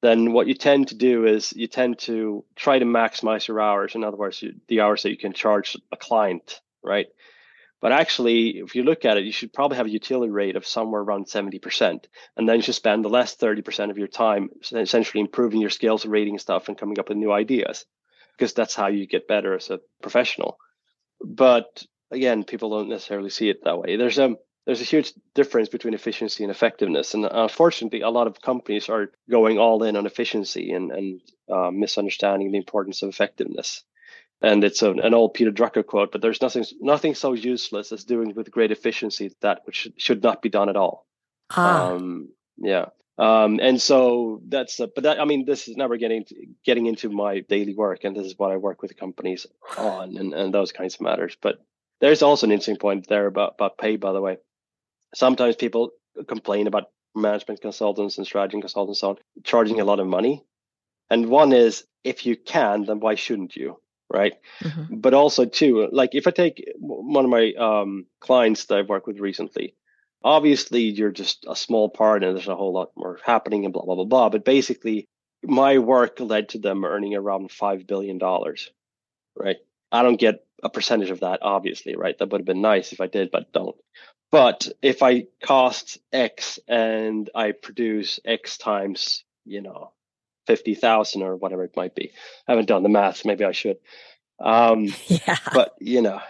then 0.00 0.32
what 0.32 0.46
you 0.46 0.54
tend 0.54 0.88
to 0.88 0.94
do 0.94 1.26
is 1.26 1.52
you 1.54 1.66
tend 1.66 1.98
to 2.00 2.44
try 2.54 2.78
to 2.78 2.84
maximize 2.84 3.48
your 3.48 3.60
hours. 3.60 3.94
In 3.94 4.04
other 4.04 4.16
words, 4.16 4.40
you, 4.40 4.54
the 4.68 4.80
hours 4.80 5.02
that 5.02 5.10
you 5.10 5.18
can 5.18 5.32
charge 5.32 5.76
a 5.90 5.96
client, 5.96 6.60
right? 6.82 7.06
But 7.80 7.92
actually, 7.92 8.58
if 8.58 8.74
you 8.74 8.82
look 8.82 9.04
at 9.04 9.16
it, 9.16 9.24
you 9.24 9.32
should 9.32 9.52
probably 9.52 9.76
have 9.76 9.86
a 9.86 9.90
utility 9.90 10.30
rate 10.30 10.56
of 10.56 10.66
somewhere 10.66 11.00
around 11.00 11.26
70%. 11.26 12.04
And 12.36 12.48
then 12.48 12.56
you 12.56 12.62
should 12.62 12.74
spend 12.74 13.04
the 13.04 13.08
last 13.08 13.40
30% 13.40 13.90
of 13.90 13.98
your 13.98 14.08
time 14.08 14.50
essentially 14.72 15.20
improving 15.20 15.60
your 15.60 15.70
skills, 15.70 16.04
rating 16.04 16.38
stuff, 16.38 16.68
and 16.68 16.78
coming 16.78 16.98
up 16.98 17.08
with 17.08 17.18
new 17.18 17.32
ideas, 17.32 17.84
because 18.36 18.52
that's 18.52 18.74
how 18.74 18.88
you 18.88 19.06
get 19.06 19.28
better 19.28 19.54
as 19.54 19.70
a 19.70 19.80
professional. 20.02 20.58
But 21.24 21.84
again, 22.10 22.44
people 22.44 22.70
don't 22.70 22.88
necessarily 22.88 23.30
see 23.30 23.48
it 23.48 23.64
that 23.64 23.78
way. 23.78 23.96
There's 23.96 24.18
a 24.18 24.36
there's 24.68 24.82
a 24.82 24.84
huge 24.84 25.14
difference 25.34 25.70
between 25.70 25.94
efficiency 25.94 26.44
and 26.44 26.50
effectiveness, 26.50 27.14
and 27.14 27.24
unfortunately, 27.24 28.02
a 28.02 28.10
lot 28.10 28.26
of 28.26 28.42
companies 28.42 28.88
are 28.88 29.10
going 29.28 29.58
all 29.58 29.82
in 29.82 29.96
on 29.96 30.06
efficiency 30.06 30.72
and 30.72 30.92
and 30.92 31.20
uh, 31.50 31.70
misunderstanding 31.70 32.52
the 32.52 32.58
importance 32.58 33.02
of 33.02 33.08
effectiveness 33.08 33.82
and 34.40 34.62
it's 34.62 34.82
an, 34.82 35.00
an 35.00 35.14
old 35.14 35.34
Peter 35.34 35.50
Drucker 35.50 35.84
quote, 35.84 36.12
but 36.12 36.22
there's 36.22 36.40
nothing 36.40 36.64
nothing 36.80 37.14
so 37.14 37.32
useless 37.32 37.92
as 37.92 38.04
doing 38.04 38.34
with 38.34 38.50
great 38.50 38.70
efficiency 38.70 39.32
that 39.40 39.62
which 39.64 39.88
should 39.96 40.22
not 40.22 40.42
be 40.42 40.48
done 40.48 40.68
at 40.68 40.76
all. 40.76 41.06
Ah. 41.50 41.90
Um, 41.90 42.28
yeah. 42.56 42.86
Um, 43.18 43.58
and 43.60 43.82
so 43.82 44.40
that's, 44.46 44.78
a, 44.78 44.86
but 44.86 45.02
that, 45.02 45.20
I 45.20 45.24
mean, 45.24 45.44
this 45.44 45.66
is 45.66 45.76
never 45.76 45.96
getting 45.96 46.24
getting 46.64 46.86
into 46.86 47.08
my 47.08 47.40
daily 47.40 47.74
work, 47.74 48.04
and 48.04 48.14
this 48.14 48.26
is 48.26 48.38
what 48.38 48.52
I 48.52 48.56
work 48.56 48.80
with 48.80 48.96
companies 48.96 49.46
on, 49.76 50.16
and, 50.16 50.32
and 50.32 50.54
those 50.54 50.70
kinds 50.70 50.94
of 50.94 51.00
matters. 51.00 51.36
But 51.40 51.58
there's 52.00 52.22
also 52.22 52.46
an 52.46 52.52
interesting 52.52 52.76
point 52.76 53.08
there 53.08 53.26
about 53.26 53.54
about 53.54 53.76
pay, 53.76 53.96
by 53.96 54.12
the 54.12 54.20
way. 54.20 54.38
Sometimes 55.14 55.56
people 55.56 55.90
complain 56.26 56.66
about 56.66 56.90
management 57.14 57.60
consultants 57.60 58.18
and 58.18 58.26
strategy 58.26 58.60
consultants 58.60 59.00
so 59.00 59.10
on 59.10 59.16
charging 59.44 59.80
a 59.80 59.84
lot 59.84 60.00
of 60.00 60.06
money, 60.06 60.44
and 61.10 61.28
one 61.28 61.52
is 61.52 61.84
if 62.04 62.26
you 62.26 62.36
can, 62.36 62.84
then 62.84 63.00
why 63.00 63.14
shouldn't 63.14 63.56
you? 63.56 63.78
right? 64.10 64.34
Mm-hmm. 64.62 64.96
But 65.00 65.14
also 65.14 65.44
too, 65.44 65.88
like 65.92 66.14
if 66.14 66.26
I 66.26 66.30
take 66.30 66.66
one 66.78 67.24
of 67.24 67.30
my 67.30 67.52
um, 67.58 68.06
clients 68.20 68.66
that 68.66 68.78
I've 68.78 68.88
worked 68.88 69.06
with 69.06 69.20
recently, 69.20 69.74
obviously 70.24 70.82
you're 70.82 71.12
just 71.12 71.44
a 71.48 71.56
small 71.56 71.88
part 71.88 72.24
and 72.24 72.36
there's 72.36 72.48
a 72.48 72.56
whole 72.56 72.72
lot 72.72 72.90
more 72.96 73.18
happening 73.24 73.64
and 73.64 73.72
blah 73.72 73.84
blah 73.84 73.94
blah 73.94 74.04
blah. 74.04 74.28
But 74.30 74.44
basically, 74.44 75.08
my 75.42 75.78
work 75.78 76.20
led 76.20 76.50
to 76.50 76.58
them 76.58 76.84
earning 76.84 77.14
around 77.14 77.50
five 77.50 77.86
billion 77.86 78.18
dollars, 78.18 78.70
right? 79.36 79.56
I 79.92 80.02
don't 80.02 80.20
get 80.20 80.44
a 80.62 80.68
percentage 80.68 81.10
of 81.10 81.20
that, 81.20 81.40
obviously, 81.42 81.96
right? 81.96 82.16
That 82.18 82.30
would 82.30 82.40
have 82.40 82.46
been 82.46 82.60
nice 82.60 82.92
if 82.92 83.00
I 83.00 83.06
did, 83.06 83.30
but 83.30 83.52
don't. 83.52 83.76
But 84.30 84.68
if 84.82 85.02
I 85.02 85.26
cost 85.42 85.98
X 86.12 86.58
and 86.68 87.30
I 87.34 87.52
produce 87.52 88.20
X 88.24 88.58
times, 88.58 89.24
you 89.44 89.62
know, 89.62 89.92
50,000 90.48 91.22
or 91.22 91.36
whatever 91.36 91.62
it 91.64 91.76
might 91.76 91.94
be. 91.94 92.10
I 92.48 92.52
haven't 92.52 92.68
done 92.68 92.82
the 92.82 92.88
math. 92.88 93.24
Maybe 93.24 93.44
I 93.44 93.52
should. 93.52 93.76
Um, 94.40 94.88
yeah. 95.06 95.36
But, 95.52 95.74
you 95.78 96.00
know, 96.00 96.20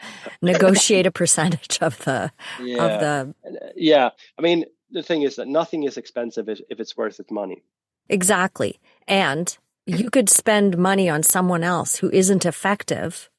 negotiate 0.43 1.07
a 1.07 1.12
percentage 1.12 1.79
of 1.81 1.99
the, 2.05 2.33
yeah. 2.61 2.85
of 2.85 3.01
the. 3.01 3.35
Uh, 3.47 3.68
yeah. 3.76 4.11
I 4.37 4.43
mean, 4.43 4.64
the 4.91 5.05
thing 5.05 5.22
is 5.22 5.37
that 5.37 5.47
nothing 5.47 5.85
is 5.85 5.97
expensive 5.97 6.49
if, 6.49 6.61
if 6.68 6.81
it's 6.81 6.97
worth 6.97 7.20
its 7.20 7.31
money. 7.31 7.62
Exactly. 8.09 8.81
And 9.07 9.57
you 9.87 10.11
could 10.11 10.29
spend 10.29 10.76
money 10.76 11.09
on 11.09 11.22
someone 11.22 11.62
else 11.62 11.97
who 11.97 12.11
isn't 12.11 12.45
effective 12.45 13.31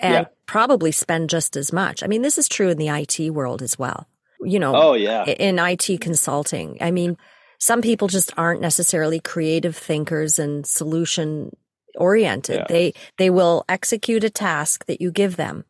and 0.00 0.12
yeah. 0.12 0.24
probably 0.46 0.92
spend 0.92 1.30
just 1.30 1.56
as 1.56 1.72
much. 1.72 2.02
I 2.02 2.06
mean, 2.06 2.22
this 2.22 2.38
is 2.38 2.48
true 2.48 2.68
in 2.68 2.78
the 2.78 2.88
IT 2.88 3.30
world 3.30 3.62
as 3.62 3.78
well. 3.78 4.08
You 4.40 4.58
know, 4.58 4.74
oh, 4.74 4.94
yeah. 4.94 5.24
in 5.24 5.58
IT 5.58 6.00
consulting. 6.00 6.78
I 6.80 6.90
mean, 6.90 7.16
some 7.58 7.82
people 7.82 8.06
just 8.08 8.32
aren't 8.36 8.60
necessarily 8.60 9.18
creative 9.18 9.76
thinkers 9.76 10.38
and 10.38 10.64
solution 10.64 11.56
oriented. 11.96 12.58
Yeah. 12.58 12.66
They, 12.68 12.94
they 13.16 13.30
will 13.30 13.64
execute 13.68 14.22
a 14.22 14.30
task 14.30 14.86
that 14.86 15.00
you 15.00 15.10
give 15.10 15.36
them. 15.36 15.64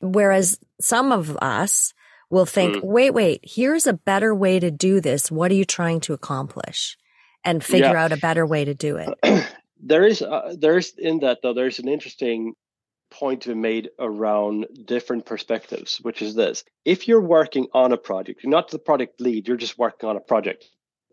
Whereas 0.00 0.58
some 0.80 1.12
of 1.12 1.36
us 1.40 1.92
will 2.30 2.46
think, 2.46 2.76
mm. 2.76 2.84
wait, 2.84 3.12
wait, 3.12 3.40
here's 3.42 3.86
a 3.86 3.92
better 3.92 4.34
way 4.34 4.58
to 4.58 4.70
do 4.70 5.00
this. 5.00 5.30
What 5.30 5.50
are 5.50 5.54
you 5.54 5.64
trying 5.64 6.00
to 6.00 6.14
accomplish? 6.14 6.96
And 7.44 7.62
figure 7.62 7.92
yeah. 7.92 8.04
out 8.04 8.12
a 8.12 8.16
better 8.16 8.46
way 8.46 8.64
to 8.64 8.74
do 8.74 8.96
it. 8.96 9.46
there 9.80 10.04
is, 10.04 10.22
uh, 10.22 10.54
there's 10.58 10.94
in 10.96 11.20
that 11.20 11.40
though, 11.42 11.52
there's 11.52 11.78
an 11.78 11.88
interesting 11.88 12.54
point 13.14 13.42
to 13.42 13.50
be 13.50 13.54
made 13.54 13.90
around 13.98 14.66
different 14.84 15.26
perspectives, 15.26 15.98
which 15.98 16.20
is 16.22 16.34
this. 16.34 16.64
If 16.84 17.08
you're 17.08 17.20
working 17.20 17.68
on 17.72 17.92
a 17.92 17.96
project, 17.96 18.42
you're 18.42 18.50
not 18.50 18.70
the 18.70 18.78
product 18.78 19.20
lead, 19.20 19.48
you're 19.48 19.56
just 19.56 19.78
working 19.78 20.08
on 20.08 20.16
a 20.16 20.20
project 20.20 20.64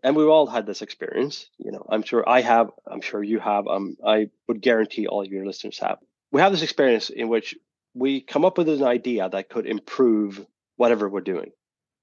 and 0.02 0.16
we've 0.16 0.28
all 0.28 0.46
had 0.46 0.66
this 0.66 0.82
experience. 0.82 1.48
You 1.58 1.72
know, 1.72 1.86
I'm 1.88 2.02
sure 2.02 2.28
I 2.28 2.40
have. 2.40 2.70
I'm 2.86 3.00
sure 3.00 3.22
you 3.22 3.38
have. 3.38 3.66
Um, 3.68 3.96
I 4.04 4.30
would 4.48 4.60
guarantee 4.60 5.06
all 5.06 5.26
your 5.26 5.46
listeners 5.46 5.78
have. 5.78 5.98
We 6.32 6.40
have 6.40 6.52
this 6.52 6.62
experience 6.62 7.10
in 7.10 7.28
which 7.28 7.54
we 7.94 8.20
come 8.20 8.44
up 8.44 8.58
with 8.58 8.68
an 8.68 8.82
idea 8.82 9.28
that 9.28 9.48
could 9.48 9.66
improve 9.66 10.44
whatever 10.76 11.08
we're 11.08 11.20
doing. 11.20 11.52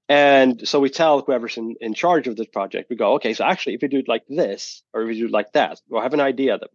And 0.08 0.66
so 0.66 0.80
we 0.80 0.90
tell 0.90 1.20
whoever's 1.20 1.56
in, 1.56 1.76
in 1.80 1.94
charge 1.94 2.26
of 2.26 2.36
this 2.36 2.48
project, 2.48 2.90
we 2.90 2.96
go, 2.96 3.14
okay, 3.14 3.34
so 3.34 3.44
actually, 3.44 3.74
if 3.74 3.82
we 3.82 3.88
do 3.88 3.98
it 3.98 4.08
like 4.08 4.24
this, 4.28 4.82
or 4.92 5.02
if 5.02 5.08
we 5.08 5.18
do 5.18 5.26
it 5.26 5.30
like 5.30 5.52
that, 5.52 5.80
we'll 5.88 6.02
have 6.02 6.14
an 6.14 6.20
idea 6.20 6.58
that, 6.58 6.70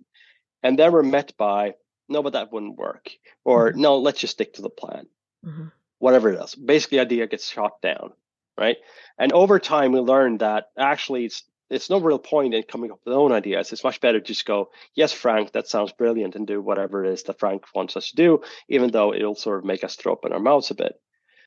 and 0.64 0.80
then 0.80 0.92
we're 0.92 1.04
met 1.04 1.34
by, 1.38 1.74
no, 2.10 2.24
but 2.24 2.34
that 2.34 2.52
wouldn't 2.52 2.78
work, 2.78 3.10
or 3.44 3.72
mm-hmm. 3.72 3.82
no, 3.82 3.98
let's 3.98 4.20
just 4.20 4.34
stick 4.34 4.54
to 4.56 4.62
the 4.62 4.70
plan, 4.70 5.08
mm-hmm. 5.46 5.66
whatever 6.00 6.32
it 6.32 6.42
is. 6.42 6.56
Basically, 6.56 7.00
idea 7.00 7.28
gets 7.28 7.50
shot 7.50 7.82
down 7.82 8.14
right? 8.58 8.78
And 9.18 9.32
over 9.34 9.60
time, 9.60 9.92
we 9.92 10.00
learned 10.00 10.40
that 10.40 10.66
actually 10.78 11.26
it's 11.26 11.44
it's 11.68 11.90
no 11.90 12.00
real 12.00 12.20
point 12.20 12.54
in 12.54 12.62
coming 12.62 12.92
up 12.92 13.00
with 13.04 13.16
own 13.16 13.32
ideas. 13.32 13.74
It's 13.74 13.84
much 13.84 14.00
better 14.00 14.20
to 14.20 14.26
just 14.26 14.46
go, 14.46 14.70
yes, 14.94 15.12
Frank, 15.12 15.54
that 15.54 15.68
sounds 15.68 15.92
brilliant, 15.94 16.36
and 16.36 16.46
do 16.46 16.62
whatever 16.62 17.04
it 17.04 17.12
is 17.12 17.24
that 17.24 17.40
Frank 17.40 17.64
wants 17.74 17.98
us 17.98 18.12
to 18.12 18.16
do, 18.16 18.42
even 18.70 18.92
though 18.92 19.16
it'll 19.16 19.34
sort 19.34 19.60
of 19.60 19.66
make 19.66 19.84
us 19.84 19.96
throw 19.96 20.14
up 20.14 20.26
in 20.26 20.32
our 20.32 20.40
mouths 20.40 20.70
a 20.70 20.76
bit. 20.76 20.94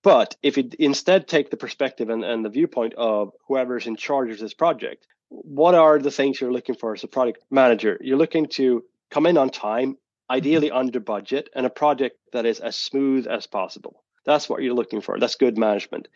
But 0.02 0.34
if 0.42 0.56
you 0.56 0.70
instead 0.80 1.28
take 1.28 1.50
the 1.50 1.56
perspective 1.56 2.08
and, 2.08 2.24
and 2.24 2.44
the 2.44 2.50
viewpoint 2.50 2.94
of 2.94 3.30
whoever's 3.46 3.86
in 3.86 3.94
charge 3.94 4.30
of 4.30 4.38
this 4.40 4.54
project, 4.54 5.06
what 5.28 5.76
are 5.76 6.00
the 6.00 6.10
things 6.10 6.40
you're 6.40 6.52
looking 6.52 6.74
for 6.74 6.94
as 6.94 7.04
a 7.04 7.08
product 7.08 7.38
manager? 7.48 7.96
You're 8.00 8.18
looking 8.18 8.46
to 8.54 8.82
come 9.10 9.26
in 9.26 9.38
on 9.38 9.50
time. 9.50 9.98
Ideally 10.30 10.70
under 10.70 11.00
budget, 11.00 11.50
and 11.54 11.66
a 11.66 11.70
project 11.70 12.18
that 12.32 12.46
is 12.46 12.60
as 12.60 12.76
smooth 12.76 13.26
as 13.26 13.46
possible. 13.46 14.02
That's 14.24 14.48
what 14.48 14.62
you're 14.62 14.74
looking 14.74 15.00
for. 15.00 15.18
That's 15.18 15.36
good 15.36 15.56
management 15.56 16.08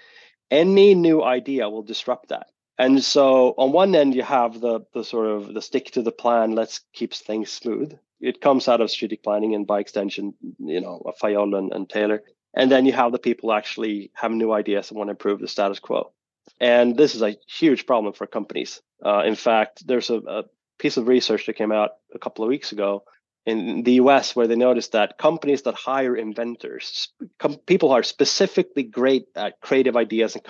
any 0.53 0.95
new 0.95 1.23
idea 1.23 1.69
will 1.69 1.83
disrupt 1.83 2.29
that. 2.29 2.47
And 2.79 3.03
so 3.03 3.55
on 3.57 3.73
one 3.73 3.95
end, 3.95 4.15
you 4.15 4.23
have 4.23 4.61
the 4.61 4.81
the 4.93 5.03
sort 5.03 5.27
of 5.27 5.53
the 5.55 5.63
stick 5.63 5.91
to 5.93 6.03
the 6.03 6.13
plan, 6.13 6.55
let's 6.55 6.81
keep 6.93 7.15
things 7.15 7.51
smooth. 7.51 7.99
It 8.21 8.41
comes 8.41 8.69
out 8.69 8.81
of 8.81 8.91
strategic 8.91 9.25
planning 9.25 9.55
and 9.55 9.67
by 9.67 9.81
extension, 9.81 10.35
you 10.59 10.81
know, 10.81 11.03
Fayol 11.21 11.57
and, 11.59 11.73
and 11.73 11.89
Taylor. 11.89 12.23
And 12.55 12.71
then 12.71 12.87
you 12.87 12.93
have 12.93 13.13
the 13.13 13.19
people 13.19 13.53
actually 13.53 14.11
have 14.15 14.31
new 14.31 14.53
ideas 14.53 14.91
and 14.91 14.99
want 14.99 15.09
to 15.09 15.13
improve 15.13 15.41
the 15.41 15.49
status 15.49 15.81
quo. 15.81 16.13
And 16.61 16.97
this 16.97 17.15
is 17.15 17.23
a 17.23 17.37
huge 17.49 17.87
problem 17.87 18.13
for 18.13 18.27
companies. 18.27 18.81
Uh, 19.05 19.23
in 19.25 19.35
fact, 19.35 19.87
there's 19.87 20.11
a, 20.11 20.19
a 20.19 20.45
piece 20.79 20.99
of 20.99 21.09
research 21.09 21.47
that 21.47 21.55
came 21.55 21.73
out 21.73 21.93
a 22.15 22.19
couple 22.19 22.45
of 22.45 22.49
weeks 22.49 22.73
ago 22.73 23.05
in 23.45 23.83
the 23.83 23.95
US 23.95 24.37
where 24.37 24.47
they 24.47 24.57
noticed 24.57 24.93
that 24.93 25.19
companies 25.19 25.63
that 25.63 25.75
hire 25.75 26.17
inventors, 26.17 27.09
com- 27.39 27.57
people 27.67 27.91
are 27.91 28.03
specifically 28.03 28.85
great 28.85 29.27
at 29.35 29.61
creative 29.61 29.97
ideas 29.97 30.35
and 30.35 30.45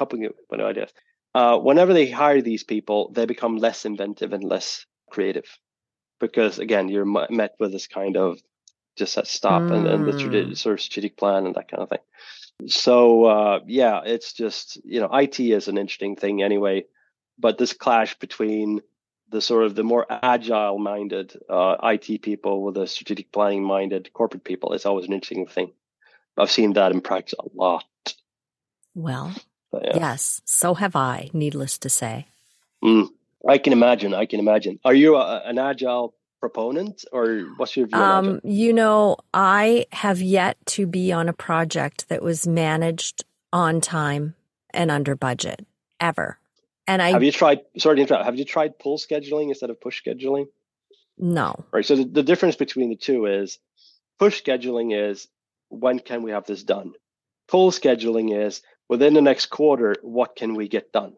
with 0.51 0.61
ideas, 0.61 0.93
uh, 1.35 1.59
whenever 1.59 1.95
they 1.95 2.11
hire 2.11 2.43
these 2.43 2.65
people, 2.65 3.11
they 3.13 3.25
become 3.25 3.57
less 3.57 3.85
inventive 3.87 4.33
and 4.33 4.45
less 4.45 4.85
creative. 5.11 5.47
Because 6.21 6.59
again, 6.59 6.89
you're 6.89 7.07
m- 7.07 7.35
met 7.35 7.55
with 7.59 7.73
this 7.73 7.87
kind 7.87 8.17
of 8.17 8.39
just 8.97 9.17
a 9.17 9.25
stop 9.25 9.63
mm. 9.63 9.73
and, 9.73 9.87
and 9.87 10.07
the 10.07 10.13
mm. 10.13 10.57
sort 10.57 10.75
of 10.75 10.81
strategic 10.81 11.17
plan 11.17 11.47
and 11.47 11.55
that 11.55 11.69
kind 11.69 11.83
of 11.83 11.89
thing. 11.89 11.99
So 12.69 13.25
uh, 13.25 13.61
yeah, 13.67 14.03
it's 14.05 14.35
just 14.35 14.79
you 14.85 15.01
know, 15.01 15.09
IT 15.13 15.41
is 15.41 15.69
an 15.69 15.79
interesting 15.79 16.17
thing 16.17 16.43
anyway, 16.43 16.85
but 17.39 17.57
this 17.57 17.73
clash 17.73 18.19
between 18.19 18.83
the 19.33 19.41
sort 19.41 19.65
of 19.65 19.75
the 19.75 19.83
more 19.83 20.07
agile 20.09 20.79
minded 20.79 21.33
uh, 21.49 21.77
IT 21.83 22.23
people 22.23 22.63
with 22.63 22.75
the 22.75 22.87
strategic 22.87 23.33
planning 23.33 23.65
minded 23.65 24.13
corporate 24.13 24.45
people. 24.45 24.75
It's 24.75 24.87
always 24.87 25.07
an 25.07 25.13
interesting 25.13 25.47
thing. 25.47 25.73
I've 26.39 26.51
seen 26.51 26.75
that 26.75 26.93
in 26.93 27.01
practice 27.01 27.35
a 27.39 27.49
lot. 27.55 27.85
Well, 28.95 29.35
yeah. 29.73 29.97
yes, 29.97 30.43
so 30.45 30.75
have 30.75 30.95
I, 30.95 31.31
needless 31.33 31.79
to 31.79 31.89
say. 31.89 32.27
Mm, 32.85 33.09
I 33.49 33.59
can 33.59 33.73
imagine. 33.73 34.15
I 34.15 34.27
can 34.27 34.39
imagine. 34.39 34.79
Are 34.85 34.95
you 34.95 35.17
a, 35.17 35.43
an 35.45 35.59
agile 35.59 36.15
proponent 36.41 37.05
or 37.13 37.47
what's 37.57 37.77
your 37.77 37.87
view? 37.87 37.99
Um, 37.99 38.41
you 38.45 38.73
know, 38.73 39.17
I 39.33 39.87
have 39.93 40.21
yet 40.21 40.59
to 40.67 40.87
be 40.87 41.13
on 41.13 41.29
a 41.29 41.33
project 41.33 42.09
that 42.09 42.23
was 42.23 42.47
managed 42.47 43.25
on 43.53 43.81
time 43.81 44.35
and 44.75 44.91
under 44.91 45.15
budget 45.15 45.65
ever. 46.01 46.39
And 46.87 47.01
I 47.01 47.11
have 47.11 47.23
you 47.23 47.33
tried? 47.33 47.61
Sorry 47.79 47.97
to 47.97 48.03
interrupt. 48.03 48.25
Have 48.25 48.37
you 48.37 48.45
tried 48.45 48.79
pull 48.79 48.99
scheduling 48.99 49.49
instead 49.49 49.71
of 49.71 49.81
push 49.81 50.03
scheduling? 50.03 50.47
No. 51.19 51.65
Right. 51.73 51.85
So 51.85 51.97
the, 51.97 52.05
the 52.05 52.23
difference 52.23 52.57
between 52.57 52.89
the 52.91 52.97
two 52.97 53.27
is 53.27 53.59
push 54.19 54.43
scheduling 54.43 55.11
is 55.11 55.29
when 55.69 55.99
can 55.99 56.23
we 56.23 56.33
have 56.33 56.47
this 56.47 56.63
done? 56.63 56.93
Pull 57.49 57.71
scheduling 57.71 58.47
is 58.47 58.63
within 58.89 59.15
the 59.15 59.23
next 59.23 59.47
quarter, 59.47 59.95
what 60.03 60.37
can 60.37 60.55
we 60.55 60.69
get 60.69 60.93
done? 60.93 61.15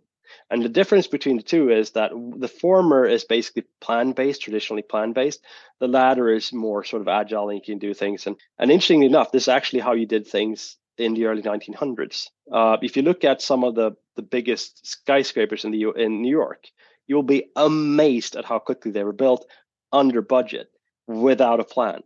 And 0.50 0.62
the 0.62 0.68
difference 0.68 1.06
between 1.06 1.36
the 1.36 1.42
two 1.42 1.70
is 1.70 1.90
that 1.92 2.12
the 2.36 2.48
former 2.48 3.06
is 3.06 3.24
basically 3.24 3.64
plan 3.80 4.12
based, 4.12 4.42
traditionally 4.42 4.82
plan 4.82 5.12
based. 5.12 5.40
The 5.80 5.88
latter 5.88 6.30
is 6.30 6.52
more 6.52 6.84
sort 6.84 7.02
of 7.02 7.08
agile 7.08 7.50
and 7.50 7.58
you 7.58 7.64
can 7.64 7.78
do 7.78 7.94
things. 7.94 8.26
And, 8.26 8.36
and 8.58 8.70
interestingly 8.70 9.06
enough, 9.06 9.32
this 9.32 9.44
is 9.44 9.48
actually 9.48 9.80
how 9.80 9.92
you 9.92 10.06
did 10.06 10.26
things 10.26 10.76
in 10.98 11.14
the 11.14 11.26
early 11.26 11.42
1900s. 11.42 12.28
Uh, 12.50 12.76
if 12.82 12.96
you 12.96 13.02
look 13.02 13.24
at 13.24 13.42
some 13.42 13.64
of 13.64 13.74
the, 13.74 13.92
the 14.16 14.22
biggest 14.22 14.86
skyscrapers 14.86 15.64
in 15.64 15.70
the 15.70 15.90
in 15.96 16.22
New 16.22 16.30
York, 16.30 16.68
you'll 17.06 17.22
be 17.22 17.50
amazed 17.56 18.36
at 18.36 18.44
how 18.44 18.58
quickly 18.58 18.90
they 18.90 19.04
were 19.04 19.12
built 19.12 19.46
under 19.92 20.22
budget 20.22 20.70
without 21.06 21.60
a 21.60 21.64
plan. 21.64 22.02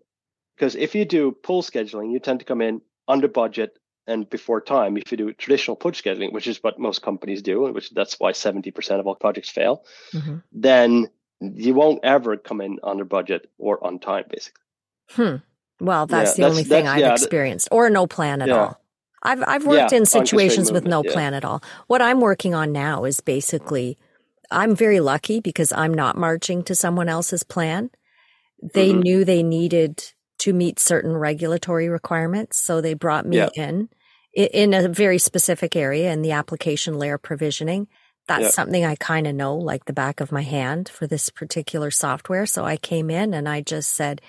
Because 0.57 0.75
if 0.75 0.95
you 0.95 1.05
do 1.05 1.33
pull 1.33 1.63
scheduling, 1.63 2.13
you 2.13 2.19
tend 2.19 2.41
to 2.41 2.45
come 2.45 2.61
in 2.61 2.81
under 3.07 3.29
budget 3.29 3.79
and 4.07 4.29
before 4.29 4.61
time. 4.61 4.97
If 4.97 5.13
you 5.13 5.19
do 5.19 5.33
traditional 5.33 5.77
push 5.77 6.03
scheduling, 6.03 6.33
which 6.33 6.47
is 6.47 6.63
what 6.63 6.79
most 6.79 7.03
companies 7.03 7.43
do, 7.43 7.61
which 7.73 7.91
that's 7.91 8.19
why 8.19 8.33
70% 8.33 8.99
of 8.99 9.07
all 9.07 9.15
projects 9.15 9.51
fail, 9.51 9.85
mm-hmm. 10.13 10.39
then 10.51 11.09
you 11.41 11.75
won't 11.75 12.01
ever 12.03 12.37
come 12.37 12.61
in 12.61 12.79
under 12.83 13.05
budget 13.05 13.49
or 13.59 13.85
on 13.85 14.01
time, 14.01 14.25
basically. 14.29 14.63
Hmm. 15.11 15.37
Well, 15.81 16.07
that's 16.07 16.31
yeah, 16.31 16.35
the 16.35 16.43
that's, 16.43 16.51
only 16.51 16.65
thing 16.65 16.89
I've 16.89 17.01
yeah, 17.01 17.13
experienced, 17.13 17.69
or 17.71 17.91
no 17.91 18.07
plan 18.07 18.43
at 18.43 18.49
yeah. 18.49 18.57
all. 18.57 18.81
I've 19.23 19.43
I've 19.47 19.67
worked 19.67 19.93
in 19.93 20.07
situations 20.07 20.71
with 20.71 20.85
no 20.85 21.03
plan 21.03 21.35
at 21.35 21.45
all. 21.45 21.63
What 21.87 22.03
I'm 22.03 22.21
working 22.21 22.55
on 22.55 22.73
now 22.73 23.05
is 23.05 23.21
basically 23.21 23.99
I'm 24.51 24.75
very 24.75 25.01
lucky 25.01 25.41
because 25.41 25.73
I'm 25.73 25.93
not 25.93 26.17
marching 26.17 26.63
to 26.65 26.75
someone 26.75 27.09
else's 27.09 27.43
plan. 27.43 27.91
They 28.63 28.91
mm-hmm. 28.91 29.01
knew 29.01 29.25
they 29.25 29.43
needed 29.43 30.03
to 30.39 30.53
meet 30.53 30.79
certain 30.79 31.17
regulatory 31.17 31.89
requirements, 31.89 32.59
so 32.59 32.81
they 32.81 32.95
brought 32.95 33.27
me 33.27 33.47
in 33.55 33.89
in 34.33 34.73
a 34.73 34.89
very 34.89 35.19
specific 35.19 35.75
area 35.75 36.13
in 36.13 36.23
the 36.23 36.33
application 36.33 36.99
layer 36.99 37.19
provisioning. 37.19 37.89
That's 38.29 38.55
something 38.55 38.85
I 38.85 38.95
kind 38.95 39.27
of 39.27 39.35
know 39.35 39.57
like 39.57 39.87
the 39.87 39.95
back 39.95 40.21
of 40.21 40.31
my 40.31 40.43
hand 40.43 40.89
for 40.89 41.07
this 41.07 41.31
particular 41.31 41.91
software. 41.91 42.45
So 42.45 42.63
I 42.63 42.77
came 42.77 43.11
in 43.11 43.33
and 43.33 43.49
I 43.49 43.63
just 43.63 43.95
said, 43.95 44.21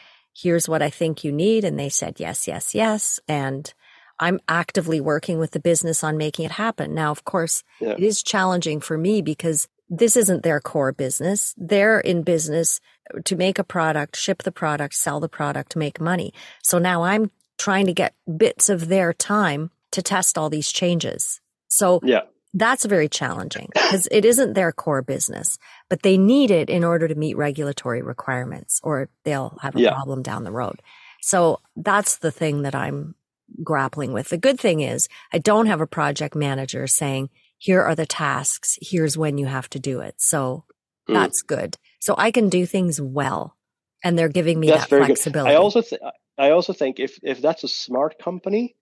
here's 0.42 0.70
what 0.70 0.82
I 0.82 0.90
think 0.90 1.24
you 1.24 1.32
need. 1.32 1.64
And 1.64 1.80
they 1.80 1.90
said, 1.90 2.20
yes, 2.20 2.48
yes, 2.48 2.76
yes. 2.76 3.20
And 3.28 3.74
I'm 4.20 4.40
actively 4.48 5.00
working 5.00 5.40
with 5.40 5.52
the 5.52 5.60
business 5.60 6.04
on 6.04 6.18
making 6.18 6.46
it 6.46 6.52
happen. 6.52 6.94
Now, 6.94 7.12
of 7.12 7.24
course, 7.24 7.64
yeah. 7.80 7.92
it 7.92 8.04
is 8.04 8.22
challenging 8.22 8.82
for 8.82 8.98
me 8.98 9.22
because 9.22 9.68
this 9.90 10.16
isn't 10.16 10.44
their 10.44 10.60
core 10.60 10.92
business. 10.92 11.56
They're 11.58 12.00
in 12.00 12.24
business 12.24 12.80
to 13.26 13.36
make 13.36 13.58
a 13.60 13.64
product, 13.64 14.16
ship 14.16 14.44
the 14.44 14.52
product, 14.52 14.94
sell 14.94 15.20
the 15.20 15.30
product, 15.30 15.76
make 15.76 16.00
money. 16.00 16.34
So 16.62 16.78
now 16.78 17.04
I'm 17.04 17.32
trying 17.58 17.88
to 17.88 17.94
get 17.94 18.14
bits 18.38 18.70
of 18.70 18.88
their 18.88 19.14
time 19.14 19.72
to 19.92 20.02
test 20.02 20.38
all 20.38 20.50
these 20.50 20.72
changes. 20.72 21.42
So 21.68 22.00
yeah. 22.04 22.22
that's 22.54 22.86
very 22.86 23.10
challenging 23.10 23.70
because 23.74 24.08
it 24.12 24.26
isn't 24.26 24.54
their 24.54 24.72
core 24.72 25.02
business, 25.02 25.58
but 25.90 26.04
they 26.04 26.18
need 26.18 26.52
it 26.52 26.70
in 26.70 26.84
order 26.84 27.08
to 27.08 27.16
meet 27.16 27.36
regulatory 27.36 28.02
requirements 28.02 28.80
or 28.84 29.10
they'll 29.26 29.58
have 29.62 29.76
a 29.76 29.82
yeah. 29.82 29.94
problem 29.94 30.22
down 30.22 30.44
the 30.44 30.52
road. 30.52 30.82
So 31.22 31.60
that's 31.76 32.18
the 32.18 32.32
thing 32.32 32.62
that 32.62 32.76
I'm 32.76 33.16
grappling 33.64 34.14
with. 34.14 34.30
The 34.30 34.38
good 34.38 34.60
thing 34.60 34.82
is 34.82 35.10
I 35.34 35.40
don't 35.40 35.66
have 35.66 35.82
a 35.82 35.88
project 35.88 36.36
manager 36.36 36.88
saying, 36.88 37.30
here 37.58 37.82
are 37.82 37.96
the 37.96 38.06
tasks. 38.06 38.78
Here's 38.82 39.18
when 39.18 39.38
you 39.38 39.48
have 39.48 39.70
to 39.72 39.80
do 39.80 40.00
it. 40.00 40.16
So 40.18 40.64
mm. 41.10 41.16
that's 41.16 41.42
good. 41.42 41.78
So 42.00 42.16
I 42.18 42.32
can 42.32 42.48
do 42.48 42.66
things 42.66 43.02
well 43.02 43.58
and 44.04 44.18
they're 44.18 44.30
giving 44.30 44.60
me 44.60 44.68
that's 44.68 44.88
that 44.88 45.06
flexibility. 45.06 45.50
Good. 45.50 45.58
I 45.58 45.60
also, 45.60 45.82
th- 45.82 46.02
I 46.38 46.52
also 46.52 46.72
think 46.72 47.00
if, 47.00 47.20
if 47.24 47.42
that's 47.42 47.64
a 47.64 47.68
smart 47.68 48.18
company, 48.20 48.76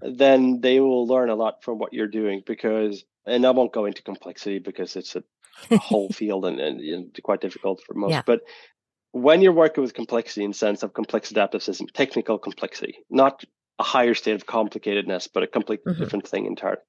then 0.00 0.60
they 0.60 0.80
will 0.80 1.06
learn 1.06 1.28
a 1.28 1.34
lot 1.34 1.62
from 1.62 1.78
what 1.78 1.92
you're 1.92 2.08
doing 2.08 2.42
because, 2.46 3.04
and 3.26 3.46
I 3.46 3.50
won't 3.50 3.72
go 3.72 3.84
into 3.84 4.02
complexity 4.02 4.58
because 4.58 4.96
it's 4.96 5.16
a, 5.16 5.24
a 5.70 5.78
whole 5.78 6.08
field 6.12 6.44
and, 6.44 6.60
and 6.60 6.78
know, 6.78 7.06
quite 7.22 7.40
difficult 7.40 7.82
for 7.86 7.94
most, 7.94 8.12
yeah. 8.12 8.22
but 8.24 8.40
when 9.12 9.42
you're 9.42 9.52
working 9.52 9.82
with 9.82 9.94
complexity 9.94 10.42
in 10.42 10.50
the 10.50 10.56
sense 10.56 10.82
of 10.82 10.94
complex 10.94 11.30
adaptive 11.30 11.62
system, 11.62 11.86
technical 11.92 12.38
complexity, 12.38 12.96
not 13.10 13.44
a 13.78 13.82
higher 13.82 14.14
state 14.14 14.34
of 14.34 14.46
complicatedness, 14.46 15.28
but 15.32 15.42
a 15.42 15.46
completely 15.46 15.92
mm-hmm. 15.92 16.02
different 16.02 16.26
thing 16.26 16.46
entirely. 16.46 16.80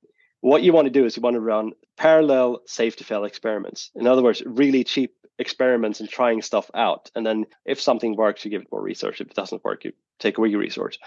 What 0.41 0.63
you 0.63 0.73
want 0.73 0.85
to 0.85 0.91
do 0.91 1.05
is 1.05 1.15
you 1.15 1.21
want 1.21 1.35
to 1.35 1.41
run 1.41 1.71
parallel 1.97 2.61
safe 2.65 2.97
to 2.97 3.03
fail 3.03 3.23
experiments. 3.23 3.91
In 3.95 4.07
other 4.07 4.21
words, 4.21 4.41
really 4.45 4.83
cheap 4.83 5.13
experiments 5.39 5.99
and 5.99 6.09
trying 6.09 6.41
stuff 6.41 6.69
out. 6.75 7.09
And 7.15 7.25
then 7.25 7.45
if 7.65 7.81
something 7.81 8.15
works, 8.15 8.43
you 8.43 8.51
give 8.51 8.61
it 8.61 8.71
more 8.71 8.81
research. 8.81 9.21
If 9.21 9.27
it 9.27 9.35
doesn't 9.35 9.63
work, 9.63 9.85
you 9.85 9.93
take 10.19 10.37
away 10.37 10.49
your 10.49 10.59
resource. 10.59 10.97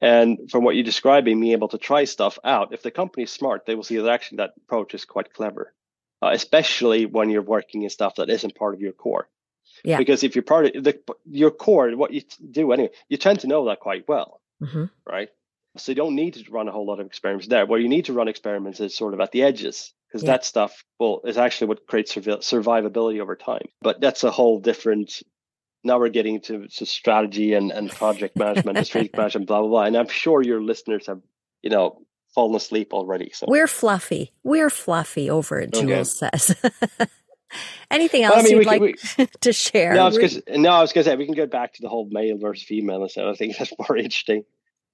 And 0.00 0.50
from 0.50 0.62
what 0.62 0.76
you're 0.76 0.84
describing, 0.84 1.40
being 1.40 1.52
able 1.52 1.68
to 1.68 1.78
try 1.78 2.04
stuff 2.04 2.38
out, 2.44 2.72
if 2.72 2.82
the 2.82 2.90
company 2.90 3.24
is 3.24 3.32
smart, 3.32 3.66
they 3.66 3.74
will 3.74 3.82
see 3.82 3.96
that 3.96 4.08
actually 4.08 4.36
that 4.36 4.54
approach 4.56 4.94
is 4.94 5.04
quite 5.04 5.32
clever, 5.32 5.74
uh, 6.22 6.30
especially 6.32 7.04
when 7.06 7.30
you're 7.30 7.42
working 7.42 7.82
in 7.82 7.90
stuff 7.90 8.14
that 8.16 8.30
isn't 8.30 8.54
part 8.54 8.74
of 8.74 8.80
your 8.80 8.92
core. 8.92 9.28
Yeah. 9.84 9.98
Because 9.98 10.22
if 10.22 10.36
you're 10.36 10.44
part 10.44 10.76
of 10.76 10.84
the, 10.84 11.00
your 11.28 11.50
core, 11.50 11.90
what 11.96 12.12
you 12.12 12.22
do 12.50 12.70
anyway, 12.72 12.90
you 13.08 13.16
tend 13.16 13.40
to 13.40 13.48
know 13.48 13.66
that 13.66 13.80
quite 13.80 14.08
well, 14.08 14.40
mm-hmm. 14.62 14.84
right? 15.04 15.30
So 15.76 15.92
you 15.92 15.96
don't 15.96 16.14
need 16.14 16.34
to 16.34 16.50
run 16.50 16.68
a 16.68 16.72
whole 16.72 16.86
lot 16.86 17.00
of 17.00 17.06
experiments 17.06 17.48
there. 17.48 17.66
Where 17.66 17.78
you 17.78 17.88
need 17.88 18.06
to 18.06 18.12
run 18.12 18.28
experiments 18.28 18.80
is 18.80 18.96
sort 18.96 19.14
of 19.14 19.20
at 19.20 19.32
the 19.32 19.42
edges, 19.42 19.92
because 20.08 20.22
yeah. 20.22 20.32
that 20.32 20.44
stuff 20.44 20.84
well 20.98 21.20
is 21.24 21.38
actually 21.38 21.68
what 21.68 21.86
creates 21.86 22.14
survivability 22.14 23.20
over 23.20 23.36
time. 23.36 23.66
But 23.80 24.00
that's 24.00 24.24
a 24.24 24.30
whole 24.30 24.60
different. 24.60 25.22
Now 25.84 25.98
we're 25.98 26.08
getting 26.08 26.40
to, 26.42 26.66
to 26.66 26.86
strategy 26.86 27.54
and, 27.54 27.70
and 27.70 27.90
project 27.90 28.36
management 28.36 28.78
and 28.78 28.86
strategic 28.86 29.16
management, 29.16 29.46
blah 29.46 29.60
blah 29.60 29.68
blah. 29.68 29.82
And 29.84 29.96
I'm 29.96 30.08
sure 30.08 30.42
your 30.42 30.60
listeners 30.60 31.06
have, 31.06 31.20
you 31.62 31.70
know, 31.70 32.02
fallen 32.34 32.54
asleep 32.56 32.92
already. 32.92 33.30
So 33.32 33.46
we're 33.48 33.66
fluffy. 33.66 34.32
We're 34.42 34.70
fluffy 34.70 35.30
over 35.30 35.60
at 35.60 35.72
Jules 35.72 36.22
okay. 36.22 36.36
says. 36.36 36.56
Anything 37.90 38.24
else 38.24 38.34
well, 38.34 38.44
I 38.44 38.48
mean, 38.48 38.56
you'd 38.58 38.66
like 38.66 38.80
we, 38.80 38.94
to 39.40 39.52
share? 39.52 39.94
No, 39.94 40.06
I 40.06 40.08
was 40.10 40.42
no, 40.48 40.70
I 40.70 40.80
was 40.82 40.92
going 40.92 41.04
to 41.04 41.10
say 41.10 41.16
we 41.16 41.24
can 41.24 41.34
go 41.34 41.46
back 41.46 41.74
to 41.74 41.82
the 41.82 41.88
whole 41.88 42.06
male 42.10 42.36
versus 42.36 42.64
female 42.64 43.02
and 43.02 43.10
so 43.10 43.30
I 43.30 43.34
think 43.34 43.56
that's 43.56 43.72
more 43.78 43.96
interesting. 43.96 44.44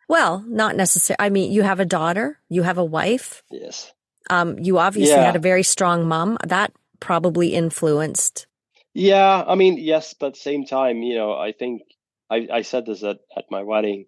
Well, 0.08 0.44
not 0.46 0.76
necessarily. 0.76 1.16
I 1.18 1.30
mean, 1.30 1.50
you 1.50 1.62
have 1.62 1.80
a 1.80 1.84
daughter, 1.84 2.38
you 2.48 2.62
have 2.62 2.78
a 2.78 2.84
wife. 2.84 3.42
Yes. 3.50 3.92
Um, 4.30 4.58
you 4.58 4.78
obviously 4.78 5.14
yeah. 5.14 5.24
had 5.24 5.36
a 5.36 5.40
very 5.40 5.62
strong 5.62 6.06
mom. 6.06 6.38
That 6.46 6.72
probably 7.00 7.54
influenced. 7.54 8.46
Yeah, 8.94 9.44
I 9.46 9.56
mean, 9.56 9.76
yes, 9.76 10.14
but 10.14 10.36
same 10.36 10.64
time, 10.64 11.02
you 11.02 11.16
know, 11.16 11.34
I 11.34 11.52
think 11.52 11.82
I, 12.30 12.48
I 12.50 12.62
said 12.62 12.86
this 12.86 13.02
at, 13.02 13.18
at 13.36 13.50
my 13.50 13.62
wedding. 13.62 14.06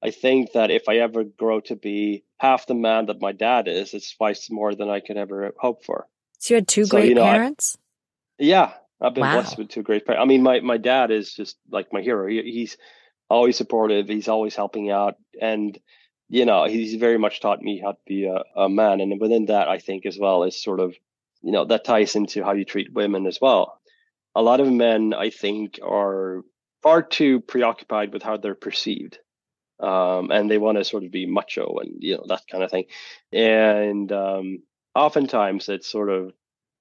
I 0.00 0.12
think 0.12 0.52
that 0.52 0.70
if 0.70 0.88
I 0.88 0.98
ever 0.98 1.24
grow 1.24 1.60
to 1.62 1.74
be 1.74 2.24
half 2.38 2.66
the 2.66 2.74
man 2.74 3.06
that 3.06 3.20
my 3.20 3.32
dad 3.32 3.66
is, 3.66 3.94
it's 3.94 4.14
twice 4.14 4.48
more 4.48 4.74
than 4.74 4.88
I 4.88 5.00
could 5.00 5.16
ever 5.16 5.52
hope 5.58 5.84
for. 5.84 6.06
So 6.38 6.54
you 6.54 6.56
had 6.58 6.68
two 6.68 6.84
so, 6.84 6.96
great 6.96 7.08
you 7.08 7.14
know, 7.16 7.24
parents? 7.24 7.76
I, 8.40 8.44
yeah, 8.44 8.72
I've 9.00 9.14
been 9.14 9.22
wow. 9.22 9.34
blessed 9.34 9.58
with 9.58 9.70
two 9.70 9.82
great 9.82 10.06
parents. 10.06 10.22
I 10.22 10.26
mean, 10.26 10.44
my, 10.44 10.60
my 10.60 10.76
dad 10.76 11.10
is 11.10 11.34
just 11.34 11.56
like 11.68 11.92
my 11.92 12.00
hero. 12.00 12.28
He, 12.28 12.40
he's 12.42 12.76
always 13.28 13.56
supportive. 13.56 14.06
He's 14.06 14.28
always 14.28 14.54
helping 14.54 14.88
out, 14.88 15.16
and 15.40 15.76
you 16.28 16.44
know, 16.44 16.66
he's 16.66 16.94
very 16.94 17.18
much 17.18 17.40
taught 17.40 17.62
me 17.62 17.80
how 17.82 17.92
to 17.92 17.98
be 18.06 18.26
a, 18.26 18.44
a 18.60 18.68
man. 18.68 19.00
And 19.00 19.20
within 19.20 19.46
that, 19.46 19.68
I 19.68 19.78
think 19.78 20.06
as 20.06 20.18
well 20.18 20.44
is 20.44 20.62
sort 20.62 20.78
of, 20.78 20.94
you 21.42 21.52
know, 21.52 21.64
that 21.64 21.84
ties 21.84 22.14
into 22.16 22.44
how 22.44 22.52
you 22.52 22.64
treat 22.64 22.92
women 22.92 23.26
as 23.26 23.40
well. 23.40 23.77
A 24.38 24.42
lot 24.42 24.60
of 24.60 24.70
men, 24.70 25.14
I 25.14 25.30
think, 25.30 25.80
are 25.82 26.44
far 26.82 27.02
too 27.02 27.40
preoccupied 27.40 28.12
with 28.12 28.22
how 28.22 28.36
they're 28.36 28.54
perceived. 28.54 29.18
Um, 29.80 30.30
and 30.30 30.50
they 30.50 30.58
want 30.58 30.78
to 30.78 30.84
sort 30.84 31.04
of 31.04 31.10
be 31.12 31.26
macho 31.26 31.78
and 31.80 32.02
you 32.02 32.16
know 32.16 32.24
that 32.28 32.42
kind 32.50 32.64
of 32.64 32.70
thing, 32.70 32.86
and 33.32 34.10
um, 34.10 34.62
oftentimes 34.92 35.68
it's 35.68 35.86
sort 35.86 36.10
of 36.10 36.32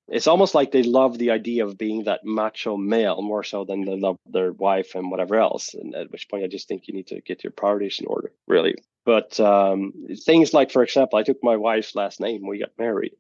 it's 0.08 0.28
almost 0.28 0.56
like 0.56 0.72
they 0.72 0.84
love 0.84 1.18
the 1.18 1.32
idea 1.32 1.66
of 1.66 1.78
being 1.78 2.06
that 2.06 2.24
macho 2.24 2.78
male 2.78 3.22
more 3.22 3.44
so 3.44 3.66
than 3.66 3.84
they 3.86 4.00
love 4.00 4.18
their 4.26 4.52
wife 4.54 4.96
and 4.96 5.12
whatever 5.12 5.36
else. 5.36 5.74
And 5.74 5.94
at 5.96 6.12
which 6.12 6.30
point, 6.30 6.44
I 6.44 6.48
just 6.48 6.68
think 6.68 6.88
you 6.88 6.94
need 6.94 7.08
to 7.08 7.22
get 7.22 7.44
your 7.44 7.52
priorities 7.52 8.00
in 8.00 8.08
order, 8.08 8.32
really. 8.48 8.76
But 9.06 9.40
um, 9.40 9.94
things 10.26 10.54
like, 10.54 10.72
for 10.72 10.84
example, 10.84 11.20
I 11.20 11.24
took 11.24 11.44
my 11.44 11.58
wife's 11.58 11.96
last 11.96 12.20
name 12.20 12.48
we 12.48 12.60
got 12.60 12.72
married 12.80 13.14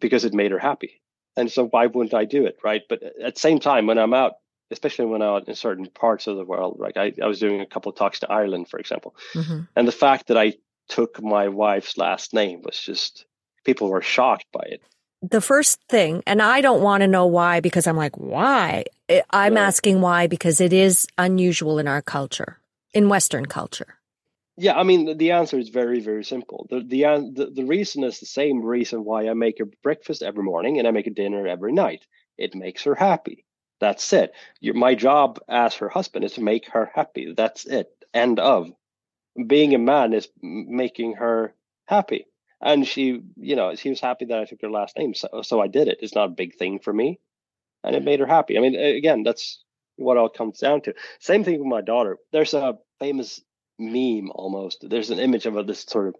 because 0.00 0.24
it 0.24 0.34
made 0.34 0.52
her 0.52 0.58
happy. 0.58 1.01
And 1.36 1.50
so 1.50 1.66
why 1.66 1.86
wouldn't 1.86 2.14
I 2.14 2.24
do 2.24 2.46
it, 2.46 2.58
right? 2.62 2.82
But 2.88 3.02
at 3.02 3.34
the 3.34 3.40
same 3.40 3.58
time, 3.58 3.86
when 3.86 3.98
I'm 3.98 4.14
out, 4.14 4.34
especially 4.70 5.06
when 5.06 5.22
I'm 5.22 5.28
out 5.28 5.48
in 5.48 5.54
certain 5.54 5.86
parts 5.86 6.26
of 6.26 6.36
the 6.36 6.44
world, 6.44 6.78
like 6.78 6.96
I, 6.96 7.12
I 7.22 7.26
was 7.26 7.38
doing 7.38 7.60
a 7.60 7.66
couple 7.66 7.90
of 7.90 7.96
talks 7.96 8.20
to 8.20 8.30
Ireland, 8.30 8.68
for 8.68 8.78
example, 8.78 9.14
mm-hmm. 9.34 9.60
and 9.76 9.88
the 9.88 9.92
fact 9.92 10.28
that 10.28 10.36
I 10.36 10.54
took 10.88 11.22
my 11.22 11.48
wife's 11.48 11.96
last 11.96 12.34
name 12.34 12.62
was 12.62 12.78
just 12.78 13.24
people 13.64 13.88
were 13.88 14.02
shocked 14.02 14.46
by 14.52 14.64
it 14.66 14.82
the 15.22 15.40
first 15.40 15.80
thing, 15.88 16.22
and 16.26 16.42
I 16.42 16.60
don't 16.60 16.82
want 16.82 17.02
to 17.02 17.06
know 17.06 17.26
why 17.26 17.60
because 17.60 17.86
I'm 17.86 17.96
like, 17.96 18.18
why? 18.18 18.84
I'm 19.30 19.56
asking 19.56 20.00
why 20.00 20.26
because 20.26 20.60
it 20.60 20.72
is 20.72 21.06
unusual 21.16 21.78
in 21.78 21.86
our 21.86 22.02
culture, 22.02 22.58
in 22.92 23.08
Western 23.08 23.46
culture. 23.46 23.94
Yeah, 24.56 24.78
I 24.78 24.82
mean, 24.82 25.16
the 25.16 25.30
answer 25.30 25.58
is 25.58 25.70
very, 25.70 26.00
very 26.00 26.24
simple. 26.24 26.66
The, 26.68 26.80
the, 26.80 27.30
the, 27.32 27.50
the 27.54 27.64
reason 27.64 28.04
is 28.04 28.20
the 28.20 28.26
same 28.26 28.62
reason 28.62 29.04
why 29.04 29.28
I 29.28 29.34
make 29.34 29.60
a 29.60 29.66
breakfast 29.82 30.22
every 30.22 30.44
morning 30.44 30.78
and 30.78 30.86
I 30.86 30.90
make 30.90 31.06
a 31.06 31.10
dinner 31.10 31.46
every 31.46 31.72
night. 31.72 32.06
It 32.36 32.54
makes 32.54 32.84
her 32.84 32.94
happy. 32.94 33.44
That's 33.80 34.12
it. 34.12 34.32
my 34.62 34.94
job 34.94 35.40
as 35.48 35.74
her 35.76 35.88
husband 35.88 36.24
is 36.24 36.34
to 36.34 36.42
make 36.42 36.68
her 36.70 36.90
happy. 36.94 37.32
That's 37.34 37.64
it. 37.64 37.90
End 38.14 38.38
of. 38.38 38.70
Being 39.46 39.74
a 39.74 39.78
man 39.78 40.12
is 40.12 40.28
making 40.42 41.14
her 41.14 41.54
happy. 41.86 42.26
And 42.60 42.86
she, 42.86 43.22
you 43.36 43.56
know, 43.56 43.74
she 43.74 43.88
was 43.88 44.00
happy 44.00 44.26
that 44.26 44.38
I 44.38 44.44
took 44.44 44.60
her 44.62 44.70
last 44.70 44.96
name. 44.96 45.14
So, 45.14 45.42
so 45.42 45.60
I 45.60 45.66
did 45.66 45.88
it. 45.88 45.98
It's 46.00 46.14
not 46.14 46.28
a 46.28 46.34
big 46.34 46.56
thing 46.56 46.78
for 46.78 46.92
me. 46.92 47.18
And 47.82 47.96
it 47.96 48.04
made 48.04 48.20
her 48.20 48.26
happy. 48.26 48.56
I 48.56 48.60
mean, 48.60 48.76
again, 48.76 49.24
that's 49.24 49.64
what 49.96 50.16
it 50.16 50.20
all 50.20 50.28
comes 50.28 50.60
down 50.60 50.82
to. 50.82 50.94
Same 51.18 51.42
thing 51.42 51.58
with 51.58 51.66
my 51.66 51.80
daughter. 51.80 52.18
There's 52.30 52.54
a 52.54 52.78
famous 53.00 53.40
meme 53.82 54.30
almost. 54.34 54.88
There's 54.88 55.10
an 55.10 55.18
image 55.18 55.46
of 55.46 55.66
this 55.66 55.80
sort 55.80 56.08
of 56.08 56.14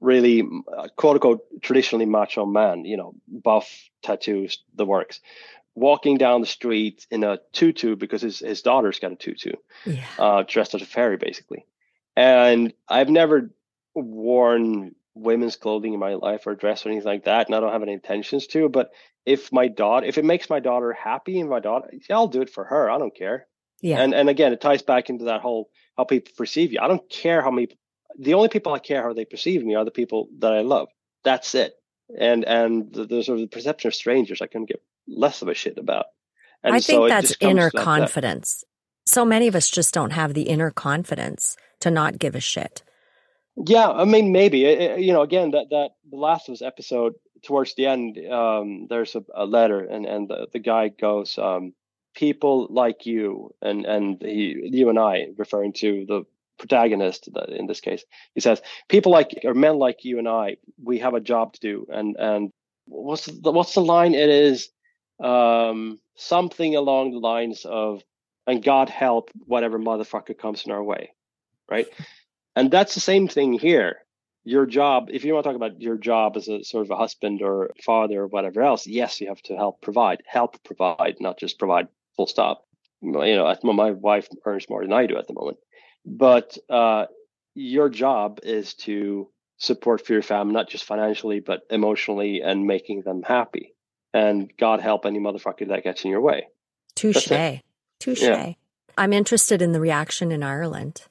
really 0.00 0.42
uh, 0.76 0.88
quote 0.96 1.14
unquote 1.14 1.62
traditionally 1.62 2.06
macho 2.06 2.46
man, 2.46 2.84
you 2.84 2.96
know, 2.96 3.14
buff, 3.28 3.88
tattoos, 4.02 4.62
the 4.74 4.84
works, 4.84 5.20
walking 5.74 6.16
down 6.18 6.40
the 6.40 6.46
street 6.46 7.06
in 7.10 7.24
a 7.24 7.38
tutu 7.52 7.96
because 7.96 8.22
his, 8.22 8.40
his 8.40 8.62
daughter's 8.62 8.98
got 8.98 9.12
a 9.12 9.16
tutu, 9.16 9.52
yeah. 9.84 10.04
uh, 10.18 10.44
dressed 10.46 10.74
as 10.74 10.82
a 10.82 10.86
fairy, 10.86 11.16
basically. 11.16 11.66
And 12.16 12.72
I've 12.88 13.10
never 13.10 13.50
worn 13.94 14.94
women's 15.14 15.56
clothing 15.56 15.94
in 15.94 16.00
my 16.00 16.14
life 16.14 16.46
or 16.46 16.54
dress 16.54 16.84
or 16.84 16.90
anything 16.90 17.06
like 17.06 17.24
that, 17.24 17.46
and 17.46 17.54
I 17.54 17.60
don't 17.60 17.72
have 17.72 17.82
any 17.82 17.92
intentions 17.92 18.46
to. 18.48 18.68
But 18.68 18.90
if 19.24 19.52
my 19.52 19.68
daughter, 19.68 20.06
if 20.06 20.18
it 20.18 20.24
makes 20.24 20.48
my 20.48 20.60
daughter 20.60 20.92
happy 20.92 21.40
and 21.40 21.50
my 21.50 21.60
daughter, 21.60 21.90
yeah, 22.08 22.16
I'll 22.16 22.28
do 22.28 22.42
it 22.42 22.50
for 22.50 22.64
her. 22.64 22.90
I 22.90 22.98
don't 22.98 23.14
care. 23.14 23.46
Yeah. 23.80 24.00
And 24.00 24.14
and 24.14 24.28
again, 24.28 24.52
it 24.52 24.60
ties 24.60 24.82
back 24.82 25.10
into 25.10 25.26
that 25.26 25.40
whole 25.40 25.70
how 25.96 26.04
people 26.04 26.32
perceive 26.36 26.72
you. 26.72 26.80
I 26.80 26.88
don't 26.88 27.08
care 27.10 27.42
how 27.42 27.50
many. 27.50 27.68
The 28.18 28.34
only 28.34 28.48
people 28.48 28.72
I 28.72 28.78
care 28.78 29.02
how 29.02 29.12
they 29.12 29.24
perceive 29.24 29.64
me 29.64 29.74
are 29.74 29.84
the 29.84 29.90
people 29.90 30.28
that 30.38 30.52
I 30.52 30.60
love. 30.60 30.88
That's 31.24 31.54
it. 31.54 31.74
And 32.18 32.44
and 32.44 32.92
the, 32.92 33.04
the 33.04 33.22
sort 33.22 33.38
of 33.38 33.42
the 33.42 33.48
perception 33.48 33.88
of 33.88 33.94
strangers, 33.94 34.40
I 34.40 34.46
can 34.46 34.64
give 34.64 34.80
less 35.06 35.42
of 35.42 35.48
a 35.48 35.54
shit 35.54 35.78
about. 35.78 36.06
And 36.62 36.74
I 36.74 36.80
think 36.80 37.00
so 37.00 37.08
that's 37.08 37.36
inner 37.40 37.70
confidence. 37.70 38.60
That. 38.60 39.12
So 39.12 39.24
many 39.24 39.46
of 39.46 39.54
us 39.54 39.70
just 39.70 39.94
don't 39.94 40.10
have 40.10 40.34
the 40.34 40.42
inner 40.42 40.70
confidence 40.70 41.56
to 41.80 41.90
not 41.90 42.18
give 42.18 42.34
a 42.34 42.40
shit. 42.40 42.82
Yeah, 43.56 43.88
I 43.88 44.04
mean, 44.04 44.32
maybe 44.32 44.58
you 44.98 45.12
know. 45.12 45.22
Again, 45.22 45.52
that 45.52 45.68
that 45.70 45.90
the 46.10 46.16
last 46.16 46.48
of 46.48 46.54
us 46.54 46.62
episode 46.62 47.14
towards 47.42 47.74
the 47.74 47.86
end, 47.86 48.18
um, 48.30 48.86
there's 48.90 49.14
a, 49.14 49.24
a, 49.34 49.46
letter, 49.46 49.80
and 49.80 50.04
and 50.04 50.28
the, 50.28 50.46
the 50.52 50.58
guy 50.58 50.88
goes, 50.88 51.38
um, 51.38 51.72
"People 52.16 52.66
like 52.70 53.06
you," 53.06 53.54
and 53.60 53.84
and 53.84 54.20
he, 54.22 54.70
you 54.72 54.88
and 54.88 54.98
I, 54.98 55.28
referring 55.36 55.74
to 55.74 56.04
the 56.06 56.24
protagonist 56.58 57.28
in 57.48 57.66
this 57.66 57.80
case, 57.80 58.04
he 58.34 58.40
says, 58.40 58.62
"People 58.88 59.12
like 59.12 59.40
or 59.44 59.54
men 59.54 59.78
like 59.78 60.04
you 60.04 60.18
and 60.18 60.26
I, 60.26 60.56
we 60.82 60.98
have 61.00 61.14
a 61.14 61.20
job 61.20 61.52
to 61.52 61.60
do." 61.60 61.86
And 61.90 62.16
and 62.16 62.50
what's 62.86 63.26
the 63.26 63.52
what's 63.52 63.74
the 63.74 63.82
line? 63.82 64.14
It 64.14 64.30
is 64.30 64.70
um, 65.20 66.00
something 66.16 66.74
along 66.74 67.12
the 67.12 67.18
lines 67.18 67.66
of, 67.66 68.02
"And 68.46 68.64
God 68.64 68.88
help 68.88 69.30
whatever 69.44 69.78
motherfucker 69.78 70.38
comes 70.38 70.64
in 70.64 70.72
our 70.72 70.82
way," 70.82 71.12
right? 71.70 71.86
And 72.56 72.70
that's 72.70 72.94
the 72.94 73.00
same 73.00 73.28
thing 73.28 73.52
here. 73.52 73.98
Your 74.44 74.64
job, 74.64 75.08
if 75.10 75.24
you 75.24 75.34
want 75.34 75.44
to 75.44 75.50
talk 75.50 75.56
about 75.56 75.82
your 75.82 75.98
job 75.98 76.36
as 76.36 76.48
a 76.48 76.62
sort 76.62 76.86
of 76.86 76.90
a 76.92 76.96
husband 76.96 77.42
or 77.42 77.72
father 77.84 78.22
or 78.22 78.26
whatever 78.28 78.62
else, 78.62 78.86
yes, 78.86 79.20
you 79.20 79.26
have 79.28 79.42
to 79.42 79.56
help 79.56 79.82
provide, 79.82 80.22
help 80.24 80.62
provide, 80.62 81.16
not 81.20 81.36
just 81.36 81.58
provide 81.58 81.88
full 82.16 82.26
stop. 82.26 82.64
You 83.02 83.12
know, 83.12 83.56
my 83.62 83.90
wife 83.90 84.28
earns 84.44 84.68
more 84.68 84.82
than 84.82 84.92
I 84.92 85.06
do 85.06 85.16
at 85.16 85.26
the 85.26 85.34
moment, 85.34 85.58
but 86.04 86.56
uh, 86.70 87.06
your 87.54 87.88
job 87.88 88.40
is 88.42 88.74
to 88.74 89.28
support 89.58 90.06
for 90.06 90.12
your 90.12 90.22
family, 90.22 90.54
not 90.54 90.68
just 90.68 90.84
financially, 90.84 91.40
but 91.40 91.62
emotionally 91.70 92.42
and 92.42 92.66
making 92.66 93.02
them 93.02 93.22
happy. 93.22 93.74
And 94.12 94.50
God 94.58 94.80
help 94.80 95.04
any 95.04 95.18
motherfucker 95.18 95.68
that 95.68 95.84
gets 95.84 96.04
in 96.04 96.10
your 96.10 96.20
way. 96.20 96.48
Touche. 96.94 97.28
Touche. 98.00 98.22
Yeah. 98.22 98.52
I'm 98.96 99.12
interested 99.12 99.60
in 99.60 99.72
the 99.72 99.80
reaction 99.80 100.32
in 100.32 100.42
Ireland. 100.42 101.02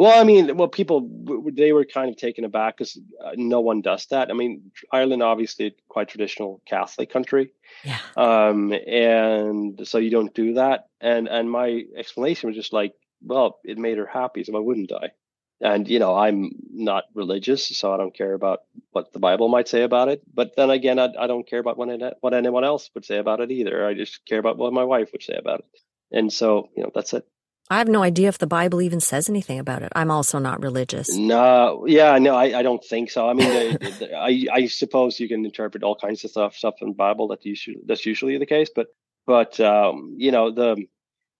Well, 0.00 0.18
I 0.18 0.24
mean, 0.24 0.56
well, 0.56 0.68
people 0.68 1.10
they 1.52 1.74
were 1.74 1.84
kind 1.84 2.08
of 2.08 2.16
taken 2.16 2.46
aback 2.46 2.78
because 2.78 2.98
uh, 3.22 3.32
no 3.36 3.60
one 3.60 3.82
does 3.82 4.06
that. 4.06 4.30
I 4.30 4.32
mean, 4.32 4.72
Ireland 4.90 5.22
obviously 5.22 5.74
quite 5.90 6.08
traditional 6.08 6.62
Catholic 6.64 7.10
country, 7.10 7.52
yeah. 7.84 7.98
Um, 8.16 8.72
and 8.72 9.86
so 9.86 9.98
you 9.98 10.08
don't 10.08 10.32
do 10.32 10.54
that. 10.54 10.86
And 11.02 11.28
and 11.28 11.50
my 11.50 11.84
explanation 11.94 12.48
was 12.48 12.56
just 12.56 12.72
like, 12.72 12.94
well, 13.22 13.58
it 13.62 13.76
made 13.76 13.98
her 13.98 14.06
happy, 14.06 14.42
so 14.42 14.56
I 14.56 14.60
wouldn't 14.60 14.88
die. 14.88 15.10
And 15.60 15.86
you 15.86 15.98
know, 15.98 16.16
I'm 16.16 16.52
not 16.72 17.04
religious, 17.12 17.66
so 17.66 17.92
I 17.92 17.98
don't 17.98 18.16
care 18.16 18.32
about 18.32 18.60
what 18.92 19.12
the 19.12 19.18
Bible 19.18 19.50
might 19.50 19.68
say 19.68 19.82
about 19.82 20.08
it. 20.08 20.22
But 20.32 20.56
then 20.56 20.70
again, 20.70 20.98
I, 20.98 21.10
I 21.18 21.26
don't 21.26 21.46
care 21.46 21.60
about 21.60 21.76
what 21.76 21.90
what 22.22 22.32
anyone 22.32 22.64
else 22.64 22.88
would 22.94 23.04
say 23.04 23.18
about 23.18 23.40
it 23.40 23.50
either. 23.50 23.86
I 23.86 23.92
just 23.92 24.24
care 24.24 24.38
about 24.38 24.56
what 24.56 24.72
my 24.72 24.84
wife 24.84 25.10
would 25.12 25.22
say 25.22 25.34
about 25.34 25.60
it. 25.60 25.80
And 26.10 26.32
so, 26.32 26.70
you 26.74 26.84
know, 26.84 26.90
that's 26.94 27.12
it. 27.12 27.26
I 27.70 27.78
have 27.78 27.88
no 27.88 28.02
idea 28.02 28.26
if 28.28 28.38
the 28.38 28.48
Bible 28.48 28.82
even 28.82 28.98
says 28.98 29.28
anything 29.28 29.60
about 29.60 29.82
it. 29.82 29.92
I'm 29.94 30.10
also 30.10 30.40
not 30.40 30.60
religious. 30.60 31.08
No, 31.14 31.84
yeah, 31.86 32.18
no, 32.18 32.34
I, 32.34 32.58
I 32.58 32.62
don't 32.62 32.84
think 32.84 33.12
so. 33.12 33.28
I 33.28 33.32
mean, 33.32 33.48
the, 33.48 33.94
the, 34.00 34.14
I 34.16 34.46
I 34.52 34.66
suppose 34.66 35.20
you 35.20 35.28
can 35.28 35.44
interpret 35.44 35.84
all 35.84 35.94
kinds 35.94 36.24
of 36.24 36.32
stuff 36.32 36.56
stuff 36.56 36.74
in 36.80 36.88
the 36.88 36.94
Bible 36.94 37.28
that 37.28 37.46
usually 37.46 37.78
that's 37.86 38.04
usually 38.04 38.38
the 38.38 38.46
case, 38.46 38.70
but 38.74 38.88
but 39.24 39.60
um, 39.60 40.16
you 40.18 40.32
know 40.32 40.50
the 40.50 40.84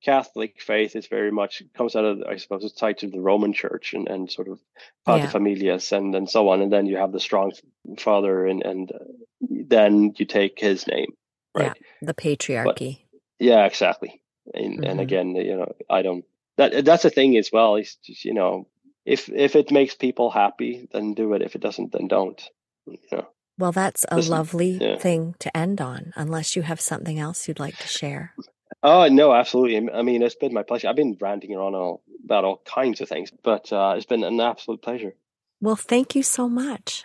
Catholic 0.05 0.63
faith 0.63 0.95
is 0.95 1.09
very 1.09 1.33
much 1.33 1.65
comes 1.77 1.97
out 1.97 2.05
of 2.05 2.23
I 2.23 2.37
suppose 2.37 2.63
it's 2.65 2.75
tied 2.75 2.99
to 2.99 3.09
the 3.09 3.21
Roman 3.21 3.53
Church 3.53 3.93
and, 3.93 4.09
and 4.09 4.31
sort 4.31 4.47
of 4.47 4.61
paterfamilias 5.09 5.91
yeah. 5.91 5.99
and 5.99 6.15
and 6.15 6.31
so 6.31 6.49
on, 6.51 6.63
and 6.63 6.73
then 6.73 6.87
you 6.87 6.97
have 6.99 7.11
the 7.11 7.19
strong 7.19 7.51
father 7.99 8.47
and 8.47 8.63
and 8.63 8.93
uh, 8.93 8.99
then 9.41 10.15
you 10.17 10.27
take 10.27 10.61
his 10.61 10.87
name, 10.87 11.13
right? 11.57 11.77
Yeah, 11.77 12.07
the 12.07 12.15
patriarchy. 12.15 12.99
But, 13.01 13.45
yeah, 13.45 13.65
exactly 13.65 14.20
and, 14.55 14.75
mm-hmm. 14.75 14.85
and 14.85 15.01
again 15.01 15.35
you 15.35 15.57
know 15.57 15.75
i 15.89 16.03
don't 16.03 16.25
that 16.57 16.85
that's 16.85 17.05
the 17.05 17.11
thing 17.11 17.37
as 17.37 17.51
well 17.53 17.77
is 17.77 17.97
just, 18.05 18.25
you 18.25 18.35
know 18.35 18.67
if 19.05 19.29
if 19.29 19.57
it 19.57 19.71
makes 19.71 19.95
people 19.95 20.31
happy 20.31 20.89
then 20.93 21.15
do 21.15 21.33
it. 21.35 21.43
If 21.43 21.55
it 21.55 21.61
doesn't 21.61 21.93
then 21.93 22.09
don't 22.09 22.41
you 22.87 22.99
know. 23.11 23.27
Well 23.59 23.73
that's 23.73 24.05
a 24.09 24.17
Listen, 24.17 24.31
lovely 24.31 24.71
yeah. 24.81 24.97
thing 24.97 25.35
to 25.41 25.55
end 25.57 25.81
on 25.81 26.13
unless 26.17 26.57
you 26.57 26.63
have 26.63 26.81
something 26.81 27.19
else 27.19 27.49
you'd 27.49 27.61
like 27.61 27.77
to 27.79 27.89
share. 27.89 28.35
Oh 28.83 29.09
no 29.09 29.33
absolutely. 29.33 29.91
I 29.91 30.03
mean 30.03 30.23
it's 30.23 30.35
been 30.35 30.55
my 30.55 30.63
pleasure. 30.63 30.89
I've 30.89 30.97
been 30.97 31.17
ranting 31.21 31.57
on 31.57 31.75
all, 31.75 32.03
about 32.25 32.45
all 32.45 32.63
kinds 32.65 33.01
of 33.01 33.09
things 33.09 33.31
but 33.43 33.73
uh, 33.73 33.95
it's 33.97 34.07
been 34.07 34.25
an 34.25 34.41
absolute 34.41 34.83
pleasure. 34.83 35.15
Well 35.61 35.77
thank 35.77 36.15
you 36.15 36.23
so 36.23 36.49
much. 36.49 37.05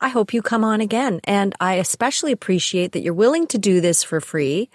I 0.00 0.08
hope 0.08 0.34
you 0.34 0.42
come 0.42 0.64
on 0.64 0.82
again. 0.82 1.20
And 1.24 1.54
I 1.58 1.74
especially 1.74 2.32
appreciate 2.32 2.92
that 2.92 3.00
you're 3.00 3.14
willing 3.14 3.46
to 3.48 3.58
do 3.58 3.80
this 3.80 4.04
for 4.04 4.20
free 4.20 4.68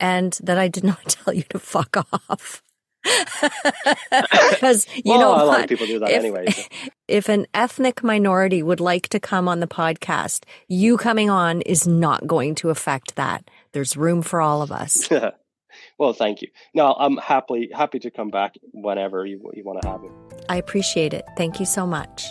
and 0.00 0.38
that 0.42 0.58
I 0.58 0.68
did 0.68 0.84
not 0.84 1.02
tell 1.08 1.34
you 1.34 1.42
to 1.50 1.58
fuck 1.58 1.96
off. 2.12 2.62
because 4.50 4.86
you 4.96 5.12
well, 5.12 5.20
know 5.20 5.44
a 5.44 5.46
lot 5.46 5.62
of 5.62 5.68
people 5.68 5.86
do 5.86 6.00
that 6.00 6.10
if, 6.10 6.18
anyway. 6.18 6.46
If 7.08 7.28
an 7.28 7.46
ethnic 7.54 8.02
minority 8.02 8.64
would 8.64 8.80
like 8.80 9.08
to 9.10 9.20
come 9.20 9.46
on 9.46 9.60
the 9.60 9.68
podcast, 9.68 10.44
you 10.66 10.96
coming 10.96 11.30
on 11.30 11.60
is 11.60 11.86
not 11.86 12.26
going 12.26 12.56
to 12.56 12.70
affect 12.70 13.14
that. 13.14 13.48
There's 13.70 13.96
room 13.96 14.22
for 14.22 14.40
all 14.40 14.60
of 14.60 14.72
us. 14.72 15.08
well, 15.98 16.12
thank 16.12 16.42
you. 16.42 16.48
No, 16.74 16.92
I'm 16.98 17.16
happily 17.18 17.70
happy 17.72 18.00
to 18.00 18.10
come 18.10 18.30
back 18.30 18.56
whenever 18.72 19.24
you, 19.24 19.40
you 19.54 19.62
want 19.62 19.82
to 19.82 19.88
have 19.88 20.02
it. 20.02 20.10
I 20.48 20.56
appreciate 20.56 21.14
it. 21.14 21.24
Thank 21.36 21.60
you 21.60 21.66
so 21.66 21.86
much. 21.86 22.26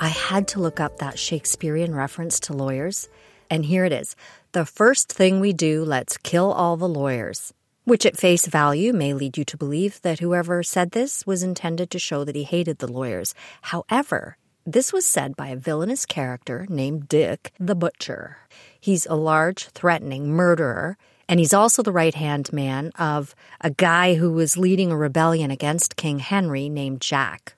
I 0.00 0.08
had 0.08 0.48
to 0.48 0.60
look 0.60 0.80
up 0.80 0.98
that 0.98 1.18
Shakespearean 1.18 1.94
reference 1.94 2.40
to 2.40 2.52
lawyers, 2.52 3.08
and 3.50 3.64
here 3.64 3.84
it 3.84 3.92
is. 3.92 4.16
The 4.54 4.64
first 4.64 5.12
thing 5.12 5.40
we 5.40 5.52
do, 5.52 5.84
let's 5.84 6.16
kill 6.16 6.52
all 6.52 6.76
the 6.76 6.88
lawyers. 6.88 7.52
Which 7.82 8.06
at 8.06 8.16
face 8.16 8.46
value 8.46 8.92
may 8.92 9.12
lead 9.12 9.36
you 9.36 9.44
to 9.46 9.56
believe 9.56 10.00
that 10.02 10.20
whoever 10.20 10.62
said 10.62 10.92
this 10.92 11.26
was 11.26 11.42
intended 11.42 11.90
to 11.90 11.98
show 11.98 12.22
that 12.22 12.36
he 12.36 12.44
hated 12.44 12.78
the 12.78 12.86
lawyers. 12.86 13.34
However, 13.62 14.36
this 14.64 14.92
was 14.92 15.04
said 15.04 15.34
by 15.34 15.48
a 15.48 15.56
villainous 15.56 16.06
character 16.06 16.66
named 16.68 17.08
Dick 17.08 17.50
the 17.58 17.74
Butcher. 17.74 18.36
He's 18.78 19.06
a 19.06 19.16
large, 19.16 19.70
threatening 19.70 20.30
murderer, 20.30 20.98
and 21.28 21.40
he's 21.40 21.52
also 21.52 21.82
the 21.82 21.90
right 21.90 22.14
hand 22.14 22.52
man 22.52 22.92
of 22.96 23.34
a 23.60 23.70
guy 23.70 24.14
who 24.14 24.30
was 24.30 24.56
leading 24.56 24.92
a 24.92 24.96
rebellion 24.96 25.50
against 25.50 25.96
King 25.96 26.20
Henry 26.20 26.68
named 26.68 27.00
Jack. 27.00 27.56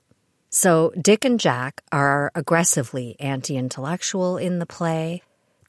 So, 0.49 0.94
Dick 0.99 1.26
and 1.26 1.38
Jack 1.38 1.82
are 1.92 2.32
aggressively 2.34 3.16
anti 3.20 3.59
intellectual 3.59 4.38
in 4.38 4.61
the 4.61 4.64
play. 4.64 5.20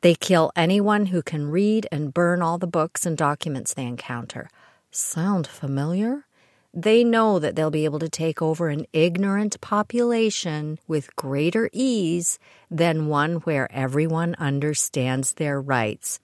They 0.02 0.16
kill 0.16 0.52
anyone 0.56 1.08
who 1.08 1.22
can 1.22 1.50
read 1.50 1.88
and 1.91 2.14
burn 2.14 2.41
all 2.41 2.58
the 2.58 2.68
books 2.68 3.06
and 3.06 3.18
documents 3.18 3.74
they 3.74 3.86
encounter. 3.86 4.50
Sound 4.91 5.48
familiar? 5.48 6.26
They 6.74 7.04
know 7.04 7.39
that 7.39 7.56
they'll 7.56 7.72
be 7.72 7.86
able 7.86 8.00
to 8.00 8.10
take 8.10 8.41
over 8.41 8.70
an 8.70 8.86
ignorant 8.93 9.60
population 9.62 10.78
with 10.88 11.16
greater 11.16 11.70
ease 11.74 12.38
than 12.70 13.08
one 13.08 13.38
where 13.38 13.72
everyone 13.72 14.36
understands 14.38 15.34
their 15.34 15.60
rights. 15.60 16.20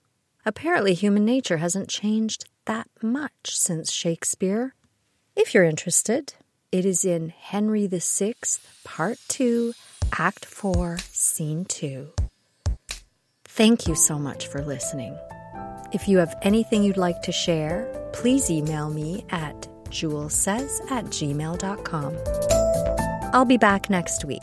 Apparently, 0.46 0.94
human 0.94 1.24
nature 1.24 1.56
hasn't 1.56 1.88
changed 1.88 2.48
that 2.66 2.88
much 3.02 3.32
since 3.56 3.90
Shakespeare. 3.90 4.74
If 5.34 5.54
you're 5.54 5.64
interested, 5.64 6.34
it 6.70 6.84
is 6.84 7.04
in 7.04 7.30
Henry 7.30 7.88
VI, 7.88 8.34
Part 8.84 9.18
2, 9.28 9.72
Act 10.12 10.44
4, 10.44 10.98
Scene 11.10 11.64
2. 11.64 12.12
Thank 13.56 13.86
you 13.86 13.94
so 13.94 14.18
much 14.18 14.48
for 14.48 14.64
listening. 14.64 15.16
If 15.92 16.08
you 16.08 16.18
have 16.18 16.34
anything 16.42 16.82
you'd 16.82 16.96
like 16.96 17.22
to 17.22 17.30
share, 17.30 17.86
please 18.12 18.50
email 18.50 18.90
me 18.90 19.24
at 19.30 19.68
julessays 19.90 20.80
at 20.90 21.04
gmail.com. 21.04 22.18
I'll 23.32 23.44
be 23.44 23.56
back 23.56 23.88
next 23.88 24.24
week. 24.24 24.42